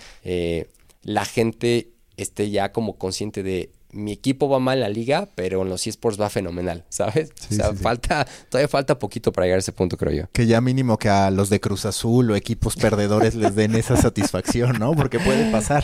la 1.04 1.26
gente 1.26 1.90
esté 2.18 2.50
ya 2.50 2.72
como 2.72 2.98
consciente 2.98 3.44
de 3.44 3.70
mi 3.94 4.12
equipo 4.12 4.50
va 4.50 4.60
mal 4.60 4.78
en 4.78 4.82
la 4.82 4.90
liga, 4.90 5.30
pero 5.36 5.62
en 5.62 5.70
los 5.70 5.86
eSports 5.86 6.20
va 6.20 6.30
fenomenal, 6.30 6.86
¿sabes? 6.90 7.32
o 7.50 7.54
sea, 7.54 7.74
falta, 7.74 8.28
todavía 8.50 8.68
falta 8.68 8.98
poquito 8.98 9.32
para 9.32 9.46
llegar 9.46 9.58
a 9.58 9.60
ese 9.60 9.72
punto, 9.72 9.98
creo 9.98 10.14
yo. 10.14 10.24
Que 10.32 10.46
ya 10.46 10.62
mínimo 10.62 10.98
que 10.98 11.10
a 11.10 11.30
los 11.32 11.50
de 11.50 11.60
Cruz 11.60 11.86
Azul 11.86 12.32
o 12.32 12.36
equipos 12.36 12.76
perdedores 12.76 13.36
les 13.36 13.56
den 13.56 13.76
esa 13.76 13.98
satisfacción, 14.02 14.80
¿no? 14.80 14.94
Porque 14.94 15.20
puede 15.20 15.52
pasar. 15.52 15.84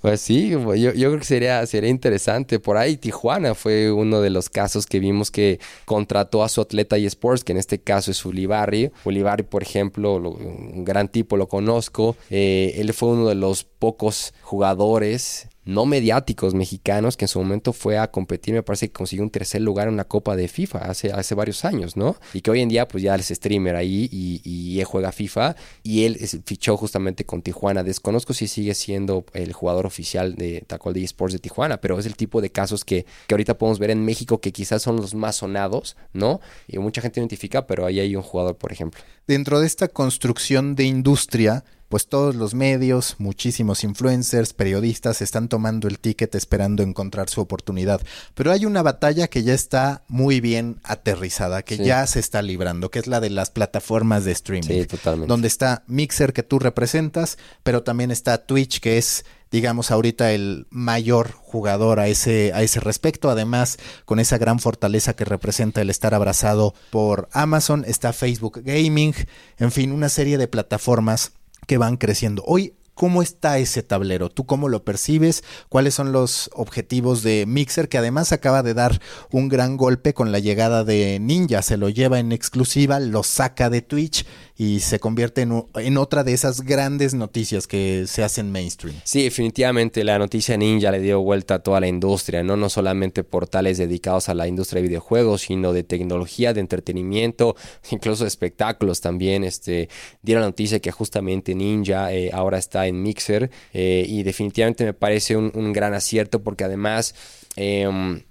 Pues 0.00 0.20
sí, 0.20 0.50
yo, 0.50 0.74
yo 0.74 0.92
creo 0.92 1.18
que 1.18 1.24
sería, 1.24 1.64
sería 1.66 1.90
interesante. 1.90 2.58
Por 2.58 2.76
ahí 2.76 2.96
Tijuana 2.96 3.54
fue 3.54 3.92
uno 3.92 4.20
de 4.20 4.30
los 4.30 4.48
casos 4.48 4.86
que 4.86 4.98
vimos 4.98 5.30
que 5.30 5.60
contrató 5.84 6.42
a 6.42 6.48
su 6.48 6.60
atleta 6.60 6.96
eSports, 6.96 7.44
que 7.44 7.52
en 7.52 7.58
este 7.58 7.80
caso 7.80 8.10
es 8.10 8.24
Ulibarri. 8.24 8.90
Ulibarri, 9.04 9.42
por 9.42 9.62
ejemplo, 9.62 10.16
un 10.16 10.84
gran 10.84 11.08
tipo, 11.08 11.36
lo 11.36 11.48
conozco. 11.48 12.16
Eh, 12.30 12.74
él 12.76 12.92
fue 12.92 13.10
uno 13.10 13.28
de 13.28 13.34
los 13.34 13.64
pocos 13.64 14.34
jugadores 14.42 15.48
no 15.64 15.86
mediáticos 15.86 16.54
mexicanos 16.54 17.16
que 17.16 17.24
en 17.24 17.28
su 17.28 17.38
momento 17.38 17.72
fue 17.72 17.98
a 17.98 18.10
competir, 18.10 18.54
me 18.54 18.62
parece 18.62 18.88
que 18.88 18.92
consiguió 18.92 19.24
un 19.24 19.30
tercer 19.30 19.62
lugar 19.62 19.88
en 19.88 19.94
una 19.94 20.04
Copa 20.04 20.36
de 20.36 20.48
FIFA 20.48 20.78
hace, 20.78 21.12
hace 21.12 21.34
varios 21.34 21.64
años, 21.64 21.96
¿no? 21.96 22.16
Y 22.32 22.40
que 22.40 22.50
hoy 22.50 22.60
en 22.60 22.68
día 22.68 22.86
pues 22.88 23.02
ya 23.02 23.14
es 23.14 23.28
streamer 23.28 23.76
ahí 23.76 24.08
y, 24.12 24.40
y 24.44 24.82
juega 24.84 25.12
FIFA 25.12 25.56
y 25.82 26.04
él 26.04 26.18
fichó 26.44 26.76
justamente 26.76 27.24
con 27.24 27.42
Tijuana. 27.42 27.82
Desconozco 27.82 28.34
si 28.34 28.48
sigue 28.48 28.74
siendo 28.74 29.24
el 29.32 29.52
jugador 29.52 29.86
oficial 29.86 30.34
de 30.34 30.62
Tacol 30.66 30.94
de 30.94 31.04
Esports 31.04 31.32
de 31.32 31.38
Tijuana, 31.38 31.80
pero 31.80 31.98
es 31.98 32.06
el 32.06 32.16
tipo 32.16 32.40
de 32.40 32.50
casos 32.50 32.84
que, 32.84 33.06
que 33.26 33.34
ahorita 33.34 33.58
podemos 33.58 33.78
ver 33.78 33.90
en 33.90 34.04
México 34.04 34.40
que 34.40 34.52
quizás 34.52 34.82
son 34.82 34.96
los 34.96 35.14
más 35.14 35.36
sonados, 35.36 35.96
¿no? 36.12 36.40
Y 36.68 36.78
mucha 36.78 37.00
gente 37.00 37.20
identifica, 37.20 37.66
pero 37.66 37.86
ahí 37.86 38.00
hay 38.00 38.16
un 38.16 38.22
jugador, 38.22 38.56
por 38.56 38.72
ejemplo. 38.72 39.00
Dentro 39.26 39.60
de 39.60 39.66
esta 39.66 39.88
construcción 39.88 40.74
de 40.74 40.84
industria, 40.84 41.64
pues 41.88 42.08
todos 42.08 42.34
los 42.34 42.54
medios, 42.54 43.16
muchísimos 43.18 43.84
influencers, 43.84 44.52
periodistas 44.52 45.22
están 45.22 45.48
tomando 45.48 45.88
el 45.88 45.98
ticket 45.98 46.34
esperando 46.34 46.82
encontrar 46.82 47.28
su 47.28 47.40
oportunidad. 47.40 48.00
Pero 48.34 48.52
hay 48.52 48.66
una 48.66 48.82
batalla 48.82 49.28
que 49.28 49.42
ya 49.42 49.54
está 49.54 50.02
muy 50.08 50.40
bien 50.40 50.80
aterrizada, 50.82 51.62
que 51.62 51.78
ya 51.78 52.06
se 52.06 52.20
está 52.20 52.42
librando, 52.42 52.90
que 52.90 52.98
es 52.98 53.06
la 53.06 53.20
de 53.20 53.30
las 53.30 53.50
plataformas 53.50 54.24
de 54.24 54.32
streaming. 54.32 54.82
Sí, 54.82 54.86
totalmente. 54.86 55.28
Donde 55.28 55.48
está 55.48 55.84
Mixer 55.86 56.32
que 56.32 56.42
tú 56.42 56.58
representas, 56.58 57.38
pero 57.62 57.82
también 57.82 58.10
está 58.10 58.38
Twitch 58.38 58.80
que 58.80 58.98
es 58.98 59.24
digamos 59.50 59.92
ahorita 59.92 60.32
el 60.32 60.66
mayor 60.70 61.30
jugador 61.30 62.00
a 62.00 62.08
ese 62.08 62.52
a 62.54 62.62
ese 62.64 62.80
respecto, 62.80 63.30
además 63.30 63.78
con 64.04 64.18
esa 64.18 64.36
gran 64.36 64.58
fortaleza 64.58 65.14
que 65.14 65.24
representa 65.24 65.80
el 65.80 65.90
estar 65.90 66.12
abrazado 66.12 66.74
por 66.90 67.28
Amazon, 67.30 67.84
está 67.86 68.12
Facebook 68.12 68.62
Gaming, 68.64 69.14
en 69.58 69.70
fin, 69.70 69.92
una 69.92 70.08
serie 70.08 70.38
de 70.38 70.48
plataformas 70.48 71.34
que 71.66 71.78
van 71.78 71.96
creciendo. 71.96 72.42
Hoy 72.46 72.74
¿Cómo 72.94 73.22
está 73.22 73.58
ese 73.58 73.82
tablero? 73.82 74.30
¿Tú 74.30 74.46
cómo 74.46 74.68
lo 74.68 74.84
percibes? 74.84 75.42
¿Cuáles 75.68 75.94
son 75.94 76.12
los 76.12 76.48
objetivos 76.54 77.24
de 77.24 77.44
Mixer? 77.44 77.88
Que 77.88 77.98
además 77.98 78.30
acaba 78.30 78.62
de 78.62 78.72
dar 78.72 79.00
un 79.32 79.48
gran 79.48 79.76
golpe 79.76 80.14
con 80.14 80.30
la 80.30 80.38
llegada 80.38 80.84
de 80.84 81.18
Ninja. 81.20 81.62
Se 81.62 81.76
lo 81.76 81.88
lleva 81.88 82.20
en 82.20 82.30
exclusiva, 82.30 83.00
lo 83.00 83.24
saca 83.24 83.68
de 83.68 83.82
Twitch 83.82 84.24
y 84.56 84.80
se 84.80 85.00
convierte 85.00 85.42
en, 85.42 85.96
otra 85.96 86.22
de 86.22 86.32
esas 86.32 86.60
grandes 86.60 87.12
noticias 87.12 87.66
que 87.66 88.04
se 88.06 88.22
hacen 88.22 88.52
mainstream. 88.52 88.94
Sí, 89.02 89.24
definitivamente 89.24 90.04
la 90.04 90.18
noticia 90.18 90.56
Ninja 90.56 90.92
le 90.92 91.00
dio 91.00 91.20
vuelta 91.20 91.54
a 91.54 91.58
toda 91.58 91.80
la 91.80 91.88
industria, 91.88 92.44
¿no? 92.44 92.56
No 92.56 92.68
solamente 92.68 93.24
portales 93.24 93.78
dedicados 93.78 94.28
a 94.28 94.34
la 94.34 94.46
industria 94.46 94.80
de 94.80 94.88
videojuegos, 94.88 95.42
sino 95.42 95.72
de 95.72 95.82
tecnología, 95.82 96.54
de 96.54 96.60
entretenimiento, 96.60 97.56
incluso 97.90 98.26
espectáculos 98.26 99.00
también. 99.00 99.42
Este, 99.42 99.88
dieron 100.22 100.42
la 100.42 100.48
noticia 100.48 100.78
que 100.78 100.92
justamente 100.92 101.54
Ninja 101.54 102.12
eh, 102.12 102.30
ahora 102.32 102.58
está 102.58 102.86
en 102.86 103.02
Mixer 103.02 103.50
eh, 103.72 104.06
y 104.08 104.22
definitivamente 104.22 104.84
me 104.84 104.94
parece 104.94 105.36
un, 105.36 105.72
gran 105.72 105.94
acierto 105.94 106.42
porque 106.42 106.62
además... 106.64 107.14
Em, 107.56 108.22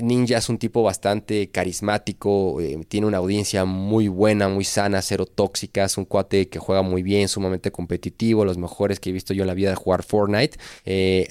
Ninja 0.00 0.38
es 0.38 0.48
un 0.48 0.58
tipo 0.58 0.84
bastante 0.84 1.50
carismático, 1.50 2.60
eh, 2.60 2.78
tiene 2.86 3.08
una 3.08 3.16
audiencia 3.16 3.64
muy 3.64 4.06
buena, 4.06 4.48
muy 4.48 4.62
sana, 4.62 5.02
cero 5.02 5.26
tóxica, 5.26 5.84
es 5.84 5.98
un 5.98 6.04
cuate 6.04 6.48
que 6.48 6.60
juega 6.60 6.82
muy 6.82 7.02
bien, 7.02 7.26
sumamente 7.26 7.72
competitivo, 7.72 8.44
los 8.44 8.58
mejores 8.58 9.00
que 9.00 9.10
he 9.10 9.12
visto 9.12 9.34
yo 9.34 9.42
en 9.42 9.48
la 9.48 9.54
vida 9.54 9.70
de 9.70 9.74
jugar 9.74 10.04
Fortnite, 10.04 10.56
eh, 10.84 11.28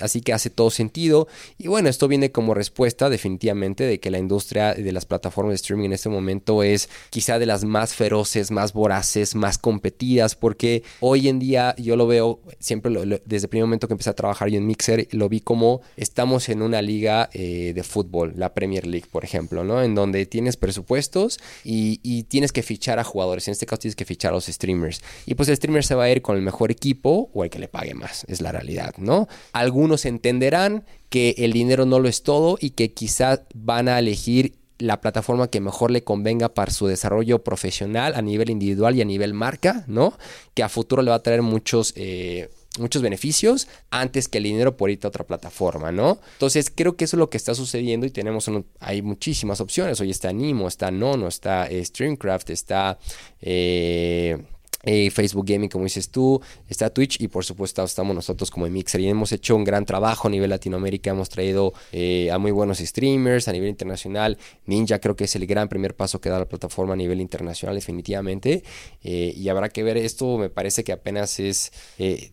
así 0.00 0.20
que 0.20 0.32
hace 0.32 0.50
todo 0.50 0.70
sentido. 0.70 1.28
Y 1.58 1.68
bueno, 1.68 1.88
esto 1.88 2.08
viene 2.08 2.32
como 2.32 2.54
respuesta 2.54 3.08
definitivamente 3.08 3.84
de 3.84 4.00
que 4.00 4.10
la 4.10 4.18
industria 4.18 4.74
de 4.74 4.90
las 4.90 5.06
plataformas 5.06 5.52
de 5.52 5.56
streaming 5.56 5.86
en 5.86 5.92
este 5.92 6.08
momento 6.08 6.64
es 6.64 6.88
quizá 7.10 7.38
de 7.38 7.46
las 7.46 7.62
más 7.62 7.94
feroces, 7.94 8.50
más 8.50 8.72
voraces, 8.72 9.36
más 9.36 9.58
competidas, 9.58 10.34
porque 10.34 10.82
hoy 10.98 11.28
en 11.28 11.38
día 11.38 11.76
yo 11.78 11.94
lo 11.94 12.08
veo 12.08 12.40
siempre 12.58 12.92
desde 13.26 13.46
el 13.46 13.48
primer 13.48 13.66
momento 13.66 13.86
que 13.86 13.94
empecé 13.94 14.10
a 14.10 14.14
trabajar 14.14 14.48
yo 14.48 14.58
en 14.58 14.66
Mixer, 14.66 15.06
lo 15.12 15.28
vi 15.28 15.38
como 15.38 15.82
estamos 15.96 16.48
en 16.48 16.62
una 16.62 16.82
liga 16.82 17.30
eh, 17.32 17.72
de 17.76 17.82
fútbol 17.84 18.07
la 18.34 18.54
Premier 18.54 18.86
League, 18.86 19.06
por 19.10 19.24
ejemplo, 19.24 19.64
¿no? 19.64 19.82
En 19.82 19.94
donde 19.94 20.26
tienes 20.26 20.56
presupuestos 20.56 21.38
y, 21.64 21.98
tienes 22.24 22.52
que 22.52 22.62
fichar 22.62 22.98
a 22.98 23.04
jugadores. 23.04 23.48
En 23.48 23.52
este 23.52 23.66
caso 23.66 23.80
tienes 23.80 23.96
que 23.96 24.04
fichar 24.04 24.32
a 24.32 24.34
los 24.34 24.46
streamers. 24.46 25.02
Y 25.26 25.34
pues 25.34 25.48
el 25.48 25.56
streamer 25.56 25.84
se 25.84 25.94
va 25.94 26.04
a 26.04 26.10
ir 26.10 26.22
con 26.22 26.36
el 26.36 26.42
mejor 26.42 26.70
equipo 26.70 27.30
o 27.32 27.44
el 27.44 27.50
que 27.50 27.58
le 27.58 27.68
pague 27.68 27.94
más, 27.94 28.24
es 28.28 28.40
la 28.40 28.52
realidad, 28.52 28.94
¿no? 28.98 29.28
Algunos 29.52 30.04
entenderán 30.04 30.84
que 31.08 31.34
el 31.38 31.52
dinero 31.52 31.86
no 31.86 32.00
lo 32.00 32.08
es 32.08 32.22
todo 32.22 32.58
y 32.60 32.70
que 32.70 32.92
quizás 32.92 33.42
van 33.54 33.88
a 33.88 33.98
elegir 33.98 34.58
la 34.78 35.00
plataforma 35.00 35.48
que 35.48 35.60
mejor 35.60 35.90
le 35.90 36.04
convenga 36.04 36.54
para 36.54 36.70
su 36.70 36.86
desarrollo 36.86 37.42
profesional 37.42 38.14
a 38.14 38.22
nivel 38.22 38.50
individual 38.50 38.94
y 38.96 39.02
a 39.02 39.04
nivel 39.04 39.34
marca, 39.34 39.84
¿no? 39.86 40.16
Que 40.54 40.62
a 40.62 40.68
futuro 40.68 41.02
le 41.02 41.10
va 41.10 41.16
a 41.16 41.22
traer 41.22 41.42
muchos 41.42 41.92
eh, 41.96 42.48
muchos 42.78 43.02
beneficios 43.02 43.68
antes 43.90 44.28
que 44.28 44.38
el 44.38 44.44
dinero 44.44 44.76
por 44.76 44.90
ir 44.90 45.00
a 45.02 45.08
otra 45.08 45.26
plataforma, 45.26 45.92
¿no? 45.92 46.18
Entonces 46.34 46.72
creo 46.74 46.96
que 46.96 47.04
eso 47.04 47.16
es 47.16 47.18
lo 47.18 47.30
que 47.30 47.36
está 47.36 47.54
sucediendo 47.54 48.06
y 48.06 48.10
tenemos, 48.10 48.50
hay 48.80 49.02
muchísimas 49.02 49.60
opciones. 49.60 50.00
Hoy 50.00 50.10
está 50.10 50.32
Nimo, 50.32 50.68
está 50.68 50.90
Nono, 50.90 51.28
está 51.28 51.66
eh, 51.66 51.84
Streamcraft, 51.84 52.50
está... 52.50 52.98
Eh, 53.40 54.38
eh, 54.84 55.10
Facebook 55.10 55.46
Gaming, 55.46 55.68
como 55.68 55.84
dices 55.84 56.10
tú, 56.10 56.40
está 56.68 56.90
Twitch 56.90 57.20
y 57.20 57.28
por 57.28 57.44
supuesto 57.44 57.82
estamos 57.82 58.14
nosotros 58.14 58.50
como 58.50 58.68
Mixer 58.68 59.00
y 59.00 59.08
hemos 59.08 59.32
hecho 59.32 59.56
un 59.56 59.64
gran 59.64 59.84
trabajo 59.84 60.28
a 60.28 60.30
nivel 60.30 60.50
Latinoamérica, 60.50 61.10
hemos 61.10 61.28
traído 61.28 61.72
eh, 61.92 62.30
a 62.30 62.38
muy 62.38 62.52
buenos 62.52 62.78
streamers 62.78 63.48
a 63.48 63.52
nivel 63.52 63.68
internacional, 63.68 64.38
Ninja 64.66 65.00
creo 65.00 65.16
que 65.16 65.24
es 65.24 65.34
el 65.36 65.46
gran 65.46 65.68
primer 65.68 65.96
paso 65.96 66.20
que 66.20 66.28
da 66.28 66.38
la 66.38 66.48
plataforma 66.48 66.94
a 66.94 66.96
nivel 66.96 67.20
internacional 67.20 67.74
definitivamente. 67.74 68.62
Eh, 69.02 69.32
y 69.36 69.48
habrá 69.48 69.68
que 69.68 69.82
ver. 69.82 69.96
Esto, 69.96 70.38
me 70.38 70.50
parece 70.50 70.84
que 70.84 70.92
apenas 70.92 71.40
es, 71.40 71.72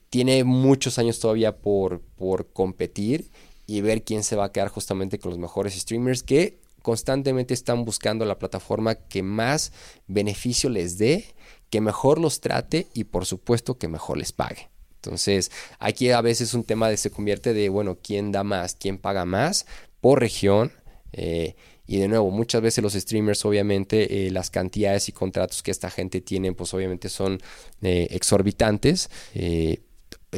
tiene 0.10 0.44
muchos 0.44 1.00
años 1.00 1.20
todavía 1.20 1.58
por, 1.58 2.02
por 2.02 2.52
competir 2.52 3.32
y 3.68 3.82
ver 3.82 4.04
quién 4.04 4.24
se 4.24 4.36
va 4.36 4.46
a 4.46 4.52
quedar 4.52 4.70
justamente 4.70 5.20
con 5.20 5.32
los 5.32 5.40
mejores 5.40 5.74
streamers 5.74 6.24
que 6.24 6.60
constantemente 6.86 7.56
están 7.56 7.84
buscando 7.84 8.26
la 8.26 8.38
plataforma 8.38 8.94
que 8.94 9.24
más 9.24 9.72
beneficio 10.06 10.70
les 10.70 11.00
dé 11.00 11.34
que 11.72 11.82
mejor 11.82 12.20
los 12.20 12.42
trate 12.42 12.86
y 12.94 13.06
por 13.06 13.26
supuesto 13.26 13.80
que 13.80 13.88
mejor 13.88 14.20
les 14.20 14.32
pague. 14.32 14.70
Entonces, 14.98 15.50
aquí 15.80 16.12
a 16.12 16.22
veces 16.22 16.54
un 16.54 16.64
tema 16.64 16.88
de 16.88 16.98
se 16.98 17.10
convierte 17.10 17.56
de, 17.56 17.70
bueno, 17.70 17.98
¿quién 18.04 18.32
da 18.32 18.44
más? 18.44 18.76
¿Quién 18.76 19.00
paga 19.00 19.26
más? 19.26 19.66
Por 20.00 20.20
región. 20.20 20.74
Eh, 21.12 21.56
y 21.88 21.98
de 21.98 22.08
nuevo, 22.08 22.30
muchas 22.30 22.62
veces 22.62 22.84
los 22.84 22.94
streamers, 22.94 23.44
obviamente, 23.46 24.28
eh, 24.28 24.30
las 24.30 24.52
cantidades 24.52 25.10
y 25.10 25.12
contratos 25.12 25.64
que 25.64 25.72
esta 25.72 25.90
gente 25.90 26.22
tiene, 26.22 26.54
pues 26.54 26.72
obviamente 26.76 27.10
son 27.10 27.40
eh, 27.82 28.10
exorbitantes. 28.12 29.10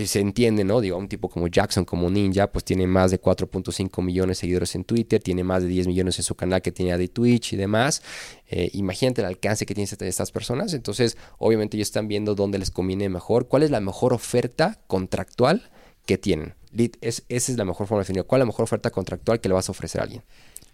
Se 0.05 0.19
entiende, 0.19 0.63
¿no? 0.63 0.81
Digo, 0.81 0.97
un 0.97 1.07
tipo 1.07 1.29
como 1.29 1.47
Jackson, 1.47 1.85
como 1.85 2.09
Ninja, 2.09 2.51
pues 2.51 2.65
tiene 2.65 2.85
más 2.85 3.11
de 3.11 3.21
4.5 3.21 4.03
millones 4.03 4.37
de 4.37 4.41
seguidores 4.41 4.75
en 4.75 4.83
Twitter, 4.83 5.21
tiene 5.21 5.43
más 5.43 5.63
de 5.63 5.69
10 5.69 5.87
millones 5.87 6.17
en 6.19 6.23
su 6.23 6.35
canal 6.35 6.61
que 6.61 6.71
tiene 6.71 6.97
de 6.97 7.07
Twitch 7.07 7.53
y 7.53 7.55
demás. 7.55 8.01
Eh, 8.47 8.69
imagínate 8.73 9.21
el 9.21 9.27
alcance 9.27 9.65
que 9.65 9.73
tienen 9.73 9.91
estas 9.99 10.31
personas. 10.31 10.73
Entonces, 10.73 11.17
obviamente 11.37 11.77
ellos 11.77 11.87
están 11.87 12.07
viendo 12.07 12.35
dónde 12.35 12.59
les 12.59 12.69
conviene 12.69 13.09
mejor, 13.09 13.47
cuál 13.47 13.63
es 13.63 13.71
la 13.71 13.79
mejor 13.79 14.13
oferta 14.13 14.79
contractual 14.87 15.71
que 16.05 16.17
tienen. 16.17 16.55
Es, 17.01 17.23
esa 17.29 17.51
es 17.51 17.57
la 17.57 17.65
mejor 17.65 17.87
forma 17.87 17.99
de 17.99 18.03
definir. 18.03 18.25
¿Cuál 18.25 18.41
es 18.41 18.43
la 18.43 18.47
mejor 18.47 18.63
oferta 18.63 18.91
contractual 18.91 19.39
que 19.39 19.49
le 19.49 19.55
vas 19.55 19.69
a 19.69 19.71
ofrecer 19.71 20.01
a 20.01 20.03
alguien? 20.03 20.23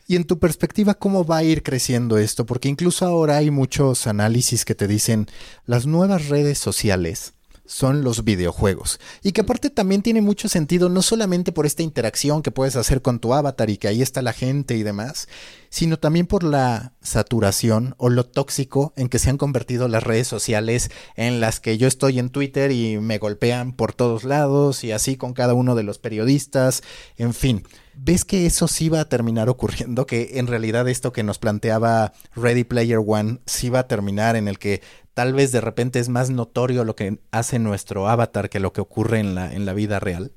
Y 0.05 0.17
en 0.17 0.25
tu 0.25 0.37
perspectiva, 0.37 0.95
¿cómo 0.95 1.23
va 1.23 1.37
a 1.37 1.43
ir 1.43 1.63
creciendo 1.63 2.17
esto? 2.17 2.45
Porque 2.45 2.67
incluso 2.67 3.05
ahora 3.05 3.37
hay 3.37 3.51
muchos 3.51 4.05
análisis 4.05 4.65
que 4.65 4.75
te 4.75 4.87
dicen 4.87 5.27
las 5.65 5.85
nuevas 5.85 6.27
redes 6.27 6.57
sociales 6.57 7.33
son 7.65 8.03
los 8.03 8.23
videojuegos. 8.23 8.99
Y 9.21 9.31
que 9.31 9.41
aparte 9.41 9.69
también 9.69 10.01
tiene 10.01 10.21
mucho 10.21 10.49
sentido, 10.49 10.89
no 10.89 11.01
solamente 11.01 11.51
por 11.51 11.65
esta 11.65 11.83
interacción 11.83 12.41
que 12.41 12.51
puedes 12.51 12.75
hacer 12.75 13.01
con 13.01 13.19
tu 13.19 13.33
avatar 13.33 13.69
y 13.69 13.77
que 13.77 13.87
ahí 13.87 14.01
está 14.01 14.21
la 14.21 14.33
gente 14.33 14.75
y 14.75 14.83
demás, 14.83 15.27
sino 15.69 15.97
también 15.97 16.27
por 16.27 16.43
la 16.43 16.93
saturación 17.01 17.95
o 17.97 18.09
lo 18.09 18.25
tóxico 18.25 18.93
en 18.95 19.09
que 19.09 19.19
se 19.19 19.29
han 19.29 19.37
convertido 19.37 19.87
las 19.87 20.03
redes 20.03 20.27
sociales 20.27 20.91
en 21.15 21.39
las 21.39 21.59
que 21.59 21.77
yo 21.77 21.87
estoy 21.87 22.19
en 22.19 22.29
Twitter 22.29 22.71
y 22.71 22.99
me 22.99 23.17
golpean 23.17 23.73
por 23.73 23.93
todos 23.93 24.23
lados 24.23 24.83
y 24.83 24.91
así 24.91 25.15
con 25.15 25.33
cada 25.33 25.53
uno 25.53 25.75
de 25.75 25.83
los 25.83 25.99
periodistas, 25.99 26.83
en 27.17 27.33
fin. 27.33 27.63
¿Ves 27.95 28.25
que 28.25 28.47
eso 28.47 28.67
sí 28.67 28.89
va 28.89 29.01
a 29.01 29.09
terminar 29.09 29.49
ocurriendo? 29.49 30.07
Que 30.07 30.39
en 30.39 30.47
realidad 30.47 30.87
esto 30.89 31.13
que 31.13 31.21
nos 31.21 31.37
planteaba 31.37 32.13
Ready 32.35 32.63
Player 32.63 32.99
One 33.05 33.39
sí 33.45 33.69
va 33.69 33.79
a 33.79 33.87
terminar 33.87 34.35
en 34.35 34.47
el 34.47 34.57
que 34.57 34.81
tal 35.13 35.33
vez 35.33 35.51
de 35.51 35.61
repente 35.61 35.99
es 35.99 36.09
más 36.09 36.29
notorio 36.29 36.83
lo 36.83 36.95
que 36.95 37.19
hace 37.31 37.59
nuestro 37.59 38.07
avatar 38.07 38.49
que 38.49 38.59
lo 38.59 38.73
que 38.73 38.81
ocurre 38.81 39.19
en 39.19 39.35
la, 39.35 39.53
en 39.53 39.65
la 39.65 39.73
vida 39.73 39.99
real. 39.99 40.31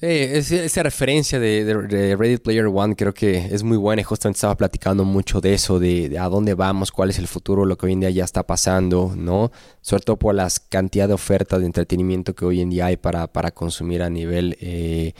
esa 0.00 0.82
referencia 0.82 1.40
de, 1.40 2.16
Ready 2.16 2.36
Player 2.36 2.66
One 2.66 2.94
creo 2.94 3.12
que 3.14 3.36
es 3.36 3.62
muy 3.62 3.76
buena 3.76 4.02
y 4.02 4.04
justamente 4.04 4.36
estaba 4.36 4.56
platicando 4.56 5.04
mucho 5.04 5.40
de 5.40 5.54
eso, 5.54 5.78
de, 5.78 6.16
a 6.18 6.28
dónde 6.28 6.54
vamos, 6.54 6.92
cuál 6.92 7.10
es 7.10 7.18
el 7.18 7.26
futuro, 7.26 7.64
lo 7.64 7.76
que 7.76 7.86
hoy 7.86 7.92
en 7.92 8.00
día 8.00 8.10
ya 8.10 8.24
está 8.24 8.44
pasando, 8.44 9.14
¿no? 9.16 9.50
Sobre 9.80 10.04
todo 10.04 10.16
por 10.16 10.34
las 10.34 10.60
cantidad 10.60 11.08
de 11.08 11.14
ofertas 11.14 11.60
de 11.60 11.66
entretenimiento 11.66 12.34
que 12.34 12.44
hoy 12.44 12.60
en 12.60 12.70
día 12.70 12.86
hay 12.86 12.96
para, 12.96 13.26
para 13.26 13.50
consumir 13.50 14.02
a 14.02 14.10
nivel 14.10 14.56
eh, 14.60 15.14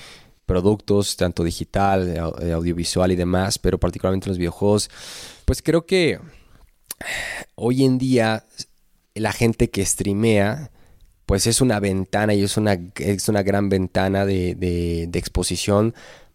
productos, 0.47 1.17
tanto 1.17 1.43
digital, 1.43 2.19
audiovisual 2.19 3.11
y 3.11 3.17
demás, 3.17 3.59
pero 3.59 3.79
particularmente 3.79 4.29
los 4.29 4.39
videojuegos, 4.39 4.91
pues 5.47 5.63
creo 5.63 5.87
que 5.87 6.21
hoy 7.55 7.85
en 7.85 7.99
día 7.99 8.45
la 9.15 9.33
gente 9.33 9.71
que 9.71 9.85
streamea, 9.85 10.71
pues 11.27 11.47
es 11.47 11.61
una 11.61 11.81
ventana 11.81 12.35
y 12.35 12.43
es 12.43 12.57
una, 12.57 12.79
es 12.97 13.29
una 13.29 13.43
gran 13.43 13.69
ventana 13.69 14.27
de, 14.27 14.55
de, 14.55 15.07
de 15.09 15.19
exposición 15.19 15.95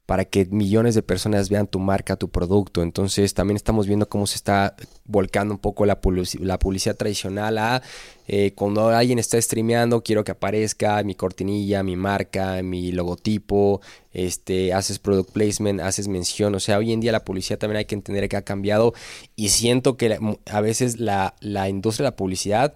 para 0.09 0.25
que 0.25 0.45
millones 0.45 0.95
de 0.95 1.03
personas 1.03 1.49
vean 1.49 1.67
tu 1.67 1.77
marca, 1.77 2.15
tu 2.15 2.29
producto. 2.29 2.81
Entonces 2.81 3.35
también 3.35 3.57
estamos 3.57 3.85
viendo 3.85 4.09
cómo 4.09 4.25
se 4.25 4.37
está 4.37 4.75
volcando 5.05 5.53
un 5.53 5.59
poco 5.59 5.85
la, 5.85 6.01
publicidad 6.01 6.95
tradicional 6.95 7.59
a 7.59 7.83
eh, 8.27 8.53
cuando 8.55 8.89
alguien 8.89 9.19
está 9.19 9.39
streameando, 9.39 10.01
quiero 10.01 10.23
que 10.23 10.31
aparezca 10.31 11.03
mi 11.03 11.13
cortinilla, 11.13 11.83
mi 11.83 11.95
marca, 11.95 12.63
mi 12.63 12.91
logotipo, 12.91 13.81
este, 14.11 14.73
haces 14.73 14.97
product 14.97 15.31
placement, 15.31 15.79
haces 15.79 16.07
mención. 16.07 16.55
O 16.55 16.59
sea, 16.59 16.79
hoy 16.79 16.91
en 16.91 17.01
día 17.01 17.11
la 17.11 17.23
publicidad 17.23 17.59
también 17.59 17.77
hay 17.77 17.85
que 17.85 17.93
entender 17.93 18.27
que 18.29 18.37
ha 18.37 18.41
cambiado 18.41 18.95
y 19.35 19.49
siento 19.49 19.95
que 19.95 20.17
a 20.47 20.61
veces 20.61 20.99
la, 20.99 21.35
la 21.39 21.69
industria 21.69 22.05
de 22.05 22.11
la 22.13 22.15
publicidad 22.15 22.73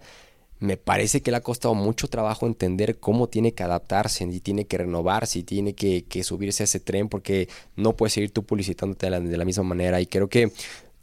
me 0.64 0.78
parece 0.78 1.22
que 1.22 1.30
le 1.30 1.36
ha 1.36 1.42
costado 1.42 1.76
mucho 1.76 2.08
trabajo 2.08 2.48
entender 2.48 2.98
cómo 2.98 3.28
tiene 3.28 3.54
que 3.54 3.64
adaptarse 3.64 4.24
y 4.24 4.40
tiene 4.40 4.66
que 4.66 4.78
renovarse 4.78 5.40
y 5.40 5.44
tiene 5.44 5.74
que, 5.74 6.06
subirse 6.24 6.64
a 6.64 6.66
ese 6.66 6.80
tren 6.80 7.10
porque 7.10 7.50
no 7.76 7.98
puedes 7.98 8.14
seguir 8.14 8.32
tú 8.32 8.46
publicitándote 8.46 9.10
de 9.10 9.38
la, 9.38 9.44
misma 9.44 9.66
manera 9.66 10.00
y 10.00 10.06
creo 10.06 10.30
que 10.30 10.54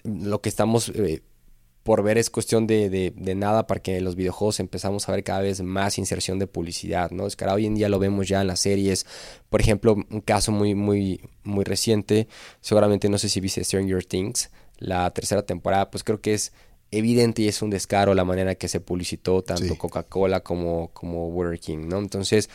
lo 0.03 0.40
que 0.40 0.49
estamos 0.49 0.88
eh, 0.94 1.20
por 1.83 2.03
ver 2.03 2.16
es 2.16 2.31
cuestión 2.31 2.66
de, 2.66 3.12
nada 3.37 3.66
para 3.66 3.83
que 3.83 3.99
en 3.99 4.05
los 4.05 4.16
videojuegos 4.16 4.61
empezamos 4.61 5.07
a 5.07 5.12
ver 5.12 5.25
cada 5.25 5.40
vez 5.40 5.61
más 5.61 5.99
inserción 5.99 6.38
de 6.38 6.46
publicidad, 6.46 7.11
¿no? 7.11 7.27
Es 7.27 7.37
que 7.37 7.44
hoy 7.44 7.66
en 7.66 7.75
día 7.75 7.90
lo 7.90 7.99
vemos 7.99 8.29
ya 8.29 8.40
en 8.40 8.46
las 8.46 8.61
series, 8.61 9.05
por 9.51 9.61
ejemplo, 9.61 9.94
un 10.09 10.23
caso 10.23 10.53
muy, 10.53 10.75
muy, 10.75 11.20
muy 11.44 11.64
reciente, 11.64 12.29
seguramente 12.62 13.11
no 13.11 13.18
sé 13.18 13.29
si 13.29 13.40
viste 13.40 13.62
Stranger 13.62 14.07
Things, 14.07 14.49
la 14.79 15.11
tercera 15.11 15.42
temporada, 15.42 15.90
pues 15.90 16.03
creo 16.03 16.23
que 16.23 16.33
es 16.33 16.53
evidente 16.90 17.42
y 17.42 17.48
es 17.48 17.62
un 17.62 17.70
descaro 17.70 18.14
la 18.14 18.24
manera 18.24 18.55
que 18.55 18.68
se 18.68 18.81
publicitó 18.81 19.42
tanto 19.42 19.76
Coca-Cola 19.76 20.40
como, 20.40 20.90
como 20.92 21.31
Burger 21.31 21.59
King, 21.61 21.88
¿no? 21.88 21.98
Entonces, 21.98 22.50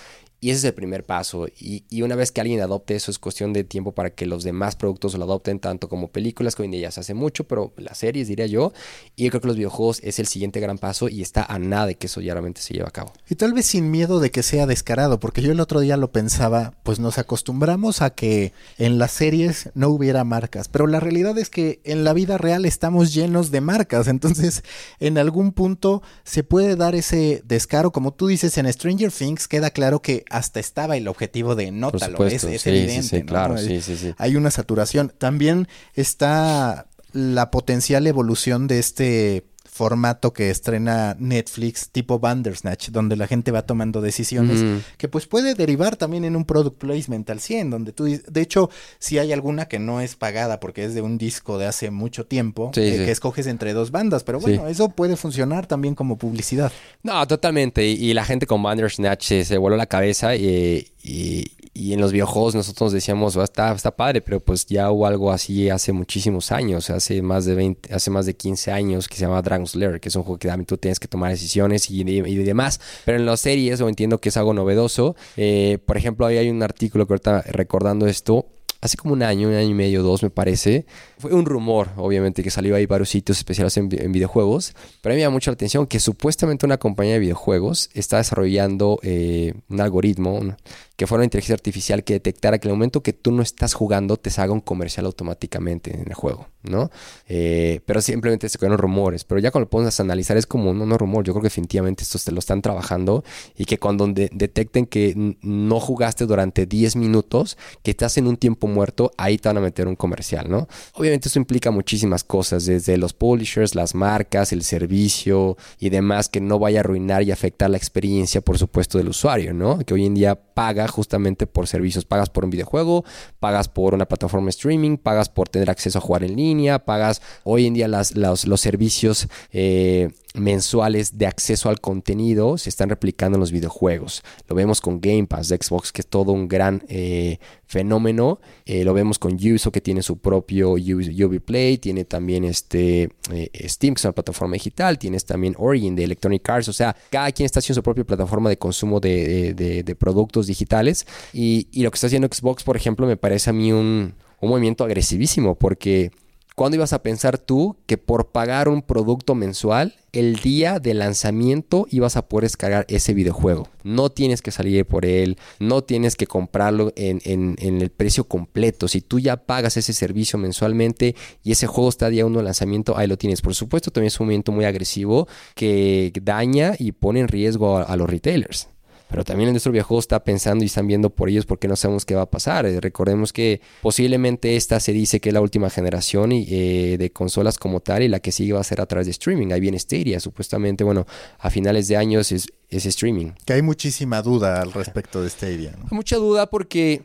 y 0.46 0.52
ese 0.52 0.60
es 0.60 0.64
el 0.66 0.74
primer 0.76 1.04
paso. 1.04 1.48
Y, 1.60 1.86
y, 1.90 2.04
una 2.04 2.16
vez 2.16 2.32
que 2.32 2.40
alguien 2.40 2.62
adopte 2.62 2.96
eso, 2.96 3.10
es 3.10 3.18
cuestión 3.18 3.52
de 3.52 3.64
tiempo 3.64 3.94
para 3.94 4.12
que 4.12 4.28
los 4.28 4.44
demás 4.44 4.76
productos 4.76 5.16
lo 5.16 5.24
adopten, 5.24 5.60
tanto 5.60 5.90
como 5.90 6.10
películas, 6.10 6.54
que 6.54 6.62
hoy 6.62 6.68
en 6.68 6.72
día 6.74 6.82
ya 6.82 6.90
hace 6.90 7.16
mucho, 7.16 7.46
pero 7.46 7.74
las 7.78 7.98
series, 7.98 8.28
diría 8.28 8.46
yo. 8.46 8.72
Y 9.16 9.24
yo 9.24 9.32
creo 9.32 9.42
que 9.42 9.48
los 9.48 9.58
videojuegos 9.58 10.02
es 10.04 10.20
el 10.20 10.28
siguiente 10.28 10.60
gran 10.60 10.78
paso 10.78 11.10
y 11.10 11.24
está 11.24 11.44
a 11.46 11.58
nada 11.58 11.88
de 11.88 11.96
que 11.96 12.06
eso 12.06 12.22
ya 12.22 12.34
realmente 12.34 12.62
se 12.62 12.76
lleve 12.76 12.86
a 12.86 12.92
cabo. 12.92 13.12
Y 13.28 13.34
tal 13.34 13.54
vez 13.54 13.66
sin 13.66 13.90
miedo 13.90 14.20
de 14.20 14.30
que 14.30 14.44
sea 14.44 14.68
descarado, 14.68 15.20
porque 15.20 15.42
yo 15.42 15.52
el 15.52 15.60
otro 15.60 15.80
día 15.80 15.98
lo 15.98 16.12
pensaba, 16.12 16.76
pues 16.84 17.00
nos 17.00 17.18
acostumbramos 17.18 18.04
a 18.04 18.12
que 18.12 18.54
en 18.78 19.00
las 19.00 19.14
series 19.14 19.72
no 19.74 19.90
hubiera 19.90 20.24
marcas, 20.26 20.68
pero 20.68 20.86
la 20.86 21.00
realidad 21.00 21.40
es 21.40 21.50
que 21.50 21.80
en 21.86 22.04
la 22.04 22.14
vida 22.14 22.38
real 22.38 22.66
estamos 22.66 23.16
llenos 23.16 23.50
de 23.50 23.62
marcas, 23.62 24.08
entonces 24.08 24.64
en 25.00 25.18
algún 25.18 25.54
punto 25.54 26.04
se 26.24 26.44
puede 26.44 26.76
dar 26.76 26.94
ese 26.94 27.42
descaro, 27.46 27.92
como 27.92 28.14
tú 28.14 28.28
dices, 28.28 28.60
en 28.60 28.72
Stranger 28.72 29.12
Things 29.12 29.48
queda 29.48 29.72
claro 29.72 30.04
que 30.04 30.24
hasta 30.36 30.60
estaba 30.60 30.98
el 30.98 31.08
objetivo 31.08 31.56
de 31.56 31.72
nótalo, 31.72 32.26
es, 32.26 32.44
es 32.44 32.68
evidente. 32.68 33.24
claro, 33.24 33.58
sí, 33.58 33.82
sí, 33.82 33.96
sí. 33.96 34.14
Hay 34.18 34.36
una 34.36 34.52
saturación. 34.52 35.14
También 35.18 35.70
está 35.94 36.88
la 37.14 37.52
potencial 37.52 38.06
evolución 38.06 38.68
de 38.68 38.80
este 38.80 39.46
formato 39.76 40.32
que 40.32 40.50
estrena 40.50 41.18
Netflix 41.20 41.90
tipo 41.90 42.18
Bandersnatch, 42.18 42.92
donde 42.92 43.18
la 43.18 43.28
gente 43.28 43.52
va 43.52 43.64
tomando 43.64 44.00
decisiones 44.00 44.64
que 44.98 45.10
pues 45.10 45.28
puede 45.28 45.54
derivar 45.54 45.98
también 45.98 46.24
en 46.24 46.38
un 46.38 46.46
product 46.46 46.78
placement 46.78 47.30
al 47.30 47.42
100, 47.42 47.72
donde 47.72 47.92
tú, 47.92 48.06
de 48.06 48.42
hecho, 48.42 48.70
si 49.00 49.20
hay 49.20 49.34
alguna 49.34 49.66
que 49.66 49.78
no 49.78 50.00
es 50.00 50.16
pagada 50.16 50.62
porque 50.62 50.86
es 50.86 50.94
de 50.94 51.02
un 51.02 51.18
disco 51.18 51.58
de 51.58 51.66
hace 51.66 51.92
mucho 51.92 52.26
tiempo, 52.26 52.72
eh, 52.78 53.04
que 53.06 53.12
escoges 53.12 53.48
entre 53.48 53.74
dos 53.74 53.92
bandas, 53.92 54.24
pero 54.24 54.40
bueno, 54.40 54.66
eso 54.68 54.88
puede 54.88 55.18
funcionar 55.18 55.68
también 55.68 55.94
como 55.94 56.18
publicidad. 56.18 56.72
No, 57.04 57.28
totalmente, 57.28 57.86
y, 57.86 58.14
la 58.14 58.24
gente 58.24 58.48
con 58.48 58.64
Bandersnatch 58.64 59.26
se, 59.26 59.44
se 59.44 59.58
voló 59.58 59.76
la 59.76 59.88
cabeza 59.88 60.38
y, 60.38 60.88
y, 61.04 61.52
en 61.76 62.00
los 62.00 62.14
videojuegos 62.14 62.56
nosotros 62.56 62.94
decíamos, 62.94 63.36
está, 63.36 63.74
está 63.74 63.96
padre, 63.96 64.22
pero 64.22 64.40
pues 64.40 64.66
ya 64.66 64.90
hubo 64.92 65.06
algo 65.06 65.32
así 65.32 65.70
hace 65.70 65.92
muchísimos 65.92 66.54
años, 66.54 66.90
hace 66.90 67.22
más 67.22 67.44
de 67.44 67.54
20, 67.54 67.94
hace 67.94 68.10
más 68.10 68.26
de 68.26 68.34
15 68.34 68.72
años 68.72 69.10
que 69.10 69.16
se 69.16 69.22
llama 69.22 69.42
Dragon 69.42 69.68
Slayer, 69.68 70.00
que 70.00 70.08
es 70.08 70.16
un 70.16 70.24
juego 70.24 70.40
que 70.40 70.48
también 70.48 70.66
tú 70.66 70.78
tienes 70.78 71.00
que 71.00 71.10
tomar 71.10 71.32
decisiones 71.32 71.92
y, 71.92 72.02
y, 72.02 72.36
demás. 72.36 72.80
Pero 73.04 73.18
en 73.18 73.26
las 73.26 73.42
series, 73.42 73.82
o 73.82 73.90
entiendo 73.90 74.20
que 74.20 74.30
es 74.30 74.38
algo 74.38 74.54
novedoso. 74.54 75.16
Eh, 75.36 75.80
por 75.86 75.98
ejemplo, 75.98 76.26
ahí 76.26 76.38
hay 76.38 76.50
un 76.50 76.64
artículo 76.64 77.06
que 77.08 77.14
ahorita 77.14 77.42
recordando 77.42 78.08
esto, 78.08 78.46
hace 78.86 78.98
como 78.98 79.14
un 79.14 79.24
año, 79.24 79.50
un 79.50 79.56
año 79.56 79.70
y 79.70 79.74
medio, 79.74 80.04
dos 80.04 80.24
me 80.24 80.30
parece. 80.30 80.86
Fue 81.18 81.34
un 81.34 81.46
rumor, 81.46 81.90
obviamente, 81.98 82.44
que 82.44 82.52
salió 82.52 82.76
ahí 82.76 82.86
varios 82.86 83.10
sitios 83.10 83.38
especiales 83.38 83.76
en, 83.78 83.90
videojuegos, 83.90 84.74
pero 85.02 85.14
a 85.14 85.16
mí 85.16 85.20
me 85.20 85.24
da 85.24 85.30
mucha 85.30 85.52
atención 85.52 85.88
que 85.88 86.00
supuestamente 86.00 86.66
una 86.66 86.78
compañía 86.78 87.14
de 87.14 87.20
videojuegos 87.20 87.90
está 87.94 88.18
desarrollando 88.18 89.00
eh, 89.02 89.54
un 89.70 89.82
algoritmo 89.82 90.56
que 90.96 91.08
fuera 91.08 91.20
una 91.20 91.26
inteligencia 91.26 91.56
artificial 91.56 92.04
que 92.04 92.14
detectara 92.14 92.58
que 92.58 92.68
en 92.68 92.72
el 92.72 92.78
momento 92.78 93.04
que 93.04 93.14
tú 93.14 93.32
no 93.32 93.42
estás 93.42 93.74
jugando 93.74 94.18
te 94.18 94.30
salga 94.30 94.54
un 94.54 94.62
comercial 94.62 95.06
automáticamente 95.06 95.94
en 95.94 96.08
el 96.08 96.14
juego, 96.14 96.48
¿no? 96.64 96.90
Eh, 97.28 97.82
pero 97.86 98.02
simplemente 98.02 98.48
se 98.48 98.58
quedan 98.58 98.78
rumores, 98.78 99.24
pero 99.26 99.40
ya 99.40 99.52
cuando 99.52 99.66
lo 99.66 99.70
pones 99.70 100.00
a 100.00 100.04
analizar 100.04 100.38
es 100.38 100.46
como, 100.46 100.74
no, 100.74 100.86
no 100.86 100.98
rumor, 100.98 101.26
yo 101.26 101.34
creo 101.34 101.42
que 101.42 101.48
definitivamente 101.48 102.04
estos 102.04 102.24
te 102.24 102.32
lo 102.32 102.40
están 102.40 102.62
trabajando 102.62 103.24
y 103.58 103.66
que 103.66 103.78
cuando 103.78 104.08
detecten 104.08 104.86
que 104.86 105.36
no 105.42 105.80
jugaste 105.80 106.26
durante 106.26 106.66
10 106.66 106.96
minutos, 106.96 107.58
que 107.84 107.92
estás 107.92 108.18
en 108.18 108.28
un 108.28 108.38
tiempo 108.38 108.68
muerto, 108.68 109.12
ahí 109.18 109.38
te 109.38 109.50
van 109.50 109.58
a 109.58 109.62
meter 109.62 109.88
un 109.88 109.96
comercial, 109.96 110.50
¿no? 110.50 110.68
Obviamente 110.94 111.28
eso 111.28 111.40
implica 111.40 111.72
muchísimas 111.72 112.24
cosas, 112.24 112.66
desde 112.66 112.98
los 112.98 113.14
publishers, 113.14 113.76
las 113.76 113.96
marcas, 113.96 114.54
el 114.54 114.64
servicio 114.64 115.58
y 115.80 115.90
demás, 115.90 116.30
que 116.30 116.40
no 116.40 116.58
vaya 116.60 116.80
a 116.80 116.82
arruinar 116.82 117.24
y 117.24 117.32
afectar 117.32 117.70
la 117.70 117.78
experiencia, 117.78 118.42
por 118.42 118.58
supuesto, 118.58 118.98
del 118.98 119.10
usuario, 119.10 119.54
¿no? 119.54 119.80
Que 119.80 119.94
hoy 119.94 120.06
en 120.06 120.14
día 120.14 120.36
paga 120.36 120.85
justamente 120.90 121.48
por 121.48 121.68
servicios. 121.68 122.06
Pagas 122.06 122.30
por 122.30 122.46
un 122.46 122.52
videojuego, 122.52 123.06
pagas 123.40 123.68
por 123.68 123.94
una 123.94 124.08
plataforma 124.08 124.50
streaming, 124.50 124.98
pagas 124.98 125.30
por 125.30 125.50
tener 125.50 125.70
acceso 125.70 126.00
a 126.00 126.02
jugar 126.02 126.24
en 126.24 126.36
línea, 126.36 126.80
pagas 126.80 127.22
hoy 127.44 127.68
en 127.68 127.74
día 127.74 127.88
las, 127.88 128.16
los, 128.16 128.42
servicios 128.60 129.28
eh, 129.52 130.10
mensuales 130.36 131.18
de 131.18 131.28
acceso 131.28 131.70
al 131.70 131.80
contenido 131.80 132.58
se 132.58 132.70
están 132.70 132.90
replicando 132.90 133.38
en 133.38 133.40
los 133.40 133.52
videojuegos. 133.52 134.24
Lo 134.48 134.56
vemos 134.56 134.82
con 134.82 135.00
Game 135.00 135.28
Pass 135.28 135.50
de 135.50 135.58
Xbox, 135.58 135.92
que 135.92 136.02
es 136.02 136.08
todo 136.08 136.32
un 136.32 136.48
gran 136.48 136.84
eh, 136.88 137.40
fenómeno. 137.66 138.40
Eh, 138.66 138.84
lo 138.84 138.94
vemos 138.94 139.20
con 139.20 139.36
Uso, 139.36 139.72
que 139.72 139.82
tiene 139.82 140.02
su 140.02 140.18
propio 140.18 140.74
UV 140.74 141.42
Play. 141.42 141.78
Tiene 141.78 142.06
también 142.06 142.44
este, 142.44 143.10
eh, 143.32 143.68
Steam, 143.68 143.94
que 143.94 144.00
es 144.00 144.06
una 144.06 144.14
plataforma 144.14 144.54
digital. 144.54 144.98
Tienes 144.98 145.26
también 145.26 145.56
Origin 145.58 145.96
de 145.96 146.04
Electronic 146.04 146.48
Arts. 146.50 146.70
O 146.70 146.74
sea, 146.74 146.96
cada 147.10 147.32
quien 147.32 147.46
está 147.46 147.60
haciendo 147.60 147.80
su 147.80 147.84
propia 147.84 148.04
plataforma 148.04 148.50
de 148.50 148.58
consumo 148.58 149.00
de, 149.00 149.96
productos 149.98 150.48
digitales. 150.48 151.06
Y, 151.34 151.68
y, 151.72 151.84
lo 151.84 151.92
que 151.92 151.96
está 151.96 152.08
haciendo 152.08 152.28
Xbox, 152.28 152.64
por 152.64 152.76
ejemplo, 152.76 153.08
me 153.08 153.18
parece 153.18 153.50
a 153.50 153.54
mí 153.54 153.72
un, 153.72 154.14
un 154.42 154.50
movimiento 154.50 154.84
agresivísimo 154.84 155.56
porque 155.56 156.12
¿Cuándo 156.56 156.78
ibas 156.78 156.94
a 156.94 157.04
pensar 157.04 157.38
tú 157.38 157.76
que 157.86 157.98
por 157.98 158.32
pagar 158.32 158.70
un 158.70 158.82
producto 158.82 159.36
mensual, 159.36 159.94
el 160.14 160.38
día 160.38 160.80
de 160.80 160.94
lanzamiento 160.94 161.86
ibas 161.92 162.16
a 162.16 162.30
poder 162.30 162.46
descargar 162.46 162.86
ese 162.88 163.14
videojuego? 163.14 163.68
No 163.84 164.10
tienes 164.10 164.42
que 164.42 164.52
salir 164.52 164.86
por 164.86 165.06
él, 165.06 165.38
no 165.60 165.84
tienes 165.84 166.16
que 166.16 166.28
comprarlo 166.28 166.94
en, 166.96 167.20
el 167.60 167.90
precio 167.90 168.24
completo. 168.24 168.88
Si 168.88 169.02
tú 169.02 169.20
ya 169.20 169.36
pagas 169.36 169.76
ese 169.76 169.92
servicio 169.92 170.40
mensualmente 170.40 171.18
y 171.44 171.52
ese 171.52 171.68
juego 171.68 171.90
está 171.90 172.10
día 172.10 172.26
uno 172.26 172.38
de 172.38 172.46
lanzamiento, 172.46 172.98
ahí 172.98 173.08
lo 173.08 173.18
tienes. 173.18 173.42
Por 173.42 173.54
supuesto, 173.54 173.92
también 173.92 174.08
es 174.08 174.20
un 174.22 174.28
movimiento 174.28 174.54
muy 174.54 174.64
agresivo 174.64 175.28
que 175.56 176.14
daña 176.24 176.76
y 176.80 176.94
pone 176.94 177.20
en 177.20 177.28
riesgo 177.28 177.80
a 177.80 177.98
los 177.98 178.10
retailers. 178.10 178.70
Pero 179.16 179.24
también 179.24 179.48
en 179.48 179.54
nuestro 179.54 179.72
videojuego 179.72 180.02
está 180.02 180.26
pensando 180.26 180.66
y 180.66 180.68
están 180.68 180.88
viendo 180.88 181.10
por 181.10 181.30
ellos 181.30 181.46
porque 181.46 181.70
no 181.70 181.78
sabemos 181.78 182.04
qué 182.04 182.16
va 182.16 182.24
a 182.24 182.30
pasar. 182.30 182.66
Eh, 182.66 182.82
recordemos 182.82 183.32
que 183.32 183.62
posiblemente 183.82 184.58
esta 184.58 184.82
se 184.82 184.92
dice 184.92 185.22
que 185.22 185.30
es 185.30 185.34
la 185.34 185.40
última 185.40 185.70
generación 185.70 186.34
y, 186.34 186.46
eh, 186.50 186.98
de 186.98 187.14
consolas 187.14 187.58
como 187.58 187.80
tal 187.80 188.04
y 188.04 188.10
la 188.10 188.20
que 188.20 188.34
sigue 188.34 188.52
va 188.52 188.60
a 188.60 188.64
ser 188.66 188.82
a 188.82 188.86
través 188.88 189.08
de 189.08 189.12
streaming. 189.12 189.54
Ahí 189.54 189.62
viene 189.62 189.80
Stadia, 189.80 190.20
supuestamente, 190.20 190.84
bueno, 190.84 191.08
a 191.40 191.50
finales 191.50 191.88
de 191.88 191.96
años 191.96 192.34
es, 192.34 192.50
streaming. 192.70 193.32
Que 193.46 193.54
hay 193.54 193.62
muchísima 193.62 194.22
duda 194.22 194.62
al 194.62 194.74
respecto 194.74 195.24
de 195.24 195.30
Stadia. 195.30 195.74
¿no? 195.80 195.86
Mucha 195.92 196.18
duda 196.18 196.50
porque 196.50 197.04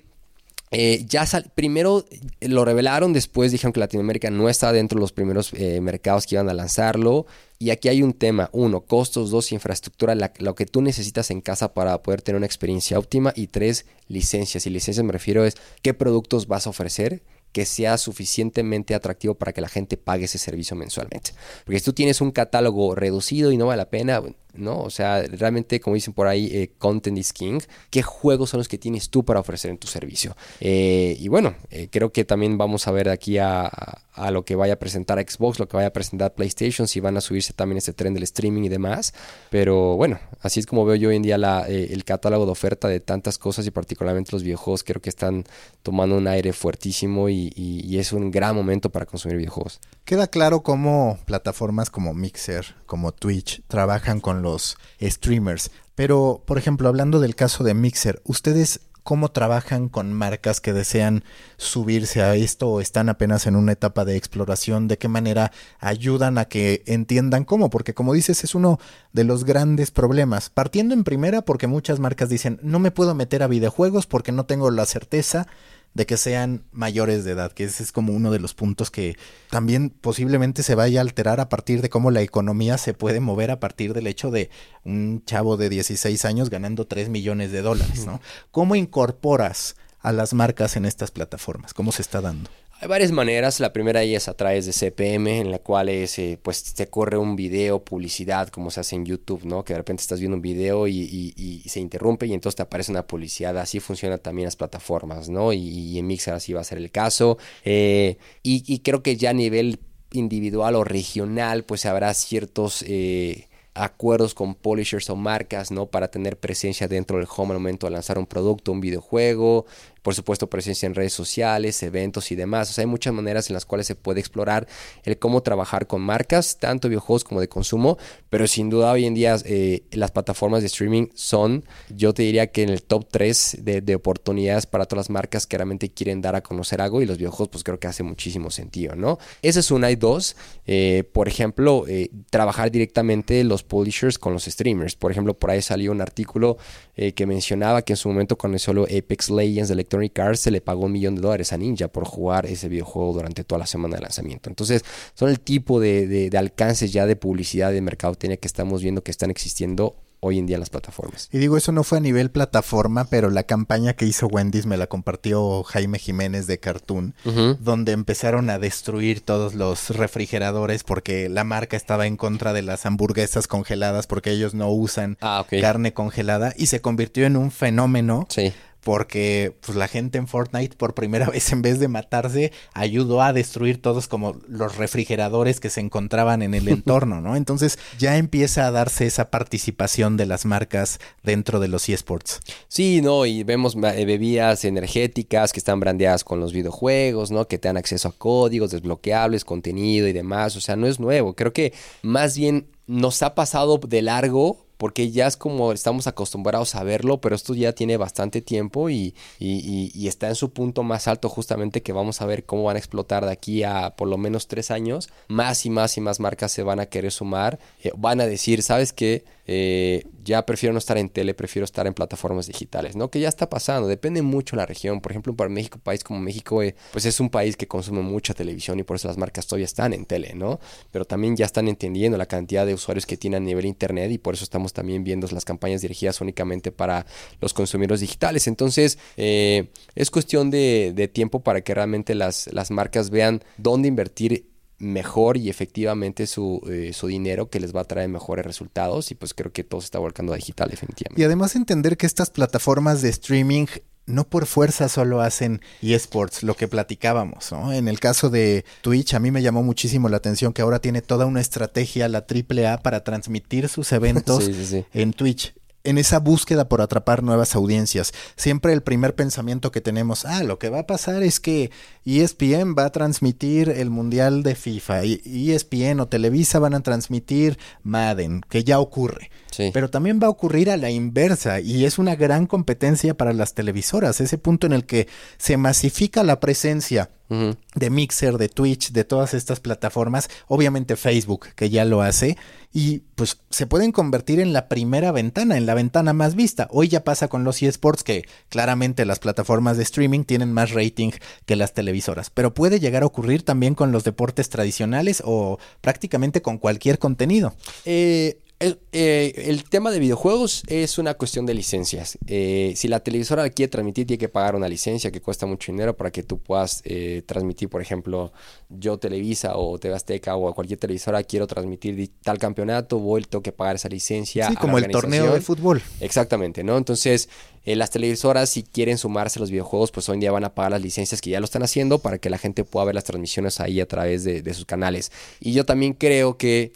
eh, 0.73 1.05
ya 1.07 1.25
primero 1.55 2.05
lo 2.41 2.65
revelaron, 2.65 3.13
después 3.13 3.53
dijeron 3.53 3.73
que 3.73 3.79
Latinoamérica 3.79 4.31
no 4.31 4.49
está 4.49 4.73
dentro 4.73 4.97
de 4.97 5.03
los 5.03 5.13
primeros 5.13 5.53
mercados 5.53 6.27
que 6.27 6.35
iban 6.35 6.49
a 6.49 6.55
lanzarlo. 6.55 7.27
Y 7.63 7.69
aquí 7.69 7.91
hay 7.91 8.03
un 8.03 8.15
tema, 8.15 8.49
uno, 8.55 8.81
costos, 8.81 9.31
dos, 9.31 9.53
infraestructura, 9.53 10.15
lo 10.39 10.55
que 10.55 10.65
tú 10.65 10.81
necesitas 10.81 11.31
en 11.31 11.43
casa 11.43 11.75
para 11.75 12.03
poder 12.03 12.23
tener 12.23 12.39
una 12.39 12.47
experiencia 12.47 12.99
óptima 12.99 13.35
y 13.37 13.49
tres, 13.49 13.85
licencias. 14.09 14.67
Y 14.67 14.71
licencias 14.71 15.05
me 15.05 15.13
refiero 15.13 15.45
es 15.45 15.59
qué 15.83 15.93
productos 15.93 16.47
vas 16.47 16.67
a 16.67 16.71
ofrecer 16.71 17.23
que 17.53 17.67
sea 17.67 17.99
suficientemente 17.99 18.95
atractivo 18.95 19.35
para 19.35 19.53
que 19.53 19.61
la 19.61 19.69
gente 19.69 19.99
pague 19.99 20.25
ese 20.25 20.39
servicio 20.39 20.75
mensualmente. 20.75 21.33
Porque 21.67 21.81
si 21.81 21.85
tú 21.85 21.93
tienes 21.93 22.23
un 22.23 22.31
catálogo 22.31 22.95
reducido 22.95 23.53
y 23.53 23.59
no 23.59 23.67
vale 23.67 23.83
la 23.83 23.91
pena, 23.91 24.23
¿no? 24.55 24.81
O 24.81 24.91
sea, 24.91 25.23
realmente, 25.23 25.81
como 25.81 25.95
dicen 25.95 26.15
por 26.15 26.27
ahí, 26.27 26.47
eh, 26.53 26.73
content 26.79 27.19
is 27.19 27.33
king. 27.33 27.61
¿Qué 27.91 28.03
juegos 28.03 28.51
son 28.51 28.59
los 28.59 28.69
que 28.69 28.79
tienes 28.79 29.11
tú 29.11 29.25
para 29.25 29.41
ofrecer 29.41 29.71
en 29.71 29.79
tu 29.79 29.87
servicio? 29.87 30.37
Eh, 30.61 31.17
y 31.19 31.29
bueno, 31.29 31.55
eh, 31.71 31.89
creo 31.91 32.13
que 32.13 32.25
también 32.25 32.59
vamos 32.59 32.87
a 32.87 32.93
ver 32.93 33.07
de 33.07 33.13
aquí 33.13 33.39
a, 33.39 33.67
a, 33.67 34.31
lo 34.31 34.45
que 34.45 34.57
vaya 34.57 34.75
a 34.75 34.79
presentar 34.79 35.19
Xbox, 35.19 35.59
lo 35.59 35.69
que 35.69 35.77
vaya 35.77 35.89
a 35.89 35.93
presentar 35.93 36.35
PlayStation, 36.35 36.87
si 36.89 37.01
van 37.01 37.17
a 37.17 37.21
subirse 37.21 37.53
también 37.53 37.79
ese 37.79 37.93
tren 37.93 38.15
del 38.15 38.23
streaming 38.25 38.65
y 38.65 38.69
demás. 38.69 39.15
Pero 39.51 39.97
bueno, 39.97 40.19
así 40.41 40.61
es 40.61 40.67
como 40.67 40.85
veo 40.85 40.97
yo 40.97 41.09
hoy 41.09 41.17
en 41.17 41.23
día 41.23 41.37
el 41.69 42.05
catálogo 42.05 42.47
de 42.47 42.53
oferta 42.53 42.89
de 42.89 43.01
tantas 43.01 43.39
cosas 43.39 43.67
y 43.67 43.71
particularmente 43.71 44.33
los 44.33 44.43
videojuegos. 44.43 44.85
Creo 44.85 45.01
que 45.01 45.11
están 45.11 45.45
tomando 45.83 46.17
un 46.17 46.27
aire 46.27 46.53
fuertísimo 46.53 47.29
y, 47.29 47.53
y 47.57 47.99
es 47.99 48.13
un 48.13 48.31
gran 48.31 48.55
momento 48.55 48.91
para 48.91 49.07
consumir 49.07 49.39
videojuegos. 49.39 49.81
Queda 50.05 50.27
claro 50.27 50.63
cómo 50.63 51.19
plataformas 51.25 51.89
como 51.89 52.15
Mixer, 52.15 52.75
como 52.87 53.13
Twitch, 53.13 53.63
trabajan 53.69 54.21
con 54.21 54.40
los 54.41 54.77
streamers. 55.01 55.71
Pero, 55.95 56.43
por 56.47 56.59
ejemplo, 56.59 56.89
hablando 56.89 57.21
del 57.21 57.35
caso 57.35 57.63
de 57.65 57.75
Mixer, 57.75 58.23
¿ustedes 58.25 58.81
cómo 59.03 59.31
trabajan 59.31 59.89
con 59.89 60.13
marcas 60.13 60.61
que 60.61 60.73
desean 60.73 61.25
subirse 61.57 62.23
a 62.23 62.35
esto 62.35 62.69
o 62.69 62.81
están 62.81 63.09
apenas 63.09 63.47
en 63.47 63.57
una 63.57 63.73
etapa 63.73 64.05
de 64.05 64.17
exploración? 64.17 64.89
¿De 64.89 64.99
qué 64.99 65.09
manera 65.09 65.53
ayudan 65.79 66.39
a 66.39 66.45
que 66.47 66.83
entiendan 66.87 67.45
cómo? 67.45 67.71
Porque 67.71 67.95
como 67.95 68.13
dices, 68.13 68.45
es 68.45 68.55
uno 68.55 68.79
de 69.13 69.25
los 69.25 69.45
grandes 69.45 69.91
problemas. 69.91 70.51
Partiendo 70.51 70.95
en 70.95 71.05
primera 71.05 71.43
porque 71.43 71.67
muchas 71.67 71.99
marcas 72.01 72.29
dicen, 72.29 72.61
no 72.63 72.79
me 72.79 72.91
puedo 72.91 73.15
meter 73.15 73.43
a 73.43 73.49
videojuegos 73.49 74.07
porque 74.07 74.33
no 74.33 74.47
tengo 74.47 74.71
la 74.71 74.87
certeza 74.87 75.47
de 75.95 76.07
que 76.07 76.17
sean 76.17 76.65
mayores 76.71 77.25
de 77.25 77.33
edad, 77.33 77.53
que 77.53 77.65
ese 77.65 77.83
es 77.83 77.93
como 77.93 78.13
uno 78.13 78.31
de 78.31 78.39
los 78.39 78.55
puntos 78.55 78.91
que 78.91 79.17
también 79.51 79.91
posiblemente 79.91 80.63
se 80.63 80.75
vaya 80.75 81.01
a 81.01 81.03
alterar 81.03 81.41
a 81.41 81.49
partir 81.49 81.83
de 81.83 81.91
cómo 81.91 82.11
la 82.11 82.23
economía 82.23 82.79
se 82.79 82.95
puede 82.95 83.21
mover 83.21 83.51
a 83.51 83.61
partir 83.61 83.93
del 83.93 84.07
hecho 84.07 84.31
de 84.31 84.51
un 84.85 85.23
chavo 85.25 85.57
de 85.57 85.69
16 85.69 86.25
años 86.25 86.51
ganando 86.51 86.87
3 86.87 87.09
millones 87.09 87.51
de 87.51 87.63
dólares, 87.63 88.07
¿no? 88.07 88.21
¿Cómo 88.51 88.77
incorporas 88.77 89.77
a 90.01 90.13
las 90.13 90.33
marcas 90.33 90.77
en 90.77 90.85
estas 90.85 91.11
plataformas? 91.11 91.75
¿Cómo 91.75 91.93
se 91.93 92.03
está 92.03 92.21
dando? 92.21 92.51
Hay 92.83 92.89
varias 92.89 93.13
maneras. 93.13 93.61
La 93.61 93.75
primera 93.75 94.03
es 94.03 94.27
a 94.27 94.33
través 94.33 94.65
de 94.65 94.73
CPM, 94.73 95.41
en 95.41 95.51
la 95.51 95.59
cual 95.59 95.91
es, 95.91 96.19
eh, 96.19 96.39
pues 96.43 96.73
te 96.73 96.87
corre 96.87 97.19
un 97.19 97.37
video, 97.37 97.85
publicidad, 97.85 98.49
como 98.49 98.71
se 98.71 98.81
hace 98.81 98.97
en 98.97 99.05
YouTube, 99.05 99.45
¿no? 99.45 99.63
Que 99.65 99.75
de 99.75 99.81
repente 99.81 100.01
estás 100.01 100.19
viendo 100.19 100.37
un 100.37 100.41
video 100.41 100.89
y, 100.89 101.63
se 101.67 101.79
interrumpe 101.79 102.27
y 102.27 102.33
entonces 102.33 102.57
te 102.57 102.63
aparece 102.63 102.91
una 102.91 103.07
publicidad. 103.07 103.59
Así 103.59 103.81
funciona 103.81 104.17
también 104.17 104.47
las 104.47 104.57
plataformas, 104.57 105.29
¿no? 105.29 105.53
Y, 105.53 105.99
en 105.99 106.07
Mixer 106.07 106.33
así 106.33 106.55
va 106.55 106.63
a 106.63 106.65
ser 106.65 106.79
el 106.79 106.91
caso. 106.91 107.37
Eh, 107.67 108.17
y, 108.43 108.79
creo 108.79 109.03
que 109.03 109.15
ya 109.15 109.31
a 109.31 109.35
nivel 109.35 109.81
individual 110.13 110.75
o 110.77 110.83
regional, 110.83 111.65
pues 111.65 111.85
habrá 111.85 112.15
ciertos... 112.15 112.83
Eh, 112.89 113.47
acuerdos 113.75 114.35
con 114.35 114.55
publishers 114.55 115.09
o 115.11 115.17
marcas, 115.17 115.71
¿no? 115.71 115.87
Para 115.87 116.11
tener 116.11 116.39
presencia 116.39 116.89
dentro 116.89 117.19
del 117.19 117.29
home 117.35 117.53
al 117.53 117.61
momento 117.61 117.87
de 117.87 117.93
lanzar 117.93 118.19
un 118.19 118.27
producto, 118.27 118.73
un 118.73 118.81
videojuego, 118.81 119.65
por 120.03 120.15
supuesto 120.15 120.49
presencia 120.49 120.87
en 120.87 120.95
redes 120.95 121.13
sociales, 121.13 121.83
eventos 121.83 122.31
y 122.31 122.37
demás. 122.37 122.71
O 122.71 122.73
sea, 122.73 122.83
hay 122.83 122.87
muchas 122.87 123.13
maneras 123.13 123.49
en 123.51 123.55
las 123.55 123.65
cuales 123.65 123.87
se 123.87 123.95
puede 123.95 124.21
explorar 124.21 124.67
el 125.05 125.19
cómo 125.19 125.43
trabajar 125.43 125.87
con 125.87 126.01
marcas, 126.01 126.59
tanto 126.59 126.89
videojuegos 126.89 127.25
como 127.25 127.41
de 127.41 127.49
consumo, 127.49 127.99
pero 128.29 128.47
sin 128.47 128.71
duda 128.71 128.93
hoy 128.93 129.07
en 129.07 129.15
día 129.15 129.37
eh, 129.45 129.83
las 129.93 130.11
plataformas 130.11 130.63
de 130.63 130.67
streaming 130.67 131.09
son, 131.15 131.65
yo 131.89 132.15
te 132.15 132.23
diría 132.23 132.49
que 132.49 132.63
en 132.63 132.71
el 132.71 132.83
top 132.83 133.07
3 133.11 133.59
de, 133.61 133.95
oportunidades 133.95 134.67
para 134.67 134.87
todas 134.87 135.09
las 135.09 135.11
marcas 135.11 135.47
que 135.47 135.59
realmente 135.59 135.91
quieren 135.91 136.21
dar 136.21 136.37
a 136.37 136.43
conocer 136.43 136.81
algo 136.81 137.03
y 137.03 137.07
los 137.07 137.19
videojuegos 137.19 137.49
pues 137.49 137.65
creo 137.65 137.79
que 137.79 137.89
hace 137.89 138.03
muchísimo 138.03 138.51
sentido, 138.51 138.95
¿no? 138.95 139.19
Esa 139.43 139.61
es 139.61 139.71
una 139.71 139.91
y 139.91 139.97
dos, 139.97 140.37
eh, 140.67 141.05
por 141.13 141.29
ejemplo, 141.29 141.85
eh, 141.89 142.11
trabajar 142.31 142.71
directamente 142.71 143.43
los 143.43 143.65
publishers 143.65 144.19
con 144.19 144.33
los 144.33 144.45
streamers. 144.45 144.95
Por 144.95 145.11
ejemplo, 145.11 145.35
por 145.35 145.51
ahí 145.51 145.61
salió 145.61 145.91
un 145.91 146.01
artículo 146.01 146.57
que 146.95 147.25
mencionaba 147.25 147.81
que 147.81 147.95
en 147.95 147.97
su 147.97 148.11
momento 148.11 148.37
el 148.53 148.61
solo 148.61 148.85
Apex 148.85 149.31
Legends 149.31 149.69
de 149.69 149.75
Electronic 149.91 150.19
Arts 150.21 150.41
se 150.41 150.51
le 150.53 150.61
pagó 150.61 150.87
un 150.87 150.93
millón 150.93 151.17
de 151.17 151.23
dólares 151.23 151.53
a 151.53 151.57
Ninja 151.57 151.89
por 151.89 152.05
jugar 152.05 152.47
ese 152.47 152.69
videojuego 152.69 153.13
durante 153.13 153.43
toda 153.43 153.59
la 153.59 153.67
semana 153.67 153.97
de 153.97 154.03
lanzamiento. 154.03 154.49
Entonces, 154.49 154.85
son 155.15 155.31
el 155.31 155.41
tipo 155.41 155.81
de, 155.81 156.31
alcances 156.39 156.93
ya 156.93 157.07
de 157.07 157.17
publicidad 157.17 157.73
de 157.73 157.81
mercadotecnia 157.81 158.37
que 158.37 158.47
estamos 158.47 158.83
viendo 158.83 159.03
que 159.03 159.11
están 159.11 159.31
existiendo 159.31 159.97
hoy 160.23 160.39
en 160.39 160.47
día 160.47 160.57
en 160.57 160.61
las 160.61 160.71
plataformas. 160.71 161.29
Y 161.33 161.39
digo, 161.39 161.57
eso 161.57 161.73
no 161.73 161.83
fue 161.83 161.99
a 161.99 162.01
nivel 162.03 162.31
plataforma, 162.31 163.07
pero 163.07 163.31
la 163.31 163.45
campaña 163.45 163.95
que 163.95 164.05
hizo 164.05 164.27
Wendy's 164.27 164.67
me 164.67 164.77
la 164.77 164.87
compartió 164.87 165.63
Jaime 165.63 165.99
Jiménez 165.99 166.47
de 166.47 166.61
Cartoon, 166.61 167.15
donde 167.59 167.93
empezaron 167.93 168.51
a 168.51 168.59
destruir 168.59 169.23
todos 169.23 169.55
los 169.55 169.89
refrigeradores 169.91 170.85
porque 170.85 171.31
la 171.31 171.43
marca 171.45 171.77
estaba 171.77 172.07
en 172.07 172.19
contra 172.19 172.53
de 172.53 172.63
las 172.63 172.85
hamburguesas 172.85 173.47
congeladas 173.49 174.07
porque 174.07 174.31
ellos 174.31 174.53
no 174.53 174.71
usan 174.71 175.17
ah, 175.23 175.45
carne 175.49 175.95
congelada 175.95 176.53
y 176.55 176.67
se 176.67 176.83
convirtió 176.83 177.25
en 177.25 177.39
un 177.39 177.51
fenómeno. 177.51 178.27
Sí 178.29 178.53
porque 178.83 179.55
pues 179.61 179.77
la 179.77 179.89
gente 179.89 180.19
en 180.19 180.27
Fortnite 180.27 180.77
por 180.77 180.95
primera 180.95 181.27
vez 181.31 181.53
en 181.53 181.63
vez 181.63 181.79
de 181.79 181.89
matarse 181.89 182.53
ayudó 182.75 183.23
a 183.23 183.33
destruir 183.33 183.81
todos 183.81 184.09
como 184.09 184.37
los 184.49 184.77
refrigeradores 184.77 185.61
que 185.61 185.71
se 185.71 185.81
encontraban 185.81 186.43
en 186.43 186.55
el 186.55 186.69
entorno, 186.81 187.21
¿no? 187.21 187.37
Entonces 187.37 187.79
ya 187.99 188.17
empieza 188.17 188.67
a 188.67 188.71
darse 188.71 189.07
esa 189.07 189.31
participación 189.31 190.17
de 190.17 190.27
las 190.27 190.45
marcas 190.45 190.99
dentro 191.23 191.61
de 191.61 191.69
los 191.69 191.89
eSports. 191.89 192.41
Sí, 192.69 193.01
no, 193.03 193.27
y 193.27 193.43
vemos 193.43 193.77
eh, 193.77 194.05
bebidas 194.05 194.65
energéticas 194.65 195.53
que 195.53 195.61
están 195.61 195.81
brandeadas 195.81 196.25
con 196.25 196.41
los 196.41 196.53
videojuegos, 196.53 197.31
¿no? 197.31 197.47
Que 197.47 197.59
te 197.59 197.69
dan 197.69 197.77
acceso 197.77 198.09
a 198.09 198.13
códigos 198.13 198.71
desbloqueables, 198.71 199.45
contenido 199.45 200.09
y 200.09 200.13
demás, 200.13 200.57
o 200.57 200.61
sea, 200.61 200.77
no 200.77 200.87
es 200.87 201.01
nuevo, 201.01 201.35
creo 201.35 201.53
que 201.53 201.73
más 202.03 202.37
bien 202.37 202.67
nos 202.87 203.23
ha 203.23 203.35
pasado 203.35 203.79
de 203.79 204.03
largo 204.03 204.70
porque 204.81 205.11
ya 205.11 205.27
es 205.27 205.37
como 205.37 205.73
estamos 205.73 206.07
acostumbrados 206.07 206.75
a 206.75 206.83
verlo, 206.83 207.21
pero 207.21 207.37
esto 207.37 207.53
ya 207.53 207.75
tiene 207.75 207.99
bastante 207.99 208.41
tiempo 208.41 208.89
y, 208.89 209.15
está 209.39 210.29
en 210.29 210.35
su 210.35 210.55
punto 210.55 210.83
más 210.83 211.07
alto 211.07 211.29
justamente 211.29 211.83
que 211.83 211.93
vamos 211.93 212.23
a 212.23 212.27
ver 212.27 212.45
cómo 212.45 212.65
van 212.65 212.77
a 212.77 212.79
explotar 212.79 213.27
de 213.27 213.31
aquí 213.31 213.63
a 213.63 213.91
por 213.95 214.09
lo 214.09 214.17
menos 214.17 214.49
tres 214.49 214.71
años. 214.71 215.11
Más 215.29 215.67
y 215.67 215.71
más 215.71 215.99
y 215.99 216.01
más 216.01 216.19
marcas 216.19 216.53
se 216.53 216.63
van 216.63 216.81
a 216.81 216.87
querer 216.87 217.13
sumar, 217.13 217.59
eh, 217.85 217.93
van 217.95 218.23
a 218.23 218.27
decir, 218.27 218.63
¿sabes 218.63 218.95
qué? 218.95 219.23
Eh, 219.53 220.05
ya 220.23 220.47
prefiero 220.47 220.73
no 220.73 220.79
estar 220.79 220.97
en 220.97 221.09
tele, 221.09 221.35
prefiero 221.35 221.65
estar 221.65 221.85
en 221.89 221.93
plataformas 221.93 222.47
digitales, 222.47 222.95
¿no? 222.95 223.11
Que 223.11 223.19
ya 223.19 223.29
está 223.29 223.51
pasando, 223.51 223.89
depende 223.89 224.23
mucho 224.23 224.55
la 224.55 224.65
región. 224.65 225.01
Por 225.01 225.11
ejemplo, 225.11 225.35
para 225.35 225.51
México, 225.51 225.81
país 225.83 226.05
como 226.05 226.21
México, 226.21 226.63
eh, 226.63 226.77
pues 226.93 227.05
es 227.05 227.19
un 227.19 227.31
país 227.31 227.57
que 227.57 227.67
consume 227.67 228.01
mucha 228.01 228.33
televisión 228.33 228.79
y 228.79 228.85
por 228.85 228.95
eso 228.95 229.09
las 229.09 229.19
marcas 229.19 229.49
todavía 229.49 229.65
están 229.65 229.93
en 229.93 230.05
tele, 230.05 230.35
¿no? 230.37 230.61
Pero 230.93 231.05
también 231.05 231.37
ya 231.37 231.47
están 231.47 231.67
entendiendo 231.67 232.17
la 232.17 232.27
cantidad 232.27 232.65
de 232.65 232.75
usuarios 232.75 233.07
que 233.07 233.17
tienen 233.17 233.43
a 233.43 233.47
nivel 233.47 233.67
internet 233.67 234.13
y 234.13 234.19
por 234.19 234.35
eso 234.35 234.45
estamos 234.45 234.73
también 234.73 235.03
viendo 235.03 235.27
las 235.33 235.45
campañas 235.45 235.81
dirigidas 235.81 236.21
únicamente 236.21 236.71
para 236.71 237.05
los 237.41 237.53
consumidores 237.53 238.03
digitales. 238.03 238.47
Entonces, 238.47 238.99
eh, 239.17 239.71
es 239.97 240.13
cuestión 240.13 240.51
de, 240.53 240.93
de, 240.95 241.09
tiempo 241.09 241.41
para 241.41 241.63
que 241.63 241.75
realmente 241.75 242.15
las, 242.15 242.49
las 242.53 242.71
marcas 242.71 243.11
vean 243.11 243.43
dónde 243.57 243.89
invertir 243.89 244.50
mejor 244.81 245.37
y 245.37 245.49
efectivamente 245.49 246.27
su, 246.27 246.61
eh, 246.69 246.93
su, 246.93 247.07
dinero 247.07 247.49
que 247.49 247.61
les 247.61 247.75
va 247.75 247.83
a 247.83 247.85
traer 247.85 248.09
mejores 248.09 248.45
resultados 248.45 249.11
y 249.11 249.15
pues 249.15 249.35
creo 249.35 249.53
que 249.53 249.63
todo 249.63 249.81
se 249.81 249.85
está 249.85 249.99
volcando 249.99 250.33
a 250.33 250.37
digital 250.37 250.69
definitivamente. 250.71 251.21
Y 251.21 251.25
además 251.25 251.55
entender 251.55 251.97
que 251.97 252.07
estas 252.07 252.31
plataformas 252.31 253.03
de 253.03 253.11
streaming 253.11 253.67
no 254.07 254.25
por 254.25 254.47
fuerza 254.47 254.89
solo 254.89 255.21
hacen 255.21 255.61
eSports, 255.83 256.43
lo 256.43 256.55
que 256.55 256.67
platicábamos, 256.67 257.53
¿no? 257.53 257.73
En 257.73 257.87
el 257.87 258.01
caso 258.01 258.31
de 258.31 258.65
Twitch, 258.81 259.15
a 259.15 259.21
mí 259.21 259.31
me 259.31 259.43
llamó 259.43 259.63
muchísimo 259.63 260.09
la 260.09 260.17
atención 260.17 260.53
que 260.53 260.63
ahora 260.63 260.81
tiene 260.81 261.03
toda 261.03 261.27
una 261.27 261.41
estrategia 261.41 262.09
la 262.09 262.27
AAA 262.29 262.79
para 262.79 263.05
transmitir 263.05 263.69
sus 263.69 263.93
eventos 263.93 264.51
en 264.93 265.13
Twitch 265.13 265.55
en 265.85 265.99
esa 265.99 266.19
búsqueda 266.19 266.69
por 266.69 266.81
atrapar 266.81 267.23
nuevas 267.23 267.55
audiencias. 267.55 268.13
Siempre 268.37 268.73
el 268.73 268.83
primer 268.83 269.15
pensamiento 269.15 269.73
que 269.73 269.81
tenemos, 269.81 270.25
ah, 270.25 270.43
lo 270.43 270.59
que 270.59 270.71
va 270.71 270.81
a 270.81 270.87
pasar 270.87 271.23
es 271.23 271.41
que 271.41 271.71
ESPN 272.05 272.75
va 272.79 272.87
a 272.87 272.93
transmitir 272.93 273.69
el 273.69 273.91
Mundial 273.91 274.43
de 274.43 274.55
FIFA, 274.55 275.05
y 275.05 275.53
ESPN 275.53 276.01
o 276.01 276.09
Televisa 276.09 276.59
van 276.59 276.75
a 276.75 276.81
transmitir 276.81 277.59
Madden, 277.83 278.43
que 278.49 278.65
ya 278.65 278.81
ocurre. 278.81 279.31
Pero 279.73 279.91
también 279.91 280.21
va 280.23 280.27
a 280.27 280.31
ocurrir 280.31 280.71
a 280.71 280.77
la 280.77 280.91
inversa 280.91 281.61
y 281.61 281.85
es 281.85 281.99
una 281.99 282.17
gran 282.17 282.47
competencia 282.47 283.15
para 283.15 283.33
las 283.33 283.55
televisoras, 283.55 284.21
ese 284.21 284.39
punto 284.39 284.67
en 284.67 284.73
el 284.73 284.85
que 284.87 285.09
se 285.39 285.57
masifica 285.57 286.23
la 286.23 286.41
presencia 286.41 287.11
de 287.31 287.91
Mixer, 287.91 288.39
de 288.39 288.49
Twitch, 288.49 288.91
de 288.91 289.05
todas 289.05 289.35
estas 289.35 289.61
plataformas, 289.61 290.29
obviamente 290.49 290.97
Facebook, 290.97 291.47
que 291.55 291.71
ya 291.71 291.85
lo 291.85 292.03
hace, 292.03 292.37
y 292.73 293.03
pues 293.15 293.39
se 293.51 293.69
pueden 293.69 293.93
convertir 293.93 294.41
en 294.41 294.53
la 294.53 294.67
primera 294.67 295.13
ventana, 295.13 295.57
en 295.57 295.65
la 295.65 295.75
ventana 295.75 296.13
más 296.13 296.35
vista. 296.35 296.67
Hoy 296.73 296.89
ya 296.89 297.05
pasa 297.05 297.29
con 297.29 297.45
los 297.45 297.63
eSports 297.63 298.03
que 298.03 298.25
claramente 298.49 299.05
las 299.05 299.21
plataformas 299.21 299.77
de 299.77 299.85
streaming 299.85 300.25
tienen 300.25 300.53
más 300.53 300.73
rating 300.73 301.13
que 301.47 301.55
las 301.55 301.73
televisoras, 301.73 302.31
pero 302.31 302.53
puede 302.53 302.81
llegar 302.81 303.05
a 303.05 303.07
ocurrir 303.07 303.45
también 303.45 303.77
con 303.77 303.93
los 303.93 304.03
deportes 304.03 304.49
tradicionales 304.49 305.23
o 305.25 305.61
prácticamente 305.81 306.43
con 306.43 306.59
cualquier 306.59 306.99
contenido. 306.99 307.55
Eh, 307.85 308.41
eh, 308.63 309.33
el, 309.47 309.65
tema 309.65 309.91
de 309.91 309.99
videojuegos 309.99 310.65
es 310.67 310.99
una 310.99 311.15
cuestión 311.15 311.47
de 311.47 311.55
licencias. 311.55 312.19
Eh, 312.27 312.75
si 312.77 312.89
la 312.89 313.01
televisora 313.01 313.49
quiere 313.49 313.71
transmitir, 313.71 314.07
tiene 314.07 314.19
que 314.19 314.29
pagar 314.29 314.55
una 314.55 314.69
licencia 314.69 315.11
que 315.11 315.23
cuesta 315.23 315.47
mucho 315.47 315.73
dinero 315.73 315.97
para 315.97 316.11
que 316.11 316.23
tú 316.23 316.39
puedas 316.39 316.83
eh, 316.85 317.23
transmitir, 317.25 317.71
por 317.71 317.81
ejemplo, 317.81 318.35
yo 318.69 318.99
Televisa 318.99 319.57
o 319.57 319.79
TV 319.79 319.95
Azteca 319.95 320.37
o 320.37 320.55
cualquier 320.55 320.79
televisora 320.79 321.23
quiero 321.23 321.47
transmitir 321.47 322.11
tal 322.23 322.37
campeonato, 322.37 322.99
voy, 322.99 323.23
tengo 323.23 323.43
que 323.43 323.53
pagar 323.53 323.77
esa 323.77 323.89
licencia. 323.89 324.49
Sí, 324.49 324.57
como 324.57 324.77
el 324.77 324.89
torneo 324.89 325.33
de 325.33 325.41
fútbol. 325.41 325.81
Exactamente, 326.01 326.63
¿no? 326.63 326.77
Entonces, 326.77 327.31
las 327.65 327.89
televisoras, 327.89 328.51
si 328.51 328.63
quieren 328.63 328.99
sumarse 328.99 329.39
a 329.39 329.41
los 329.41 329.51
videojuegos, 329.51 329.91
pues 329.91 330.07
hoy 330.11 330.15
en 330.15 330.21
día 330.21 330.33
van 330.33 330.45
a 330.45 330.55
pagar 330.55 330.73
las 330.73 330.83
licencias 330.83 331.23
que 331.23 331.31
ya 331.31 331.41
lo 331.41 331.47
están 331.47 331.63
haciendo 331.63 332.01
para 332.01 332.19
que 332.19 332.29
la 332.29 332.37
gente 332.37 332.65
pueda 332.65 332.85
ver 332.85 332.95
las 332.95 333.05
transmisiones 333.05 333.59
ahí 333.59 333.81
a 333.81 333.89
través 333.89 334.25
de 334.25 334.55
sus 334.55 334.67
canales. 334.67 335.11
Y 335.41 335.53
yo 335.53 335.65
también 335.65 335.95
creo 335.95 336.37
que 336.37 336.73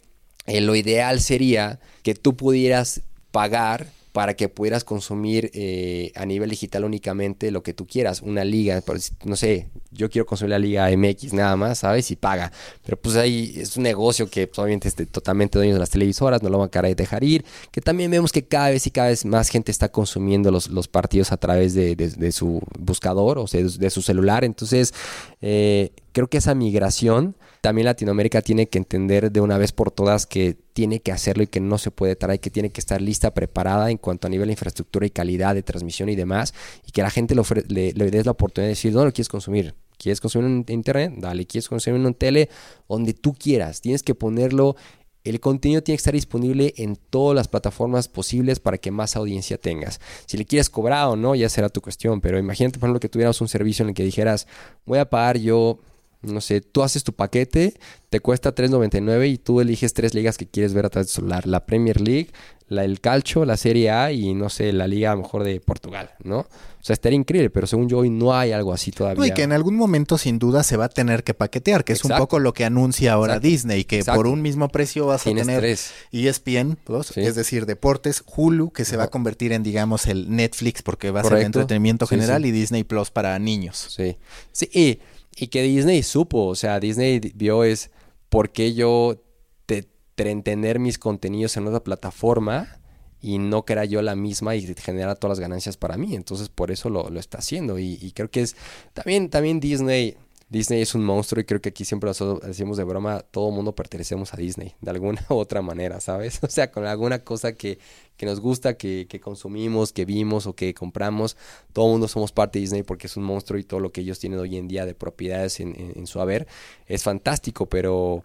eh, 0.47 0.61
lo 0.61 0.75
ideal 0.75 1.21
sería 1.21 1.81
que 2.03 2.15
tú 2.15 2.37
pudieras 2.37 3.03
pagar 3.31 3.89
para 4.15 4.35
que 4.35 4.49
pudieras 4.49 4.85
consumir 4.85 5.51
eh, 5.55 6.13
a 6.15 6.25
nivel 6.25 6.49
digital 6.49 6.85
únicamente 6.85 7.51
lo 7.51 7.65
que 7.65 7.75
tú 7.75 7.85
quieras. 7.85 8.23
Una 8.23 8.45
liga, 8.45 8.81
no 9.25 9.35
sé, 9.35 9.71
yo 9.91 10.09
quiero 10.09 10.25
consumir 10.25 10.51
la 10.51 10.61
liga 10.61 10.89
MX 10.97 11.33
nada 11.33 11.57
más, 11.57 11.79
¿sabes? 11.79 12.13
Y 12.13 12.15
paga. 12.15 12.53
Pero 12.85 12.97
pues 12.97 13.17
ahí 13.17 13.55
es 13.57 13.77
un 13.77 13.83
negocio 13.83 14.31
que 14.31 14.47
pues, 14.47 14.57
obviamente 14.61 14.87
es 14.87 14.95
totalmente 15.11 15.59
dueño 15.59 15.75
de 15.75 15.81
las 15.81 15.91
televisoras, 15.91 16.45
no 16.45 16.49
lo 16.49 16.59
van 16.59 16.71
a 16.73 16.83
dejar 16.95 17.25
ir. 17.25 17.45
Que 17.73 17.81
también 17.81 18.09
vemos 18.09 18.31
que 18.31 18.45
cada 18.45 18.71
vez 18.71 18.87
y 18.87 18.93
cada 18.93 19.09
vez 19.09 19.25
más 19.25 19.49
gente 19.49 19.73
está 19.73 19.89
consumiendo 19.89 20.53
los, 20.53 20.69
los 20.69 20.87
partidos 20.87 21.33
a 21.33 21.37
través 21.37 21.75
de, 21.75 22.31
su 22.31 22.63
buscador 22.79 23.39
o 23.39 23.49
sea, 23.49 23.65
de, 23.65 23.91
su 23.91 24.01
celular. 24.01 24.45
Entonces, 24.45 24.95
eh, 25.41 25.91
creo 26.13 26.29
que 26.29 26.39
esa 26.39 26.55
migración 26.55 27.35
también 27.65 27.87
Latinoamérica 27.87 28.43
tiene 28.43 28.69
que 28.69 28.77
entender 28.77 29.33
de 29.33 29.41
una 29.41 29.57
vez 29.57 29.73
por 29.73 29.91
todas 29.91 30.27
que 30.27 30.55
tiene 30.75 31.01
que 31.01 31.13
hacerlo 31.13 31.45
y 31.45 31.47
que 31.47 31.61
no 31.61 31.79
se 31.79 31.91
puede 31.91 32.15
traer, 32.15 32.39
que 32.39 32.51
tiene 32.51 32.69
que 32.69 32.79
estar 32.79 33.01
lista, 33.01 33.33
preparada 33.33 33.91
en 33.91 33.97
cuanto 33.97 34.27
a 34.27 34.31
nivel 34.31 34.49
de 34.49 34.53
infraestructura 34.53 35.07
y 35.07 35.11
calidad 35.11 35.55
de 35.55 35.63
transmisión 35.63 36.11
y 36.11 36.15
demás, 36.15 36.53
y 36.87 36.93
que 36.93 37.01
la 37.01 37.09
gente 37.09 37.35
le, 37.35 37.93
le, 37.95 38.11
des 38.11 38.27
la 38.27 38.33
oportunidad 38.33 38.67
de 38.67 38.73
decir, 38.73 38.93
¿dónde 38.93 39.07
lo 39.07 39.13
quieres 39.15 39.31
consumir? 39.31 39.75
¿Quieres 39.97 40.21
consumir 40.21 40.47
en 40.47 40.75
internet? 40.75 41.15
Dale, 41.17 41.47
¿quieres 41.47 41.67
consumir 41.67 42.05
en 42.05 42.13
tele? 42.13 42.51
Donde 42.87 43.15
tú 43.15 43.33
quieras, 43.33 43.81
tienes 43.81 44.03
que 44.03 44.15
ponerlo 44.15 44.77
el 45.23 45.41
contenido 45.41 45.83
tiene 45.83 45.97
que 45.97 46.01
estar 46.01 46.13
disponible 46.13 46.75
en 46.77 46.97
todas 46.97 47.35
las 47.35 47.49
plataformas 47.49 48.09
posibles 48.09 48.61
para 48.61 48.77
que 48.77 48.91
más 48.91 49.17
audiencia 49.17 49.57
tengas. 49.57 49.99
Si 50.27 50.37
le 50.37 50.45
quieres 50.45 50.69
cobrar 50.69 51.09
o 51.09 51.17
no, 51.17 51.35
ya 51.35 51.49
será 51.49 51.71
tu 51.71 51.81
cuestión, 51.81 52.21
pero 52.21 52.39
imagínate, 52.39 52.79
por 52.79 52.89
ejemplo, 52.89 53.01
que 53.01 53.09
tuvieras 53.09 53.41
un 53.41 53.49
servicio 53.49 53.85
en 53.85 53.89
el 53.89 53.95
que 53.95 54.05
dijeras, 54.05 54.47
voy 54.85 54.99
a 54.99 55.09
pagar 55.09 55.39
yo 55.39 55.79
no 56.25 56.41
sé, 56.41 56.61
tú 56.61 56.83
haces 56.83 57.05
tu 57.05 57.13
paquete, 57.13 57.75
te 58.11 58.21
cuesta 58.21 58.55
$3.99 58.55 59.29
y 59.31 59.39
tú 59.39 59.61
eliges 59.61 59.95
tres 59.95 60.15
ligas 60.15 60.37
que 60.37 60.47
quieres 60.47 60.75
ver 60.75 60.87
a 60.87 60.91
través 60.91 61.09
de 61.09 61.15
celular. 61.15 61.47
La 61.47 61.67
Premier 61.67 62.01
League, 62.01 62.31
la, 62.69 62.85
el 62.85 63.01
Calcio, 63.01 63.45
la 63.45 63.57
Serie 63.57 63.91
A 63.91 64.13
y 64.13 64.35
no 64.35 64.49
sé, 64.49 64.73
la 64.73 64.87
liga 64.87 65.15
mejor 65.17 65.45
de 65.45 65.61
Portugal, 65.61 66.11
¿no? 66.23 66.39
O 66.85 66.87
sea, 66.87 66.95
estaría 66.95 67.19
increíble, 67.19 67.49
pero 67.49 67.67
según 67.67 67.89
yo 67.89 67.99
hoy 67.99 68.11
no 68.11 68.35
hay 68.35 68.53
algo 68.53 68.73
así 68.73 68.91
todavía. 68.91 69.19
No, 69.19 69.27
y 69.27 69.33
que 69.33 69.43
en 69.43 69.53
algún 69.53 69.75
momento 69.75 70.19
sin 70.19 70.39
duda 70.39 70.63
se 70.63 70.77
va 70.77 70.85
a 70.85 70.89
tener 70.91 71.25
que 71.25 71.33
paquetear, 71.33 71.83
que 71.83 71.95
es 71.95 72.05
un 72.05 72.17
poco 72.17 72.39
lo 72.39 72.53
que 72.53 72.65
anuncia 72.65 73.15
ahora 73.15 73.41
Disney, 73.41 73.85
que 73.85 74.05
por 74.05 74.27
un 74.27 74.43
mismo 74.43 74.69
precio 74.69 75.07
vas 75.07 75.27
a 75.27 75.31
tener 75.31 75.61
tres. 75.61 75.93
ESPN 76.13 76.77
es 77.17 77.35
decir, 77.35 77.65
deportes, 77.65 78.23
Hulu, 78.27 78.71
que 78.71 78.85
se 78.85 78.97
va 78.97 79.05
a 79.05 79.09
convertir 79.09 79.53
en, 79.53 79.63
digamos, 79.63 80.07
el 80.07 80.31
Netflix 80.31 80.83
porque 80.83 81.11
va 81.11 81.21
a 81.21 81.25
ser 81.25 81.39
entretenimiento 81.39 82.07
general 82.07 82.45
y 82.45 82.51
Disney 82.51 82.85
Plus 82.85 83.11
para 83.11 83.39
niños. 83.39 83.87
Sí, 83.97 84.17
sí, 84.53 84.69
y 84.73 84.99
y 85.37 85.49
que 85.49 85.63
Disney 85.63 86.03
supo, 86.03 86.47
o 86.47 86.55
sea, 86.55 86.81
Disney 86.81 87.21
vio 87.35 87.65
es 87.65 87.91
por 88.29 88.51
qué 88.51 88.75
yo 88.75 89.23
te, 89.67 89.83
tener 90.15 90.79
mis 90.79 90.99
contenidos 90.99 91.57
en 91.57 91.67
otra 91.67 91.83
plataforma 91.83 92.81
y 93.21 93.39
no 93.39 93.65
que 93.65 93.73
era 93.73 93.85
yo 93.85 94.03
la 94.03 94.17
misma 94.17 94.55
y 94.55 94.75
genera 94.75 95.15
todas 95.15 95.39
las 95.39 95.41
ganancias 95.41 95.77
para 95.77 95.97
mí. 95.97 96.15
Entonces 96.15 96.49
por 96.49 96.71
eso 96.71 96.91
lo, 96.91 97.09
lo 97.09 97.21
está 97.21 97.39
haciendo. 97.39 97.79
Y, 97.79 97.99
y, 98.01 98.13
creo 98.13 98.31
que 98.31 98.43
es 98.43 98.55
también, 98.93 99.31
también 99.31 99.61
Disney 99.61 100.17
Disney 100.55 100.83
es 100.83 100.95
un 100.95 101.05
monstruo 101.05 101.41
y 101.41 101.45
creo 101.45 101.61
que 101.61 101.71
aquí 101.71 101.85
siempre 101.85 102.09
lo 102.09 102.39
decimos 102.39 102.77
de 102.77 102.85
broma, 102.85 103.25
todo 103.31 103.51
mundo 103.51 103.75
pertenecemos 103.75 104.33
a 104.35 104.37
Disney, 104.37 104.75
de 104.81 104.91
alguna 104.93 105.21
u 105.31 105.35
otra 105.35 105.63
manera, 105.63 106.01
¿sabes? 106.01 106.39
O 106.45 106.49
sea, 106.49 106.71
con 106.71 106.87
alguna 106.87 107.25
cosa 107.25 107.55
que, 107.55 107.81
que 108.17 108.25
nos 108.25 108.39
gusta, 108.39 108.75
que, 108.75 109.07
que, 109.09 109.19
consumimos, 109.19 109.93
que 109.93 110.05
vimos 110.05 110.47
o 110.47 110.55
que 110.55 110.73
compramos, 110.73 111.37
todo 111.73 111.89
mundo 111.89 112.07
somos 112.07 112.31
parte 112.31 112.59
de 112.59 112.61
Disney 112.61 112.83
porque 112.85 113.09
es 113.09 113.17
un 113.17 113.25
monstruo 113.25 113.59
y 113.59 113.65
todo 113.65 113.81
lo 113.81 113.91
que 113.91 114.03
ellos 114.03 114.21
tienen 114.21 114.39
hoy 114.39 114.57
en 114.57 114.69
día 114.69 114.87
de 114.87 114.95
propiedades 114.95 115.59
en, 115.59 115.75
en 115.77 116.07
su 116.07 116.21
haber 116.21 116.47
es 116.87 117.03
fantástico, 117.03 117.67
pero 117.67 118.25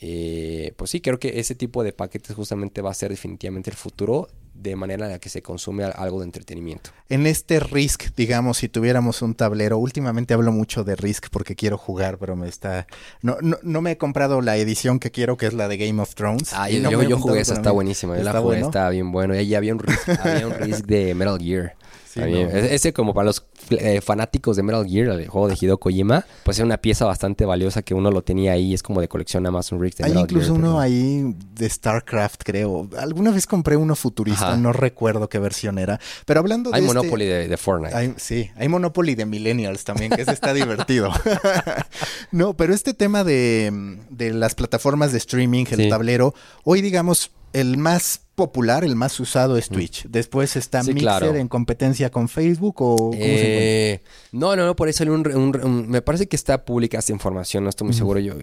eh, 0.00 0.72
pues 0.76 0.90
sí, 0.90 1.00
creo 1.00 1.18
que 1.18 1.38
ese 1.38 1.54
tipo 1.54 1.84
de 1.84 1.92
paquetes 1.92 2.34
justamente 2.34 2.80
va 2.80 2.90
a 2.90 2.94
ser 2.94 3.10
definitivamente 3.10 3.70
el 3.70 3.76
futuro 3.76 4.28
de 4.58 4.76
manera 4.76 5.06
en 5.06 5.12
la 5.12 5.18
que 5.18 5.28
se 5.28 5.42
consume 5.42 5.84
algo 5.84 6.20
de 6.20 6.26
entretenimiento. 6.26 6.90
En 7.08 7.26
este 7.26 7.60
Risk, 7.60 8.14
digamos, 8.16 8.58
si 8.58 8.68
tuviéramos 8.68 9.22
un 9.22 9.34
tablero, 9.34 9.78
últimamente 9.78 10.34
hablo 10.34 10.52
mucho 10.52 10.84
de 10.84 10.96
Risk 10.96 11.28
porque 11.30 11.54
quiero 11.54 11.78
jugar, 11.78 12.18
pero 12.18 12.36
me 12.36 12.48
está... 12.48 12.86
No, 13.22 13.36
no, 13.40 13.58
no 13.62 13.80
me 13.80 13.92
he 13.92 13.98
comprado 13.98 14.40
la 14.40 14.56
edición 14.56 14.98
que 14.98 15.10
quiero, 15.10 15.36
que 15.36 15.46
es 15.46 15.54
la 15.54 15.68
de 15.68 15.76
Game 15.76 16.00
of 16.00 16.14
Thrones. 16.14 16.52
Ah, 16.52 16.68
yo, 16.68 17.02
yo, 17.02 17.18
jugué 17.18 17.40
esa, 17.40 17.54
está 17.54 17.70
buenísima. 17.70 18.16
Yo 18.16 18.24
la 18.24 18.40
jugué, 18.40 18.60
está 18.60 18.88
bien 18.90 19.12
bueno. 19.12 19.34
Y 19.34 19.38
ahí 19.38 19.54
había 19.54 19.74
un 19.74 19.82
había 20.22 20.46
un 20.46 20.54
Risk 20.58 20.86
de 20.86 21.14
Metal 21.14 21.38
Gear. 21.38 21.76
Ese 22.16 22.92
como 22.92 23.14
para 23.14 23.26
los 23.26 23.46
eh, 23.70 24.00
fanáticos 24.00 24.56
de 24.56 24.62
Metal 24.62 24.86
Gear, 24.86 25.20
el 25.20 25.28
juego 25.28 25.48
de 25.48 25.56
Hideo 25.60 25.78
Kojima, 25.78 26.24
pues 26.44 26.58
es 26.58 26.64
una 26.64 26.78
pieza 26.78 27.04
bastante 27.04 27.44
valiosa 27.44 27.82
que 27.82 27.94
uno 27.94 28.10
lo 28.10 28.22
tenía 28.22 28.52
ahí, 28.52 28.74
es 28.74 28.82
como 28.82 29.00
de 29.00 29.08
colección 29.08 29.46
Amazon 29.46 29.80
Rigs 29.80 29.96
de 29.96 30.04
Hay 30.04 30.12
incluso 30.12 30.54
uno 30.54 30.80
ahí 30.80 31.34
de 31.54 31.68
StarCraft, 31.68 32.42
creo. 32.44 32.88
Alguna 32.98 33.30
vez 33.30 33.46
compré 33.46 33.76
uno 33.76 33.94
futurista, 33.96 34.56
no 34.56 34.72
recuerdo 34.72 35.28
qué 35.28 35.38
versión 35.38 35.78
era. 35.78 36.00
Pero 36.24 36.40
hablando 36.40 36.70
de 36.70 36.76
Hay 36.76 36.84
este 36.84 36.94
Monopoly 36.94 37.26
de, 37.26 37.56
Fortnite. 37.56 38.14
sí, 38.18 38.50
hay 38.56 38.68
Monopoly 38.68 39.14
de 39.14 39.26
Millennials 39.26 39.84
también, 39.84 40.10
que 40.10 40.22
ese 40.22 40.32
está 40.32 40.54
divertido. 40.54 41.10
no, 42.30 42.54
pero 42.56 42.74
este 42.74 42.94
tema 42.94 43.24
de, 43.24 43.72
las 44.18 44.54
plataformas 44.54 45.12
de 45.12 45.18
streaming, 45.18 45.64
el 45.70 45.88
tablero, 45.88 46.34
hoy 46.64 46.80
digamos 46.80 47.30
el 47.52 47.78
más 47.78 48.25
popular, 48.36 48.84
el 48.84 48.94
más 48.94 49.18
usado 49.18 49.56
es 49.56 49.68
Twitch. 49.68 50.06
Después 50.08 50.54
está 50.54 50.82
Mixer 50.84 51.34
en 51.36 51.48
competencia 51.48 52.10
con 52.10 52.28
Facebook 52.28 52.76
o 52.78 53.10
eh, 53.14 54.02
no, 54.30 54.54
no, 54.54 54.66
no, 54.66 54.76
por 54.76 54.88
eso 54.88 55.02
un, 55.04 55.86
me 55.88 56.02
parece 56.02 56.28
que 56.28 56.36
está 56.36 56.64
pública 56.64 56.98
esta 56.98 57.12
información, 57.12 57.64
no 57.64 57.70
estoy 57.70 57.86
muy 57.86 57.94
seguro 57.94 58.20
yo, 58.20 58.34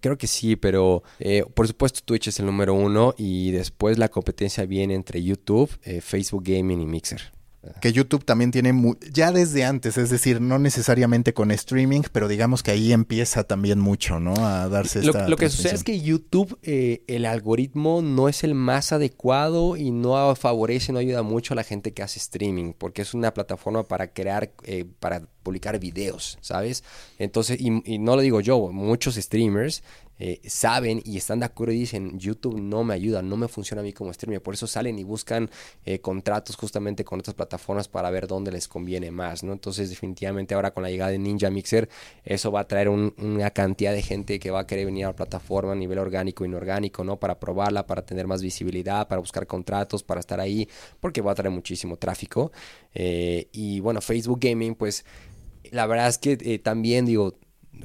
creo 0.00 0.18
que 0.18 0.26
sí, 0.26 0.56
pero 0.56 1.02
eh, 1.20 1.44
por 1.54 1.68
supuesto 1.68 2.00
Twitch 2.04 2.28
es 2.28 2.40
el 2.40 2.46
número 2.46 2.74
uno 2.74 3.14
y 3.16 3.50
después 3.52 3.98
la 3.98 4.08
competencia 4.08 4.64
viene 4.64 4.94
entre 4.94 5.22
YouTube, 5.22 5.70
eh, 5.84 6.00
Facebook 6.00 6.42
Gaming 6.44 6.80
y 6.80 6.86
Mixer 6.86 7.32
que 7.80 7.92
YouTube 7.92 8.24
también 8.24 8.50
tiene 8.50 8.72
ya 9.12 9.30
desde 9.30 9.64
antes, 9.64 9.96
es 9.96 10.10
decir, 10.10 10.40
no 10.40 10.58
necesariamente 10.58 11.32
con 11.32 11.52
streaming, 11.52 12.02
pero 12.10 12.26
digamos 12.26 12.62
que 12.62 12.72
ahí 12.72 12.92
empieza 12.92 13.44
también 13.44 13.78
mucho, 13.78 14.18
¿no? 14.18 14.34
A 14.34 14.68
darse 14.68 14.98
esta 15.00 15.22
Lo, 15.22 15.30
lo 15.30 15.36
que 15.36 15.48
sucede 15.48 15.74
es 15.74 15.84
que 15.84 16.00
YouTube, 16.00 16.58
eh, 16.62 17.04
el 17.06 17.24
algoritmo 17.24 18.02
no 18.02 18.28
es 18.28 18.42
el 18.42 18.54
más 18.54 18.92
adecuado 18.92 19.76
y 19.76 19.92
no 19.92 20.34
favorece, 20.34 20.92
no 20.92 20.98
ayuda 20.98 21.22
mucho 21.22 21.54
a 21.54 21.56
la 21.56 21.62
gente 21.62 21.92
que 21.92 22.02
hace 22.02 22.18
streaming, 22.18 22.72
porque 22.72 23.02
es 23.02 23.14
una 23.14 23.32
plataforma 23.32 23.84
para 23.84 24.12
crear, 24.12 24.52
eh, 24.64 24.84
para 24.98 25.22
publicar 25.42 25.78
videos, 25.78 26.38
¿sabes? 26.40 26.82
Entonces, 27.18 27.60
y, 27.60 27.98
no 27.98 28.16
lo 28.16 28.22
digo 28.22 28.40
yo, 28.40 28.72
muchos 28.72 29.14
streamers 29.16 29.82
eh, 30.18 30.40
saben 30.46 31.02
y 31.04 31.16
están 31.16 31.40
de 31.40 31.46
acuerdo 31.46 31.72
y 31.72 31.80
dicen, 31.80 32.18
YouTube 32.18 32.60
no 32.60 32.84
me 32.84 32.94
ayuda, 32.94 33.22
no 33.22 33.36
me 33.36 33.48
funciona 33.48 33.80
a 33.80 33.84
mí 33.84 33.92
como 33.92 34.12
streamer. 34.12 34.42
Por 34.42 34.54
eso 34.54 34.66
salen 34.66 34.98
y 34.98 35.04
buscan 35.04 35.50
eh, 35.84 36.00
contratos 36.00 36.56
justamente 36.56 37.04
con 37.04 37.18
otras 37.18 37.34
plataformas 37.34 37.88
para 37.88 38.10
ver 38.10 38.26
dónde 38.26 38.52
les 38.52 38.68
conviene 38.68 39.10
más, 39.10 39.42
¿no? 39.42 39.52
Entonces 39.52 39.90
definitivamente 39.90 40.54
ahora 40.54 40.72
con 40.72 40.82
la 40.82 40.90
llegada 40.90 41.10
de 41.10 41.18
Ninja 41.18 41.50
Mixer, 41.50 41.88
eso 42.24 42.52
va 42.52 42.60
a 42.60 42.68
traer 42.68 42.88
una 42.88 43.50
cantidad 43.50 43.92
de 43.92 44.02
gente 44.02 44.38
que 44.38 44.50
va 44.50 44.60
a 44.60 44.66
querer 44.66 44.86
venir 44.86 45.06
a 45.06 45.08
la 45.08 45.16
plataforma 45.16 45.72
a 45.72 45.76
nivel 45.76 45.98
orgánico 45.98 46.44
e 46.44 46.46
inorgánico, 46.46 47.04
¿no? 47.04 47.18
Para 47.18 47.40
probarla, 47.40 47.86
para 47.86 48.02
tener 48.02 48.26
más 48.26 48.42
visibilidad, 48.42 49.08
para 49.08 49.20
buscar 49.20 49.46
contratos, 49.46 50.02
para 50.02 50.20
estar 50.20 50.40
ahí, 50.40 50.68
porque 51.00 51.20
va 51.20 51.32
a 51.32 51.34
traer 51.34 51.50
muchísimo 51.52 51.96
tráfico. 51.96 52.52
Eh, 52.94 53.48
y 53.52 53.80
bueno, 53.80 54.00
Facebook 54.00 54.38
Gaming, 54.40 54.74
pues 54.74 55.04
la 55.70 55.86
verdad 55.86 56.08
es 56.08 56.18
que 56.18 56.58
también 56.58 57.06
digo, 57.06 57.34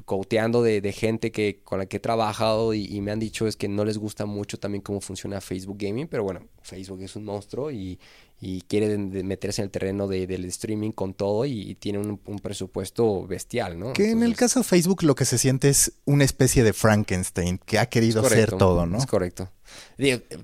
coteando 0.05 0.61
de, 0.63 0.81
de, 0.81 0.91
gente 0.91 1.31
que, 1.31 1.61
con 1.63 1.79
la 1.79 1.85
que 1.85 1.97
he 1.97 1.99
trabajado 1.99 2.73
y, 2.73 2.99
me 3.01 3.11
han 3.11 3.19
dicho 3.19 3.47
es 3.47 3.55
que 3.55 3.67
no 3.67 3.85
les 3.85 3.97
gusta 3.97 4.25
mucho 4.25 4.57
también 4.57 4.81
cómo 4.81 5.01
funciona 5.01 5.41
Facebook 5.41 5.77
Gaming, 5.79 6.07
pero 6.07 6.23
bueno, 6.23 6.41
Facebook 6.61 7.01
es 7.01 7.15
un 7.15 7.25
monstruo 7.25 7.71
y, 7.71 7.99
y 8.39 8.61
quiere 8.61 8.97
meterse 8.97 9.61
en 9.61 9.65
el 9.65 9.71
terreno 9.71 10.07
de, 10.07 10.27
del 10.27 10.45
streaming 10.45 10.91
con 10.91 11.13
todo 11.13 11.45
y, 11.45 11.75
tiene 11.75 11.99
un, 11.99 12.39
presupuesto 12.39 13.25
bestial, 13.25 13.79
¿no? 13.79 13.93
Que 13.93 14.11
en 14.11 14.23
el 14.23 14.35
caso 14.35 14.59
de 14.59 14.63
Facebook 14.63 15.03
lo 15.03 15.15
que 15.15 15.25
se 15.25 15.37
siente 15.37 15.69
es 15.69 15.93
una 16.05 16.23
especie 16.23 16.63
de 16.63 16.73
Frankenstein 16.73 17.59
que 17.65 17.79
ha 17.79 17.87
querido 17.87 18.25
hacer 18.25 18.51
todo, 18.51 18.85
¿no? 18.85 18.97
Es 18.97 19.05
correcto. 19.05 19.49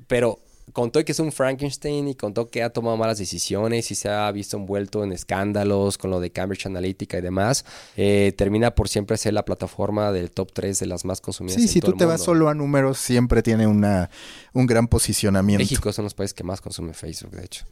Pero 0.07 0.39
contó 0.73 1.03
que 1.05 1.11
es 1.11 1.19
un 1.19 1.31
Frankenstein 1.31 2.07
y 2.07 2.15
contó 2.15 2.47
que 2.47 2.63
ha 2.63 2.71
tomado 2.71 2.97
malas 2.97 3.19
decisiones 3.19 3.89
y 3.91 3.95
se 3.95 4.09
ha 4.09 4.29
visto 4.31 4.57
envuelto 4.57 5.03
en 5.03 5.11
escándalos 5.11 5.97
con 5.97 6.11
lo 6.11 6.19
de 6.19 6.31
Cambridge 6.31 6.65
Analytica 6.65 7.19
y 7.19 7.21
demás, 7.21 7.63
eh, 7.95 8.33
termina 8.35 8.75
por 8.75 8.89
siempre 8.89 9.15
ser 9.17 9.33
la 9.33 9.45
plataforma 9.45 10.11
del 10.11 10.31
top 10.31 10.51
3 10.51 10.79
de 10.79 10.85
las 10.87 11.05
más 11.05 11.21
consumidas. 11.21 11.61
Sí, 11.61 11.67
si 11.67 11.79
tú 11.79 11.93
te 11.93 12.05
vas 12.05 12.21
solo 12.21 12.49
a 12.49 12.53
números, 12.53 12.97
siempre 12.97 13.41
tiene 13.43 13.67
una, 13.67 14.09
un 14.51 14.65
gran 14.65 14.87
posicionamiento. 14.87 15.63
México 15.63 15.93
son 15.93 16.03
los 16.03 16.13
países 16.13 16.33
que 16.33 16.43
más 16.43 16.59
consume 16.59 16.93
Facebook, 16.93 17.31
de 17.31 17.45
hecho. 17.45 17.65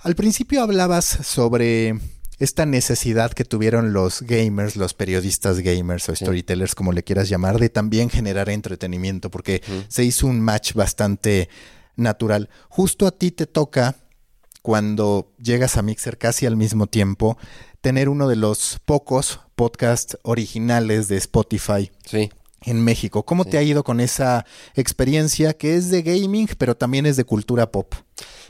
Al 0.00 0.16
principio 0.16 0.62
hablabas 0.62 1.04
sobre 1.04 1.94
esta 2.40 2.66
necesidad 2.66 3.32
que 3.32 3.44
tuvieron 3.44 3.92
los 3.92 4.22
gamers, 4.22 4.74
los 4.74 4.94
periodistas 4.94 5.60
gamers 5.60 6.08
o 6.08 6.16
storytellers, 6.16 6.74
como 6.74 6.92
le 6.92 7.04
quieras 7.04 7.28
llamar, 7.28 7.60
de 7.60 7.68
también 7.68 8.10
generar 8.10 8.48
entretenimiento, 8.48 9.30
porque 9.30 9.62
se 9.86 10.02
hizo 10.02 10.26
un 10.26 10.40
match 10.40 10.72
bastante 10.74 11.48
natural. 12.02 12.50
Justo 12.68 13.06
a 13.06 13.12
ti 13.12 13.30
te 13.30 13.46
toca, 13.46 13.96
cuando 14.62 15.32
llegas 15.38 15.76
a 15.76 15.82
Mixer 15.82 16.18
casi 16.18 16.46
al 16.46 16.56
mismo 16.56 16.86
tiempo, 16.86 17.38
tener 17.80 18.08
uno 18.08 18.28
de 18.28 18.36
los 18.36 18.78
pocos 18.84 19.40
podcasts 19.56 20.18
originales 20.22 21.08
de 21.08 21.16
Spotify. 21.16 21.90
Sí. 22.04 22.30
En 22.64 22.84
México. 22.84 23.24
¿Cómo 23.24 23.44
te 23.44 23.58
ha 23.58 23.62
ido 23.62 23.82
con 23.82 23.98
esa 23.98 24.46
experiencia 24.74 25.52
que 25.52 25.74
es 25.74 25.90
de 25.90 26.02
gaming, 26.02 26.48
pero 26.58 26.76
también 26.76 27.06
es 27.06 27.16
de 27.16 27.24
cultura 27.24 27.72
pop? 27.72 27.92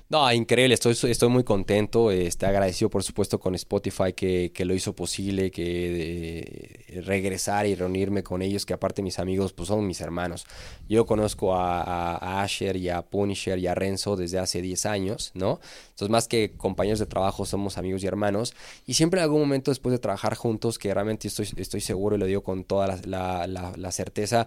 No, 0.08 0.30
increíble, 0.30 0.74
estoy, 0.74 0.94
estoy 1.10 1.28
muy 1.30 1.42
contento, 1.42 2.10
este, 2.10 2.44
agradecido 2.44 2.90
por 2.90 3.02
supuesto 3.02 3.40
con 3.40 3.54
Spotify 3.54 4.12
que, 4.14 4.52
que 4.52 4.66
lo 4.66 4.74
hizo 4.74 4.94
posible, 4.94 5.50
que 5.50 7.02
regresar 7.02 7.66
y 7.66 7.74
reunirme 7.74 8.22
con 8.22 8.42
ellos, 8.42 8.66
que 8.66 8.74
aparte 8.74 9.00
mis 9.00 9.18
amigos 9.18 9.54
pues 9.54 9.68
son 9.68 9.86
mis 9.86 10.02
hermanos. 10.02 10.44
Yo 10.88 11.06
conozco 11.06 11.54
a, 11.54 12.42
Asher 12.42 12.76
y 12.76 12.90
a 12.90 13.00
Punisher 13.02 13.58
y 13.58 13.66
a 13.66 13.74
Renzo 13.74 14.16
desde 14.16 14.38
hace 14.38 14.60
10 14.60 14.84
años, 14.84 15.30
¿no? 15.34 15.60
Entonces 15.90 16.10
más 16.10 16.28
que 16.28 16.52
compañeros 16.58 16.98
de 16.98 17.06
trabajo 17.06 17.46
somos 17.46 17.78
amigos 17.78 18.02
y 18.04 18.06
hermanos 18.06 18.54
y 18.86 18.94
siempre 18.94 19.20
en 19.20 19.24
algún 19.24 19.40
momento 19.40 19.70
después 19.70 19.92
de 19.92 19.98
trabajar 19.98 20.34
juntos, 20.34 20.78
que 20.78 20.92
realmente 20.92 21.28
estoy, 21.28 21.48
estoy 21.56 21.80
seguro 21.80 22.16
y 22.16 22.18
lo 22.18 22.26
digo 22.26 22.42
con 22.42 22.64
toda 22.64 22.98
la 23.06 23.92
certeza, 23.92 24.46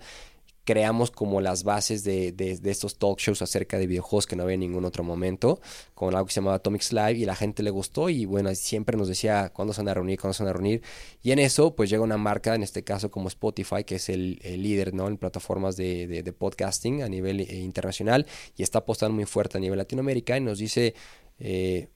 creamos 0.66 1.12
como 1.12 1.40
las 1.40 1.64
bases 1.64 2.04
de, 2.04 2.32
de, 2.32 2.60
estos 2.70 2.98
talk 2.98 3.20
shows 3.20 3.42
acerca 3.42 3.78
de 3.78 3.88
videojuegos 3.88 4.26
que 4.26 4.36
no 4.36 4.44
había 4.44 4.56
en 4.56 4.62
ningún 4.62 4.84
otro 4.84 5.04
momento, 5.04 5.62
con 5.94 6.14
algo 6.14 6.26
que 6.26 6.34
se 6.34 6.42
llamaba 6.42 6.58
Atomics 6.58 6.92
Live 6.92 7.14
y 7.14 7.26
la 7.26 7.36
gente 7.36 7.64
le 7.64 7.70
gustó 7.70 8.10
y 8.10 8.26
bueno, 8.26 8.54
siempre 8.56 8.98
nos 8.98 9.08
decía 9.08 9.52
cuándo 9.54 9.74
se 9.74 9.82
van 9.82 9.90
a 9.90 9.94
reunir, 9.94 10.20
cuándo 10.20 10.34
se 10.34 10.44
van 10.44 10.50
a 10.50 10.54
reunir. 10.54 10.82
Y 11.22 11.32
en 11.32 11.40
eso 11.40 11.76
pues 11.76 11.90
llega 11.90 12.04
una 12.04 12.18
marca, 12.18 12.56
en 12.56 12.64
este 12.64 12.84
caso 12.84 13.12
como 13.12 13.28
Spotify, 13.28 13.84
que 13.86 13.96
es 13.96 14.10
el, 14.10 14.40
líder 14.44 14.94
¿no? 14.94 15.08
en 15.08 15.18
plataformas 15.18 15.78
de, 15.78 16.08
de, 16.08 16.34
podcasting 16.34 17.04
a 17.04 17.10
nivel 17.10 17.42
eh, 17.42 17.56
internacional 17.58 18.26
y 18.58 18.64
está 18.64 18.80
apostando 18.80 19.16
muy 19.16 19.26
fuerte 19.26 19.58
a 19.58 19.62
nivel 19.62 19.78
Latinoamérica 19.78 20.36
y 20.36 20.42
nos 20.42 20.58
dice... 20.58 20.96
Eh, 21.40 21.90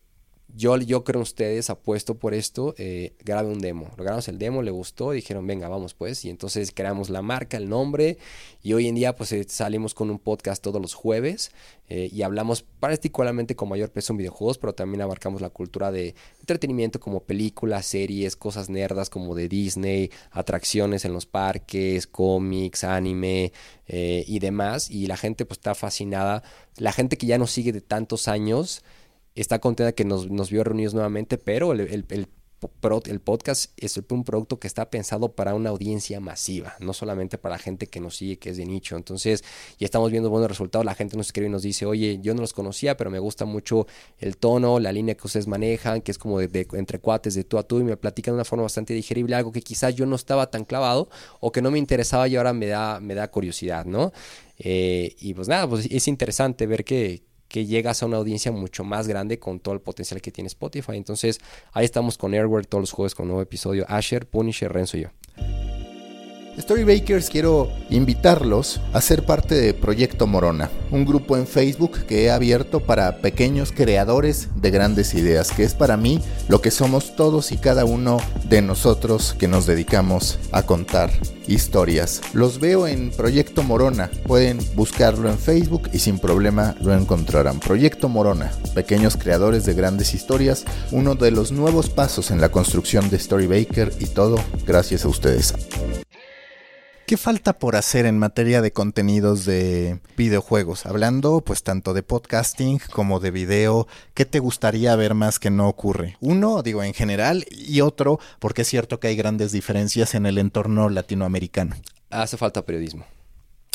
yo, 0.55 0.77
yo 0.77 1.03
creo 1.03 1.19
en 1.19 1.23
ustedes, 1.23 1.69
apuesto 1.69 2.17
por 2.17 2.33
esto, 2.33 2.73
eh, 2.77 3.13
grabe 3.23 3.49
un 3.49 3.59
demo. 3.59 3.89
Lo 3.97 4.03
grabamos 4.03 4.27
el 4.27 4.39
demo, 4.39 4.61
le 4.61 4.71
gustó, 4.71 5.11
dijeron, 5.11 5.45
venga, 5.45 5.67
vamos 5.67 5.93
pues. 5.93 6.25
Y 6.25 6.29
entonces 6.29 6.71
creamos 6.73 7.09
la 7.09 7.21
marca, 7.21 7.57
el 7.57 7.69
nombre. 7.69 8.17
Y 8.63 8.73
hoy 8.73 8.87
en 8.87 8.95
día 8.95 9.15
pues 9.15 9.31
eh, 9.31 9.45
salimos 9.47 9.93
con 9.93 10.09
un 10.09 10.17
podcast 10.17 10.61
todos 10.63 10.81
los 10.81 10.95
jueves 10.95 11.51
eh, 11.87 12.09
y 12.11 12.23
hablamos 12.23 12.63
particularmente 12.63 13.55
con 13.55 13.69
mayor 13.69 13.91
peso 13.91 14.13
en 14.13 14.17
videojuegos, 14.17 14.57
pero 14.57 14.73
también 14.73 15.01
abarcamos 15.01 15.39
la 15.41 15.49
cultura 15.49 15.91
de 15.91 16.15
entretenimiento 16.39 16.99
como 16.99 17.21
películas, 17.21 17.85
series, 17.85 18.35
cosas 18.35 18.69
nerdas 18.69 19.09
como 19.09 19.35
de 19.35 19.47
Disney, 19.47 20.11
atracciones 20.31 21.05
en 21.05 21.13
los 21.13 21.25
parques, 21.25 22.07
cómics, 22.07 22.83
anime 22.83 23.53
y 23.87 24.39
demás. 24.39 24.91
Y 24.91 25.07
la 25.07 25.17
gente 25.17 25.45
pues 25.45 25.57
está 25.57 25.73
fascinada. 25.73 26.43
La 26.77 26.91
gente 26.91 27.17
que 27.17 27.25
ya 27.27 27.37
nos 27.37 27.51
sigue 27.51 27.71
de 27.71 27.81
tantos 27.81 28.27
años 28.27 28.83
está 29.41 29.59
contenta 29.59 29.93
que 29.93 30.05
nos, 30.05 30.29
nos 30.29 30.49
vio 30.49 30.63
reunidos 30.63 30.93
nuevamente, 30.93 31.37
pero 31.37 31.71
el, 31.71 31.81
el, 31.81 32.05
el, 32.09 32.27
podcast 33.21 33.71
es 33.77 33.97
un 34.09 34.23
producto 34.25 34.59
que 34.59 34.67
está 34.67 34.89
pensado 34.89 35.33
para 35.33 35.55
una 35.55 35.69
audiencia 35.69 36.19
masiva, 36.19 36.75
no 36.79 36.93
solamente 36.93 37.37
para 37.37 37.55
la 37.55 37.59
gente 37.59 37.87
que 37.87 38.01
nos 38.01 38.17
sigue, 38.17 38.37
que 38.37 38.49
es 38.49 38.57
de 38.57 38.65
nicho. 38.65 38.97
Entonces, 38.97 39.43
ya 39.77 39.85
estamos 39.85 40.11
viendo 40.11 40.29
buenos 40.29 40.49
resultados. 40.49 40.85
La 40.85 40.95
gente 40.95 41.15
nos 41.15 41.27
escribe 41.27 41.47
y 41.47 41.51
nos 41.51 41.61
dice, 41.61 41.85
oye, 41.85 42.19
yo 42.21 42.33
no 42.35 42.41
los 42.41 42.51
conocía, 42.51 42.97
pero 42.97 43.09
me 43.09 43.19
gusta 43.19 43.45
mucho 43.45 43.87
el 44.17 44.35
tono, 44.35 44.79
la 44.79 44.91
línea 44.91 45.15
que 45.15 45.25
ustedes 45.25 45.47
manejan, 45.47 46.01
que 46.01 46.11
es 46.11 46.17
como 46.17 46.39
de, 46.39 46.67
entre 46.73 46.99
cuates, 46.99 47.33
de 47.33 47.45
tú 47.45 47.57
a 47.57 47.63
tú, 47.63 47.79
y 47.79 47.83
me 47.83 47.95
platican 47.95 48.33
de 48.33 48.37
una 48.37 48.45
forma 48.45 48.63
bastante 48.63 48.93
digerible, 48.93 49.35
algo 49.35 49.53
que 49.53 49.61
quizás 49.61 49.95
yo 49.95 50.05
no 50.05 50.17
estaba 50.17 50.51
tan 50.51 50.65
clavado 50.65 51.09
o 51.39 51.51
que 51.53 51.61
no 51.61 51.71
me 51.71 51.79
interesaba 51.79 52.27
y 52.27 52.35
ahora 52.35 52.51
me 52.51 52.67
da, 52.67 52.99
me 52.99 53.15
da 53.15 53.29
curiosidad, 53.31 53.85
¿no? 53.85 54.11
Eh, 54.57 55.15
y 55.19 55.33
pues 55.33 55.47
nada, 55.47 55.69
pues 55.69 55.87
es 55.89 56.07
interesante 56.09 56.67
ver 56.67 56.83
que, 56.83 57.28
que 57.49 57.65
llegas 57.65 58.01
a 58.01 58.05
una 58.05 58.17
audiencia 58.17 58.51
mucho 58.51 58.85
más 58.85 59.07
grande 59.07 59.39
con 59.39 59.59
todo 59.59 59.73
el 59.73 59.81
potencial 59.81 60.21
que 60.21 60.31
tiene 60.31 60.47
Spotify. 60.47 60.95
Entonces, 60.95 61.39
ahí 61.73 61.83
estamos 61.83 62.17
con 62.17 62.33
Airware 62.33 62.65
todos 62.65 62.83
los 62.83 62.91
jueves 62.91 63.15
con 63.15 63.27
nuevo 63.27 63.41
episodio. 63.41 63.85
Asher, 63.89 64.27
Punisher, 64.27 64.71
Renzo 64.71 64.97
y 64.97 65.01
yo. 65.01 65.78
Storybakers 66.59 67.29
quiero 67.29 67.71
invitarlos 67.89 68.81
a 68.91 68.99
ser 68.99 69.23
parte 69.23 69.55
de 69.55 69.73
Proyecto 69.73 70.27
Morona, 70.27 70.69
un 70.91 71.05
grupo 71.05 71.37
en 71.37 71.47
Facebook 71.47 72.05
que 72.05 72.25
he 72.25 72.31
abierto 72.31 72.81
para 72.81 73.17
pequeños 73.17 73.71
creadores 73.71 74.49
de 74.55 74.69
grandes 74.69 75.13
ideas, 75.13 75.51
que 75.51 75.63
es 75.63 75.73
para 75.73 75.95
mí 75.95 76.21
lo 76.49 76.61
que 76.61 76.69
somos 76.69 77.15
todos 77.15 77.53
y 77.53 77.57
cada 77.57 77.85
uno 77.85 78.17
de 78.49 78.61
nosotros 78.61 79.35
que 79.39 79.47
nos 79.47 79.65
dedicamos 79.67 80.37
a 80.51 80.63
contar 80.63 81.11
historias. 81.47 82.21
Los 82.33 82.59
veo 82.59 82.87
en 82.87 83.11
Proyecto 83.11 83.63
Morona, 83.63 84.11
pueden 84.27 84.59
buscarlo 84.75 85.29
en 85.29 85.37
Facebook 85.37 85.89
y 85.93 85.99
sin 85.99 86.19
problema 86.19 86.75
lo 86.81 86.93
encontrarán. 86.93 87.61
Proyecto 87.61 88.09
Morona, 88.09 88.51
pequeños 88.75 89.15
creadores 89.15 89.65
de 89.65 89.73
grandes 89.73 90.13
historias, 90.13 90.65
uno 90.91 91.15
de 91.15 91.31
los 91.31 91.53
nuevos 91.53 91.89
pasos 91.89 92.31
en 92.31 92.41
la 92.41 92.49
construcción 92.49 93.09
de 93.09 93.17
Storybaker 93.17 93.93
y 93.99 94.07
todo 94.07 94.37
gracias 94.67 95.05
a 95.05 95.07
ustedes. 95.07 95.53
¿Qué 97.09 97.17
falta 97.17 97.57
por 97.57 97.75
hacer 97.75 98.05
en 98.05 98.19
materia 98.19 98.61
de 98.61 98.71
contenidos 98.71 99.43
de 99.43 99.99
videojuegos? 100.15 100.85
Hablando 100.85 101.41
pues 101.41 101.63
tanto 101.63 101.95
de 101.95 102.03
podcasting 102.03 102.79
como 102.93 103.19
de 103.19 103.31
video, 103.31 103.87
¿qué 104.13 104.25
te 104.25 104.37
gustaría 104.37 104.95
ver 104.95 105.15
más 105.15 105.39
que 105.39 105.49
no 105.49 105.67
ocurre? 105.67 106.17
Uno, 106.19 106.61
digo 106.61 106.83
en 106.83 106.93
general, 106.93 107.47
y 107.49 107.81
otro, 107.81 108.19
porque 108.37 108.61
es 108.61 108.67
cierto 108.67 108.99
que 108.99 109.07
hay 109.07 109.15
grandes 109.15 109.51
diferencias 109.51 110.13
en 110.13 110.27
el 110.27 110.37
entorno 110.37 110.87
latinoamericano. 110.87 111.75
Hace 112.11 112.37
falta 112.37 112.63
periodismo. 112.63 113.05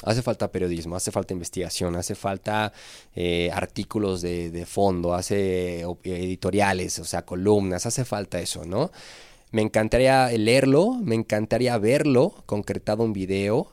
Hace 0.05 0.22
falta 0.22 0.53
periodismo, 0.53 0.95
hace 0.95 1.11
falta 1.11 1.35
investigación, 1.35 1.97
hace 1.97 2.14
falta 2.14 2.72
eh, 3.16 3.51
artículos 3.53 4.22
de, 4.22 4.53
de 4.53 4.64
fondo, 4.64 5.12
hace 5.12 5.85
editoriales, 6.05 7.01
o 7.01 7.05
sea, 7.05 7.22
columnas, 7.22 7.85
hace 7.85 8.05
falta 8.05 8.39
eso, 8.39 8.64
¿no? 8.64 8.93
Me 9.55 9.63
encantaría 9.63 10.27
leerlo, 10.31 10.95
me 10.95 11.15
encantaría 11.15 11.79
verlo 11.79 12.43
concretado 12.45 13.05
en 13.05 13.13
video, 13.13 13.69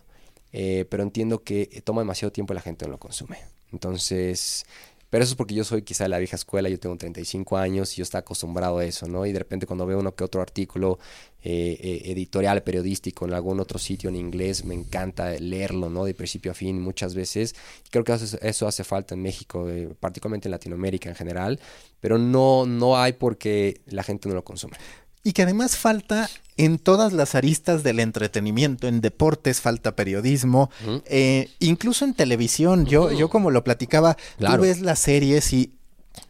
eh, 0.54 0.86
pero 0.88 1.02
entiendo 1.02 1.44
que 1.44 1.82
toma 1.84 2.04
demasiado 2.04 2.32
tiempo 2.32 2.54
y 2.54 2.56
la 2.56 2.62
gente 2.62 2.86
no 2.86 2.92
lo 2.92 3.00
consume. 3.00 3.40
Entonces, 3.72 4.68
pero 5.10 5.24
eso 5.24 5.34
es 5.34 5.36
porque 5.36 5.56
yo 5.56 5.64
soy 5.64 5.82
quizá 5.82 6.04
de 6.04 6.10
la 6.10 6.20
vieja 6.20 6.36
escuela, 6.36 6.70
yo 6.70 6.80
tengo 6.80 6.96
35 6.98 7.58
años 7.58 7.94
y 7.94 7.98
yo 7.98 8.04
estoy 8.04 8.20
acostumbrado 8.20 8.78
a 8.78 8.86
eso, 8.86 9.08
¿no? 9.08 9.26
Y 9.26 9.32
de 9.32 9.40
repente 9.40 9.66
cuando 9.66 9.88
veo 9.88 9.98
uno 9.98 10.14
que 10.14 10.24
otro 10.24 10.44
artículo 10.44 11.00
eh, 11.42 11.80
eh, 11.82 12.12
editorial, 12.12 12.62
periodístico 12.62 13.26
en 13.26 13.34
algún 13.34 13.60
otro 13.60 13.80
sitio 13.80 14.10
en 14.12 14.18
inglés, 14.18 14.64
me 14.64 14.76
encanta 14.76 15.32
leerlo, 15.32 15.90
¿no? 15.90 16.06
De 16.06 16.14
principio 16.14 16.52
a 16.52 16.54
fin 16.54 16.80
muchas 16.80 17.16
veces. 17.16 17.56
Creo 17.90 18.04
que 18.04 18.14
eso, 18.14 18.68
hace 18.68 18.84
falta 18.84 19.16
en 19.16 19.24
México, 19.24 19.68
particularmente 20.00 20.48
en 20.48 20.52
Latinoamérica 20.52 21.10
en 21.10 21.16
general, 21.16 21.60
pero 22.00 22.20
no, 22.20 22.68
no 22.68 22.98
hay 22.98 23.14
porque 23.14 23.82
la 23.88 24.04
gente 24.04 24.30
no 24.30 24.36
lo 24.36 24.44
consume. 24.44 24.78
Y 25.24 25.34
que 25.34 25.44
además 25.44 25.78
falta 25.78 26.30
en 26.58 26.78
todas 26.78 27.14
las 27.14 27.36
aristas 27.36 27.84
del 27.84 28.00
entretenimiento, 28.00 28.88
en 28.88 29.02
deportes 29.02 29.62
falta 29.62 29.96
periodismo, 29.96 30.70
eh, 31.06 31.50
incluso 31.60 32.06
en 32.06 32.14
televisión. 32.14 32.86
Yo, 32.86 33.12
yo 33.12 33.30
como 33.30 33.52
lo 33.52 33.64
platicaba, 33.64 34.18
tú 34.38 34.58
ves 34.60 34.82
las 34.82 35.00
series 35.00 35.54
y 35.54 35.74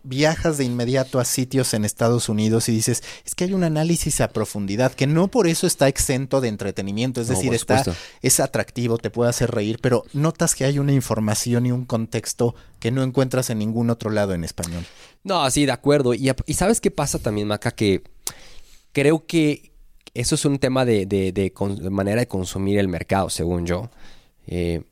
viajas 0.04 0.58
de 0.58 0.64
inmediato 0.64 1.20
a 1.20 1.26
sitios 1.26 1.74
en 1.74 1.86
Estados 1.86 2.30
Unidos 2.30 2.70
y 2.70 2.72
dices, 2.72 3.04
es 3.26 3.36
que 3.36 3.46
hay 3.46 3.54
un 3.54 3.64
análisis 3.64 4.22
a 4.22 4.30
profundidad 4.30 4.94
que 4.94 5.08
no 5.08 5.28
por 5.28 5.48
eso 5.48 5.68
está 5.68 5.88
exento 5.88 6.42
de 6.42 6.50
entretenimiento, 6.50 7.22
es 7.22 7.28
decir, 7.28 7.54
está 7.54 7.84
es 8.22 8.39
atractivo, 8.39 8.98
te 8.98 9.10
puede 9.10 9.30
hacer 9.30 9.52
reír, 9.52 9.80
pero 9.82 10.06
notas 10.14 10.56
que 10.56 10.66
hay 10.66 10.80
una 10.80 10.94
información 10.94 11.66
y 11.66 11.72
un 11.72 11.86
contexto 11.86 12.56
que 12.80 12.92
no 12.92 13.04
encuentras 13.04 13.50
en 13.50 13.60
ningún 13.60 13.89
otro 13.89 14.10
lado 14.10 14.34
en 14.34 14.44
español. 14.44 14.86
No, 15.24 15.50
sí, 15.52 15.66
de 15.66 15.72
acuerdo. 15.72 16.14
Y, 16.14 16.32
y 16.46 16.54
sabes 16.54 16.82
qué 16.82 16.89
pasa 16.89 17.20
también, 17.20 17.48
Maca, 17.48 17.72
que 17.72 18.04
creo 18.92 19.26
que 19.26 19.72
eso 20.14 20.36
es 20.36 20.46
un 20.46 20.60
tema 20.60 20.86
de, 20.86 21.54
manera 21.89 22.22
de 22.22 22.28
consumir 22.28 22.80
el 22.80 22.88
mercado, 22.88 23.30
según 23.30 23.66
yo. 23.66 23.89
Eh, 24.48 24.84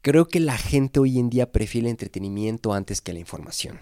creo 0.00 0.26
que 0.26 0.40
la 0.40 0.56
gente 0.56 1.00
hoy 1.00 1.18
en 1.18 1.30
día 1.30 1.52
prefiere 1.52 1.86
el 1.86 1.90
entretenimiento 1.92 2.72
antes 2.72 3.00
que 3.00 3.12
la 3.12 3.20
información. 3.20 3.78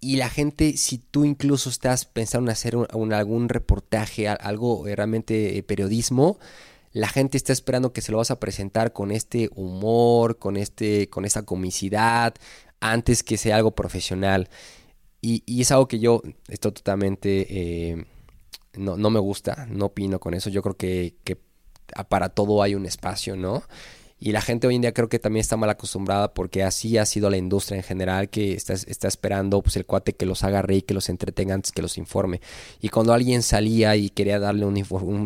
Y 0.00 0.16
la 0.16 0.28
gente, 0.28 0.76
si 0.76 0.98
tú 0.98 1.24
incluso 1.24 1.70
estás 1.70 2.04
pensando 2.04 2.50
en 2.50 2.52
hacer 2.52 2.76
algún 2.90 3.48
reportaje, 3.48 4.28
algo 4.28 4.84
realmente 4.84 5.56
eh, 5.56 5.62
periodismo, 5.62 6.38
la 6.92 7.08
gente 7.08 7.36
está 7.36 7.52
esperando 7.52 7.92
que 7.92 8.02
se 8.02 8.12
lo 8.12 8.18
vas 8.18 8.30
a 8.30 8.40
presentar 8.40 8.92
con 8.92 9.12
este 9.12 9.48
humor, 9.54 10.38
con, 10.38 10.56
este, 10.56 11.08
con 11.08 11.24
esa 11.24 11.44
comicidad, 11.44 12.34
antes 12.80 13.22
que 13.22 13.38
sea 13.38 13.56
algo 13.56 13.70
profesional. 13.74 14.50
Y, 15.20 15.44
es 15.60 15.70
algo 15.70 15.86
que 15.86 16.00
yo 16.00 16.20
estoy 16.48 16.72
totalmente 16.72 17.46
eh, 17.48 18.06
no, 18.74 18.96
no 18.96 19.10
me 19.10 19.20
gusta, 19.20 19.66
no 19.70 19.86
opino 19.86 20.18
con 20.20 20.34
eso. 20.34 20.50
Yo 20.50 20.62
creo 20.62 20.76
que, 20.76 21.16
que 21.24 21.38
para 22.08 22.30
todo 22.30 22.62
hay 22.62 22.74
un 22.74 22.86
espacio, 22.86 23.36
¿no? 23.36 23.62
Y 24.24 24.30
la 24.30 24.40
gente 24.40 24.68
hoy 24.68 24.76
en 24.76 24.82
día 24.82 24.92
creo 24.92 25.08
que 25.08 25.18
también 25.18 25.40
está 25.40 25.56
mal 25.56 25.68
acostumbrada 25.68 26.32
porque 26.32 26.62
así 26.62 26.96
ha 26.96 27.04
sido 27.06 27.28
la 27.28 27.36
industria 27.36 27.78
en 27.78 27.82
general 27.82 28.28
que 28.30 28.52
está, 28.52 28.74
está 28.74 29.08
esperando 29.08 29.60
pues 29.60 29.74
el 29.74 29.84
cuate 29.84 30.12
que 30.12 30.26
los 30.26 30.44
haga 30.44 30.62
reír, 30.62 30.84
que 30.84 30.94
los 30.94 31.08
entretenga 31.08 31.54
antes 31.54 31.72
que 31.72 31.82
los 31.82 31.98
informe. 31.98 32.40
Y 32.80 32.88
cuando 32.88 33.12
alguien 33.12 33.42
salía 33.42 33.96
y 33.96 34.10
quería 34.10 34.38
darle 34.38 34.64
una, 34.64 34.78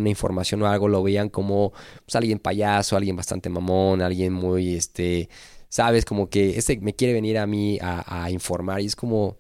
información 0.09 0.63
o 0.63 0.67
algo, 0.67 0.89
lo 0.89 1.03
veían 1.03 1.29
como 1.29 1.75
pues, 2.07 2.17
alguien 2.17 2.39
payaso, 2.39 2.97
alguien 2.97 3.17
bastante 3.17 3.51
mamón, 3.51 4.01
alguien 4.01 4.33
muy, 4.33 4.77
este, 4.77 5.29
sabes, 5.69 6.07
como 6.07 6.31
que 6.31 6.57
este 6.57 6.79
me 6.81 6.95
quiere 6.95 7.13
venir 7.13 7.37
a 7.37 7.47
mí 7.47 7.79
a 7.83 8.31
informar 8.31 8.81
y 8.81 8.87
es 8.87 8.97
como 8.97 9.37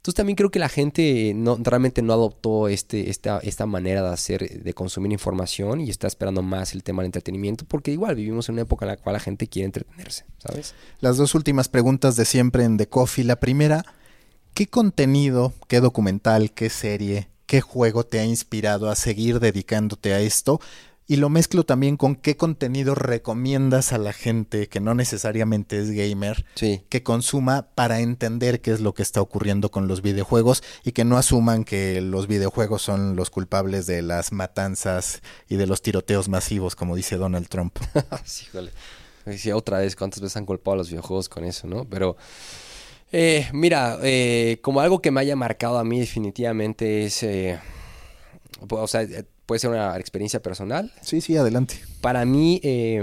entonces 0.00 0.16
también 0.16 0.34
creo 0.34 0.50
que 0.50 0.58
la 0.58 0.70
gente 0.70 1.34
no, 1.36 1.58
realmente 1.60 2.00
no 2.00 2.14
adoptó 2.14 2.68
este, 2.68 3.10
esta, 3.10 3.38
esta 3.40 3.66
manera 3.66 4.00
de 4.00 4.08
hacer, 4.08 4.62
de 4.62 4.72
consumir 4.72 5.12
información 5.12 5.78
y 5.82 5.90
está 5.90 6.06
esperando 6.06 6.40
más 6.40 6.72
el 6.72 6.82
tema 6.82 7.02
del 7.02 7.08
entretenimiento, 7.08 7.66
porque 7.66 7.90
igual 7.90 8.14
vivimos 8.14 8.48
en 8.48 8.54
una 8.54 8.62
época 8.62 8.86
en 8.86 8.92
la 8.92 8.96
cual 8.96 9.12
la 9.12 9.20
gente 9.20 9.46
quiere 9.46 9.66
entretenerse, 9.66 10.24
¿sabes? 10.38 10.74
Las 11.00 11.18
dos 11.18 11.34
últimas 11.34 11.68
preguntas 11.68 12.16
de 12.16 12.24
siempre 12.24 12.64
en 12.64 12.78
The 12.78 12.88
Coffee. 12.88 13.24
La 13.24 13.36
primera, 13.36 13.84
¿qué 14.54 14.68
contenido, 14.68 15.52
qué 15.68 15.80
documental, 15.80 16.52
qué 16.52 16.70
serie, 16.70 17.28
qué 17.44 17.60
juego 17.60 18.06
te 18.06 18.20
ha 18.20 18.24
inspirado 18.24 18.88
a 18.88 18.96
seguir 18.96 19.38
dedicándote 19.38 20.14
a 20.14 20.20
esto? 20.20 20.62
Y 21.10 21.16
lo 21.16 21.28
mezclo 21.28 21.64
también 21.64 21.96
con 21.96 22.14
qué 22.14 22.36
contenido 22.36 22.94
recomiendas 22.94 23.92
a 23.92 23.98
la 23.98 24.12
gente 24.12 24.68
que 24.68 24.78
no 24.78 24.94
necesariamente 24.94 25.76
es 25.80 25.90
gamer 25.90 26.46
que 26.54 27.02
consuma 27.02 27.66
para 27.74 27.98
entender 27.98 28.60
qué 28.60 28.70
es 28.70 28.78
lo 28.78 28.94
que 28.94 29.02
está 29.02 29.20
ocurriendo 29.20 29.72
con 29.72 29.88
los 29.88 30.02
videojuegos 30.02 30.62
y 30.84 30.92
que 30.92 31.04
no 31.04 31.18
asuman 31.18 31.64
que 31.64 32.00
los 32.00 32.28
videojuegos 32.28 32.82
son 32.82 33.16
los 33.16 33.28
culpables 33.28 33.86
de 33.86 34.02
las 34.02 34.30
matanzas 34.30 35.20
y 35.48 35.56
de 35.56 35.66
los 35.66 35.82
tiroteos 35.82 36.28
masivos, 36.28 36.76
como 36.76 36.94
dice 36.94 37.16
Donald 37.16 37.48
Trump. 37.48 37.76
sí, 38.24 38.46
vale. 38.52 38.70
Decía 39.24 39.56
otra 39.56 39.78
vez 39.78 39.96
cuántas 39.96 40.20
veces 40.20 40.36
han 40.36 40.46
culpado 40.46 40.74
a 40.74 40.76
los 40.76 40.90
videojuegos 40.90 41.28
con 41.28 41.44
eso, 41.44 41.66
¿no? 41.66 41.86
Pero 41.86 42.16
eh, 43.10 43.48
mira, 43.52 43.98
eh, 44.04 44.60
como 44.62 44.80
algo 44.80 45.02
que 45.02 45.10
me 45.10 45.22
haya 45.22 45.34
marcado 45.34 45.76
a 45.80 45.82
mí 45.82 45.98
definitivamente 45.98 47.06
es... 47.06 47.24
Eh, 47.24 47.58
o 48.68 48.86
sea, 48.86 49.04
puede 49.50 49.58
ser 49.58 49.70
una 49.70 49.98
experiencia 49.98 50.40
personal. 50.40 50.92
Sí, 51.02 51.20
sí, 51.20 51.36
adelante. 51.36 51.74
Para 52.00 52.24
mí, 52.24 52.60
eh, 52.62 53.02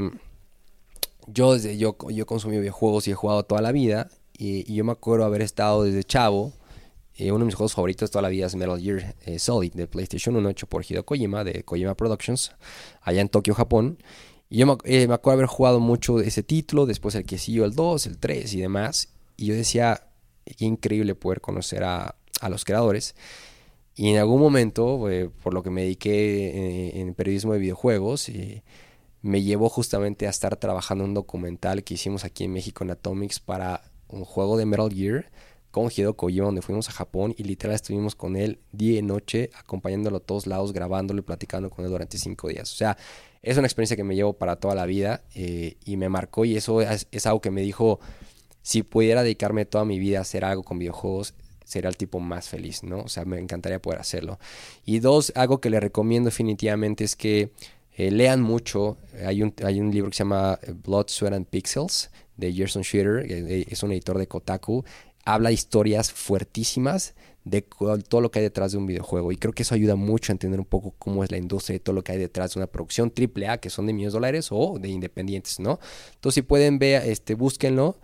yo, 1.25 1.55
desde, 1.55 1.77
yo, 1.77 1.97
yo 2.09 2.25
consumí 2.25 2.57
videojuegos 2.57 3.05
y 3.05 3.11
he 3.11 3.15
jugado 3.15 3.43
toda 3.43 3.61
la 3.61 3.73
vida. 3.73 4.07
Y, 4.37 4.73
yo 4.73 4.85
me 4.85 4.93
acuerdo 4.93 5.25
haber 5.25 5.41
estado 5.41 5.83
desde 5.83 6.05
chavo 6.05 6.53
eh, 7.15 7.33
uno 7.33 7.39
de 7.39 7.47
mis 7.47 7.55
juegos 7.55 7.73
favoritos 7.73 8.11
toda 8.11 8.21
la 8.21 8.29
vida 8.29 8.45
es 8.45 8.55
Metal 8.55 8.79
Gear 8.79 9.15
eh, 9.25 9.39
Solid 9.39 9.73
de 9.73 9.87
PlayStation 9.87 10.37
1, 10.37 10.49
hecho 10.49 10.67
por 10.67 10.85
Hideo 10.87 11.03
Kojima 11.03 11.43
de 11.43 11.63
Kojima 11.63 11.95
Productions, 11.95 12.53
allá 13.01 13.19
en 13.19 13.27
Tokio, 13.27 13.53
Japón. 13.53 13.97
Y 14.49 14.59
yo 14.59 14.67
me, 14.67 15.07
me 15.07 15.13
acuerdo 15.13 15.39
haber 15.39 15.47
jugado 15.47 15.81
mucho 15.81 16.21
ese 16.21 16.43
título, 16.43 16.85
después 16.85 17.13
el 17.15 17.25
que 17.25 17.37
siguió 17.39 17.65
el 17.65 17.75
2, 17.75 18.07
el 18.07 18.19
3 18.19 18.53
y 18.53 18.61
demás. 18.61 19.09
Y 19.35 19.47
yo 19.47 19.53
decía, 19.53 20.07
qué 20.45 20.63
increíble 20.63 21.13
poder 21.13 21.41
conocer 21.41 21.83
a, 21.83 22.15
a 22.39 22.47
los 22.47 22.63
creadores. 22.63 23.15
Y 23.97 24.09
en 24.11 24.17
algún 24.17 24.39
momento, 24.39 25.05
por 25.43 25.53
lo 25.53 25.63
que 25.63 25.71
me 25.71 25.81
dediqué 25.81 27.01
en, 27.01 27.13
periodismo 27.15 27.53
de 27.53 27.59
videojuegos, 27.59 28.31
me 29.21 29.41
llevó 29.41 29.69
justamente 29.69 30.27
a 30.27 30.29
estar 30.29 30.55
trabajando 30.55 31.03
en 31.03 31.09
un 31.09 31.13
documental 31.15 31.83
que 31.83 31.95
hicimos 31.95 32.23
aquí 32.23 32.45
en 32.45 32.53
México 32.53 32.83
en 32.83 32.91
Atomics 32.91 33.39
para 33.39 33.81
un 34.07 34.23
juego 34.23 34.55
de 34.57 34.65
Metal 34.65 34.93
Gear 34.93 35.29
con 35.71 35.91
Hideo 35.95 36.15
Kojima, 36.15 36.45
donde 36.45 36.61
fuimos 36.61 36.89
a 36.89 36.91
Japón 36.91 37.35
y 37.37 37.43
literal 37.43 37.75
estuvimos 37.75 38.15
con 38.15 38.35
él 38.35 38.59
día 38.71 38.99
y 38.99 39.01
noche, 39.01 39.49
acompañándolo 39.55 40.17
a 40.17 40.19
todos 40.21 40.47
lados, 40.47 40.73
grabándolo 40.73 41.19
y 41.19 41.23
platicando 41.23 41.69
con 41.69 41.85
él 41.85 41.91
durante 41.91 42.17
cinco 42.17 42.47
días. 42.47 42.71
O 42.71 42.75
sea, 42.75 42.97
es 43.41 43.57
una 43.57 43.67
experiencia 43.67 43.97
que 43.97 44.03
me 44.03 44.15
llevo 44.15 44.33
para 44.33 44.55
toda 44.55 44.75
la 44.75 44.85
vida 44.85 45.23
eh, 45.35 45.77
y 45.85 45.97
me 45.97 46.09
marcó 46.09 46.45
y 46.45 46.55
eso 46.55 46.81
es, 46.81 47.25
algo 47.25 47.41
que 47.41 47.51
me 47.51 47.61
dijo, 47.61 47.99
si 48.61 48.83
pudiera 48.83 49.23
dedicarme 49.23 49.65
toda 49.65 49.85
mi 49.85 49.99
vida 49.99 50.19
a 50.19 50.21
hacer 50.21 50.45
algo 50.45 50.63
con 50.63 50.79
videojuegos, 50.79 51.33
sería 51.67 51.89
el 51.89 51.97
tipo 51.97 52.19
más 52.19 52.47
feliz, 52.47 52.83
¿no? 52.83 53.01
O 53.01 53.09
sea, 53.09 53.25
me 53.25 53.39
encantaría 53.39 53.81
poder 53.81 53.99
hacerlo. 53.99 54.39
Y 54.85 54.99
dos, 54.99 55.33
algo 55.35 55.59
que 55.59 55.69
le 55.69 55.79
recomiendo 55.79 56.29
definitivamente 56.29 57.03
es 57.03 57.15
que 57.15 57.51
eh, 57.97 58.09
lean 58.11 58.41
mucho. 58.41 58.97
Hay 59.25 59.43
un, 59.43 59.53
hay 59.63 59.81
un 59.81 59.91
libro 59.91 60.09
que 60.09 60.15
se 60.15 60.23
llama 60.23 60.59
Blood, 60.83 61.07
Sweat 61.09 61.33
and 61.33 61.47
Pixels 61.47 62.09
de 62.37 62.53
Gerson 62.53 62.83
Schroeder, 62.83 63.25
es 63.29 63.81
un 63.81 63.91
editor 63.91 64.19
de 64.19 64.27
Kotaku 64.27 64.85
habla 65.27 65.51
historias 65.51 66.13
fuertísimas 66.13 67.13
de 67.43 67.61
todo 67.61 68.21
lo 68.21 68.31
que 68.31 68.39
hay 68.39 68.43
detrás 68.43 68.71
de 68.71 68.77
un 68.77 68.85
videojuego. 68.85 69.31
Y 69.33 69.37
creo 69.37 69.53
que 69.53 69.63
eso 69.63 69.75
ayuda 69.75 69.95
mucho 69.95 70.31
a 70.31 70.33
entender 70.33 70.59
un 70.59 70.65
poco 70.65 70.93
cómo 70.97 71.23
es 71.23 71.31
la 71.31 71.37
industria 71.37 71.75
y 71.75 71.79
todo 71.79 71.93
lo 71.95 72.03
que 72.03 72.13
hay 72.13 72.17
detrás 72.17 72.53
de 72.53 72.59
una 72.59 72.67
producción 72.67 73.11
AAA, 73.13 73.57
que 73.57 73.69
son 73.69 73.87
de 73.87 73.93
millones 73.93 74.13
de 74.13 74.17
dólares 74.17 74.47
o 74.51 74.79
de 74.79 74.87
independientes, 74.87 75.59
¿no? 75.59 75.79
Entonces, 76.15 76.35
si 76.35 76.41
pueden 76.43 76.79
ver, 76.79 77.03
este, 77.09 77.35
búsquenlo. 77.35 77.97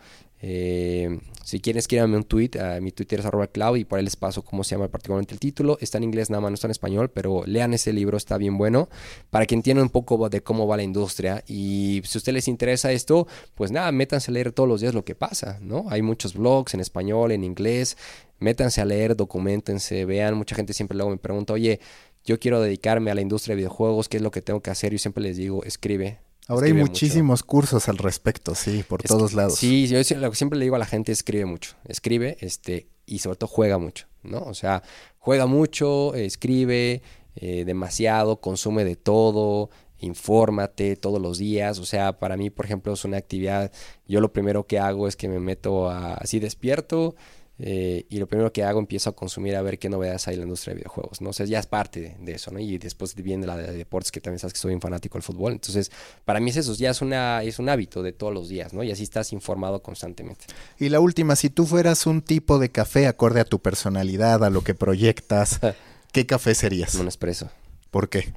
Eh, 0.46 1.22
si 1.46 1.62
quieren, 1.62 1.80
escríbanme 1.80 2.18
un 2.18 2.26
tweet. 2.26 2.52
mi 2.82 2.91
Twitter 2.91 3.22
es 3.22 3.26
arroba 3.26 3.48
cloud 3.48 3.78
y 3.78 3.86
por 3.86 3.98
ahí 3.98 4.04
les 4.04 4.18
paso 4.18 4.44
cómo 4.44 4.66
se 4.66 4.76
llama 4.76 4.89
particularmente 4.89 5.34
el 5.34 5.39
título. 5.39 5.78
Está 5.80 6.00
en 6.00 6.04
inglés 6.04 6.30
nada 6.30 6.41
más, 6.41 6.52
no 6.52 6.56
está 6.56 6.68
en 6.68 6.72
español, 6.72 7.10
pero 7.10 7.44
lean 7.46 7.74
ese 7.74 7.94
libro, 7.94 8.18
está 8.18 8.38
bien 8.38 8.58
bueno, 8.58 8.89
para 9.30 9.46
que 9.46 9.56
entiendan 9.56 9.84
un 9.84 9.89
poco 9.89 10.30
de 10.30 10.41
cómo 10.41 10.68
va 10.68 10.76
la 10.76 10.84
industria. 10.84 11.46
Y 11.48 12.02
si 12.04 12.18
a 12.18 12.20
ustedes 12.20 12.34
les 12.34 12.48
interesa 12.50 12.91
esto, 12.91 13.26
pues 13.56 13.72
nada, 13.72 13.89
métanse 13.94 14.32
a 14.32 14.34
leer 14.34 14.52
todos 14.52 14.68
los 14.68 14.82
días 14.82 14.94
lo 14.94 15.06
que 15.06 15.16
pasa, 15.16 15.60
¿no? 15.62 15.86
Hay 15.89 16.02
muchos 16.02 16.34
blogs 16.34 16.74
en 16.74 16.82
español, 16.82 17.32
en 17.32 17.46
inglés. 17.46 17.98
Métanse 18.39 18.82
a 18.82 18.86
leer, 18.86 19.16
documentense, 19.16 20.04
vean. 20.04 20.36
Mucha 20.36 20.56
gente 20.56 20.74
siempre 20.74 20.98
luego 20.98 21.12
me 21.12 21.18
pregunta, 21.18 21.54
oye, 21.54 21.80
yo 22.26 22.38
quiero 22.38 22.60
dedicarme 22.60 23.12
a 23.12 23.16
la 23.16 23.22
industria 23.22 23.54
de 23.54 23.62
videojuegos, 23.62 24.10
¿qué 24.10 24.18
es 24.18 24.24
lo 24.24 24.32
que 24.32 24.41
tengo 24.41 24.62
que 24.62 24.72
hacer? 24.72 24.91
Yo 24.91 24.98
siempre 24.98 25.24
les 25.24 25.38
digo, 25.38 25.64
escribe, 25.64 26.20
Ahora 26.48 26.68
hay 26.68 26.74
muchísimos 26.74 27.44
cursos 27.44 27.88
al 27.88 27.98
respecto, 27.98 28.54
sí, 28.56 28.84
por 28.88 29.02
todos 29.02 29.34
lados. 29.34 29.56
Sí, 29.56 29.88
yo 29.88 29.98
lo 30.18 30.30
que 30.30 30.36
siempre 30.36 30.60
le 30.60 30.66
digo 30.66 30.76
a 30.76 30.80
la 30.80 30.86
gente, 30.86 31.12
escribe 31.12 31.46
mucho, 31.46 31.76
escribe, 31.86 32.38
este, 32.41 32.88
y 33.06 33.20
sobre 33.20 33.38
todo 33.38 33.48
juega 33.48 33.78
mucho, 33.78 34.08
¿no? 34.24 34.39
O 34.39 34.54
sea, 34.54 34.84
juega 35.20 35.46
mucho, 35.46 36.14
escribe 36.16 37.02
eh, 37.36 37.64
demasiado, 37.66 38.41
consume 38.41 38.84
de 38.84 38.96
todo, 38.96 39.70
infórmate 40.00 40.96
todos 40.96 41.22
los 41.22 41.38
días. 41.38 41.80
O 41.80 41.86
sea, 41.86 42.20
para 42.20 42.38
mí, 42.38 42.50
por 42.50 42.66
ejemplo, 42.66 42.94
es 42.94 43.06
una 43.06 43.18
actividad, 43.18 43.72
yo 44.08 44.22
lo 44.22 44.34
primero 44.34 44.68
que 44.68 44.80
hago 44.80 45.08
es 45.08 45.16
que 45.16 45.28
me 45.28 45.39
meto 45.39 45.89
así 45.89 46.39
despierto, 46.39 47.16
eh, 47.60 48.08
y 48.10 48.18
lo 48.18 48.28
primero 48.28 48.51
que 48.51 48.64
hago 48.64 48.80
empiezo 48.80 49.12
a 49.12 49.16
consumir 49.16 49.56
a 49.56 49.62
ver 49.62 49.78
qué 49.78 49.88
novedades 49.88 50.28
hay 50.28 50.34
en 50.34 50.41
la 50.41 50.45
industria 50.45 50.74
de 50.74 50.80
videojuegos, 50.80 51.22
¿no? 51.22 51.30
O 51.30 51.34
sea, 51.34 51.45
ya 51.45 51.60
es 51.60 51.68
parte 51.68 52.16
de, 52.20 52.32
eso, 52.32 52.51
¿no? 52.51 52.60
Y 52.60 52.78
después 52.80 53.14
viene 53.16 53.45
la 53.45 53.56
de 53.56 53.72
deportes, 53.72 54.12
que 54.12 54.20
también 54.20 54.39
sabes 54.39 54.54
que 54.54 54.60
soy 54.60 54.74
un 54.74 54.82
fanático 54.82 55.18
del 55.18 55.24
fútbol. 55.24 55.54
Entonces, 55.54 55.91
para 56.26 56.39
mí 56.39 56.49
es 56.49 56.58
eso, 56.58 56.74
ya 56.74 56.89
es, 56.89 57.01
una, 57.01 57.43
es 57.43 57.60
un 57.60 57.70
hábito 57.70 58.01
de 58.01 58.12
todos 58.12 58.34
los 58.34 58.49
días, 58.49 58.74
¿no? 58.74 58.84
Y 58.84 58.91
así 58.91 59.04
estás 59.04 59.34
informado 59.34 59.84
constantemente. 59.84 60.45
Y 60.80 60.89
la 60.89 60.99
última, 60.99 61.36
si 61.36 61.49
tú 61.49 61.66
fueras 61.66 62.08
un 62.08 62.22
tipo 62.22 62.58
de 62.58 62.70
café 62.70 63.06
acorde 63.06 63.39
a 63.39 63.45
tu 63.45 63.60
personalidad, 63.60 64.43
a 64.43 64.49
lo 64.49 64.64
que 64.64 64.74
proyectas, 64.74 65.60
¿qué 66.12 66.26
café 66.26 66.56
serías? 66.56 66.95
Un 66.95 67.08
espresso. 67.08 67.49
¿Por 67.91 68.10
qué? 68.10 68.34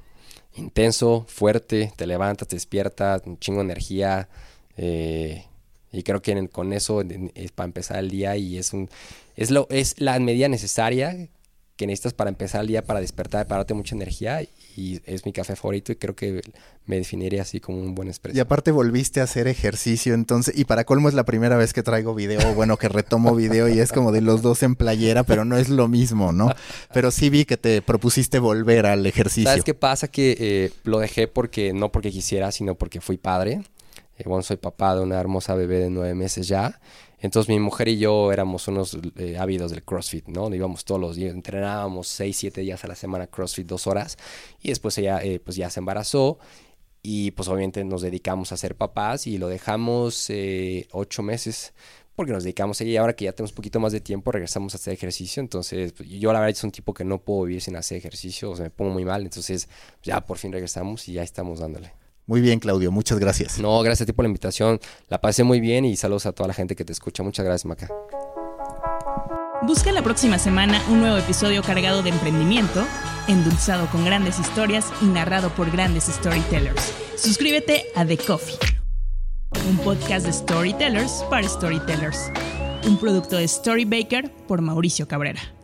Intenso, 0.57 1.25
fuerte, 1.29 1.93
te 1.97 2.07
levantas, 2.07 2.49
te 2.49 2.57
despiertas, 2.57 3.23
un 3.25 3.39
chingo 3.39 3.61
de 3.61 3.64
energía, 3.64 4.29
eh, 4.77 5.47
y 5.97 6.03
creo 6.03 6.23
que 6.23 6.49
con 6.49 6.73
eso 6.73 7.03
es 7.35 7.53
para 7.53 7.67
empezar 7.67 7.99
el 7.99 8.11
día 8.11 8.37
y 8.37 8.59
es 8.59 8.73
un 8.73 8.89
es 9.37 9.51
lo 9.51 9.67
es 9.71 10.01
la 10.01 10.19
medida 10.19 10.49
necesaria 10.49 11.29
que 11.77 11.87
necesitas 11.87 12.15
para 12.15 12.31
empezar 12.31 12.63
el 12.63 12.69
día, 12.69 12.83
para 12.83 13.01
despertar, 13.01 13.47
para 13.47 13.59
darte 13.59 13.75
mucha 13.75 13.95
energía 13.95 14.43
y 14.43 15.01
es 15.05 15.27
mi 15.27 15.33
café 15.33 15.57
favorito 15.57 15.93
y 15.93 15.97
creo 15.97 16.17
que 16.17 16.41
me 16.87 16.97
definiría 16.97 17.43
así 17.43 17.61
como 17.61 17.79
un 17.81 17.95
buen 17.95 18.09
expreso. 18.09 18.37
Y 18.37 18.41
aparte 18.41 18.71
volviste 18.71 19.21
a 19.21 19.25
hacer 19.25 19.47
ejercicio 19.47 20.15
entonces, 20.15 20.57
y 20.57 20.65
para 20.65 20.85
colmo 20.85 21.09
es 21.09 21.15
la 21.15 21.25
primera 21.25 21.57
vez 21.57 21.75
que 21.75 21.83
traigo 21.83 22.15
video, 22.15 22.55
bueno, 22.55 22.79
que 22.79 22.89
retomo 22.89 23.35
video 23.35 23.69
y 23.69 23.79
es 23.79 23.93
como 23.93 24.11
de 24.11 24.23
los 24.23 24.41
dos 24.41 24.63
en 24.63 24.75
playera, 24.75 25.25
pero 25.25 25.45
no 25.45 25.59
es 25.59 25.69
lo 25.69 25.87
mismo, 25.87 26.33
¿no? 26.33 26.51
Pero 26.95 27.11
sí 27.11 27.29
vi 27.29 27.45
que 27.45 27.59
te 27.59 27.83
propusiste 27.83 28.39
volver 28.39 28.87
al 28.87 29.05
ejercicio. 29.05 29.51
¿Sabes 29.51 29.65
qué 29.65 29.75
pasa? 29.75 30.09
Que 30.09 30.37
eh, 30.39 30.73
lo 30.85 30.99
dejé 30.99 31.29
porque, 31.29 31.75
no 31.75 31.93
porque 31.93 32.11
quisiera, 32.11 32.53
sino 32.53 32.75
porque 32.75 33.03
fui 33.03 33.19
padre. 33.19 33.63
Eh, 34.19 34.25
bueno, 34.27 34.43
soy 34.43 34.57
papá 34.57 34.95
de 34.95 35.03
una 35.03 35.21
hermosa 35.21 35.55
bebé 35.55 35.79
de 35.79 35.91
nueve 35.91 36.14
meses 36.14 36.49
ya. 36.49 36.81
Entonces 37.19 37.49
mi 37.49 37.59
mujer 37.59 37.89
y 37.89 37.99
yo 37.99 38.33
éramos 38.33 38.69
unos 38.69 38.99
eh, 39.17 39.37
ávidos 39.39 39.71
del 39.71 39.83
CrossFit, 39.83 40.29
¿no? 40.29 40.53
Íbamos 40.55 40.85
todos 40.85 41.01
los 41.01 41.17
días, 41.17 41.35
entrenábamos 41.35 42.09
seis, 42.09 42.37
siete 42.37 42.61
días 42.61 42.85
a 42.85 42.89
la 42.89 42.95
semana 42.95 43.27
CrossFit, 43.27 43.67
dos 43.67 43.87
horas. 43.87 44.17
Y 44.62 44.69
después 44.69 44.97
ella 44.99 45.23
eh, 45.23 45.41
pues 45.41 45.57
ya 45.57 45.71
se 45.71 45.81
embarazó 45.81 46.39
y 47.03 47.31
pues 47.33 47.49
obviamente 47.49 47.85
nos 47.85 48.03
dedicamos 48.03 48.53
a 48.53 48.57
ser 48.57 48.77
papás 48.77 49.27
y 49.27 49.39
lo 49.39 49.49
dejamos 49.49 50.31
ocho 50.91 51.23
meses 51.23 51.73
porque 52.17 52.33
nos 52.33 52.45
dedicamos 52.45 52.81
a 52.81 52.85
ella 52.85 52.93
y 52.93 52.97
ahora 52.97 53.14
que 53.14 53.27
ya 53.27 53.33
tenemos 53.33 53.53
un 53.53 53.57
poquito 53.57 53.79
más 53.79 53.93
de 53.93 54.01
tiempo 54.01 54.33
regresamos 54.33 54.75
a 54.75 54.79
hacer 54.79 54.95
ejercicio. 54.95 55.41
Entonces 55.41 55.93
pues, 55.93 56.09
yo 56.09 56.33
la 56.33 56.41
verdad 56.41 56.57
soy 56.57 56.69
un 56.69 56.73
tipo 56.73 56.95
que 56.95 57.05
no 57.05 57.19
puedo 57.19 57.43
vivir 57.45 57.61
sin 57.62 57.77
hacer 57.77 57.99
ejercicio, 57.99 58.51
o 58.51 58.57
sea, 58.57 58.64
me 58.64 58.71
pongo 58.71 58.93
muy 58.93 59.05
mal. 59.05 59.23
Entonces 59.23 59.69
ya 60.03 60.21
por 60.25 60.39
fin 60.39 60.53
regresamos 60.53 61.09
y 61.09 61.12
ya 61.14 61.23
estamos 61.23 61.61
dándole. 61.61 61.93
Muy 62.27 62.41
bien, 62.41 62.59
Claudio, 62.59 62.91
muchas 62.91 63.18
gracias. 63.20 63.59
No, 63.61 63.81
gracias 63.83 64.03
a 64.03 64.07
ti 64.07 64.12
por 64.12 64.24
la 64.24 64.29
invitación. 64.29 64.81
La 65.09 65.20
pasé 65.20 65.45
muy 65.45 65.61
bien 65.61 65.85
y 65.85 65.97
saludos 65.97 66.27
a 66.27 66.33
toda 66.33 66.49
la 66.49 66.55
gente 66.55 66.74
que 66.74 66.85
te 66.85 66.93
escucha. 66.93 67.22
Muchas 67.22 67.45
gracias, 67.45 67.66
Maca. 67.66 67.89
Busca 69.62 69.91
la 69.93 70.03
próxima 70.03 70.39
semana 70.39 70.83
un 70.91 71.01
nuevo 71.01 71.16
episodio 71.16 71.62
cargado 71.62 72.03
de 72.03 72.11
emprendimiento, 72.11 72.85
endulzado 73.27 73.87
con 73.91 74.05
grandes 74.05 74.39
historias 74.39 74.87
y 75.01 75.07
narrado 75.07 75.51
por 75.51 75.70
grandes 75.70 76.05
storytellers. 76.05 76.93
Suscríbete 77.16 77.87
a 77.95 78.05
The 78.05 78.18
Coffee, 78.18 78.59
un 79.68 79.79
podcast 79.79 80.27
de 80.27 80.33
storytellers 80.33 81.24
para 81.31 81.49
storytellers. 81.49 82.31
Un 82.87 82.99
producto 82.99 83.37
de 83.37 83.49
Storybaker 83.49 84.31
por 84.47 84.61
Mauricio 84.61 85.09
Cabrera. 85.09 85.56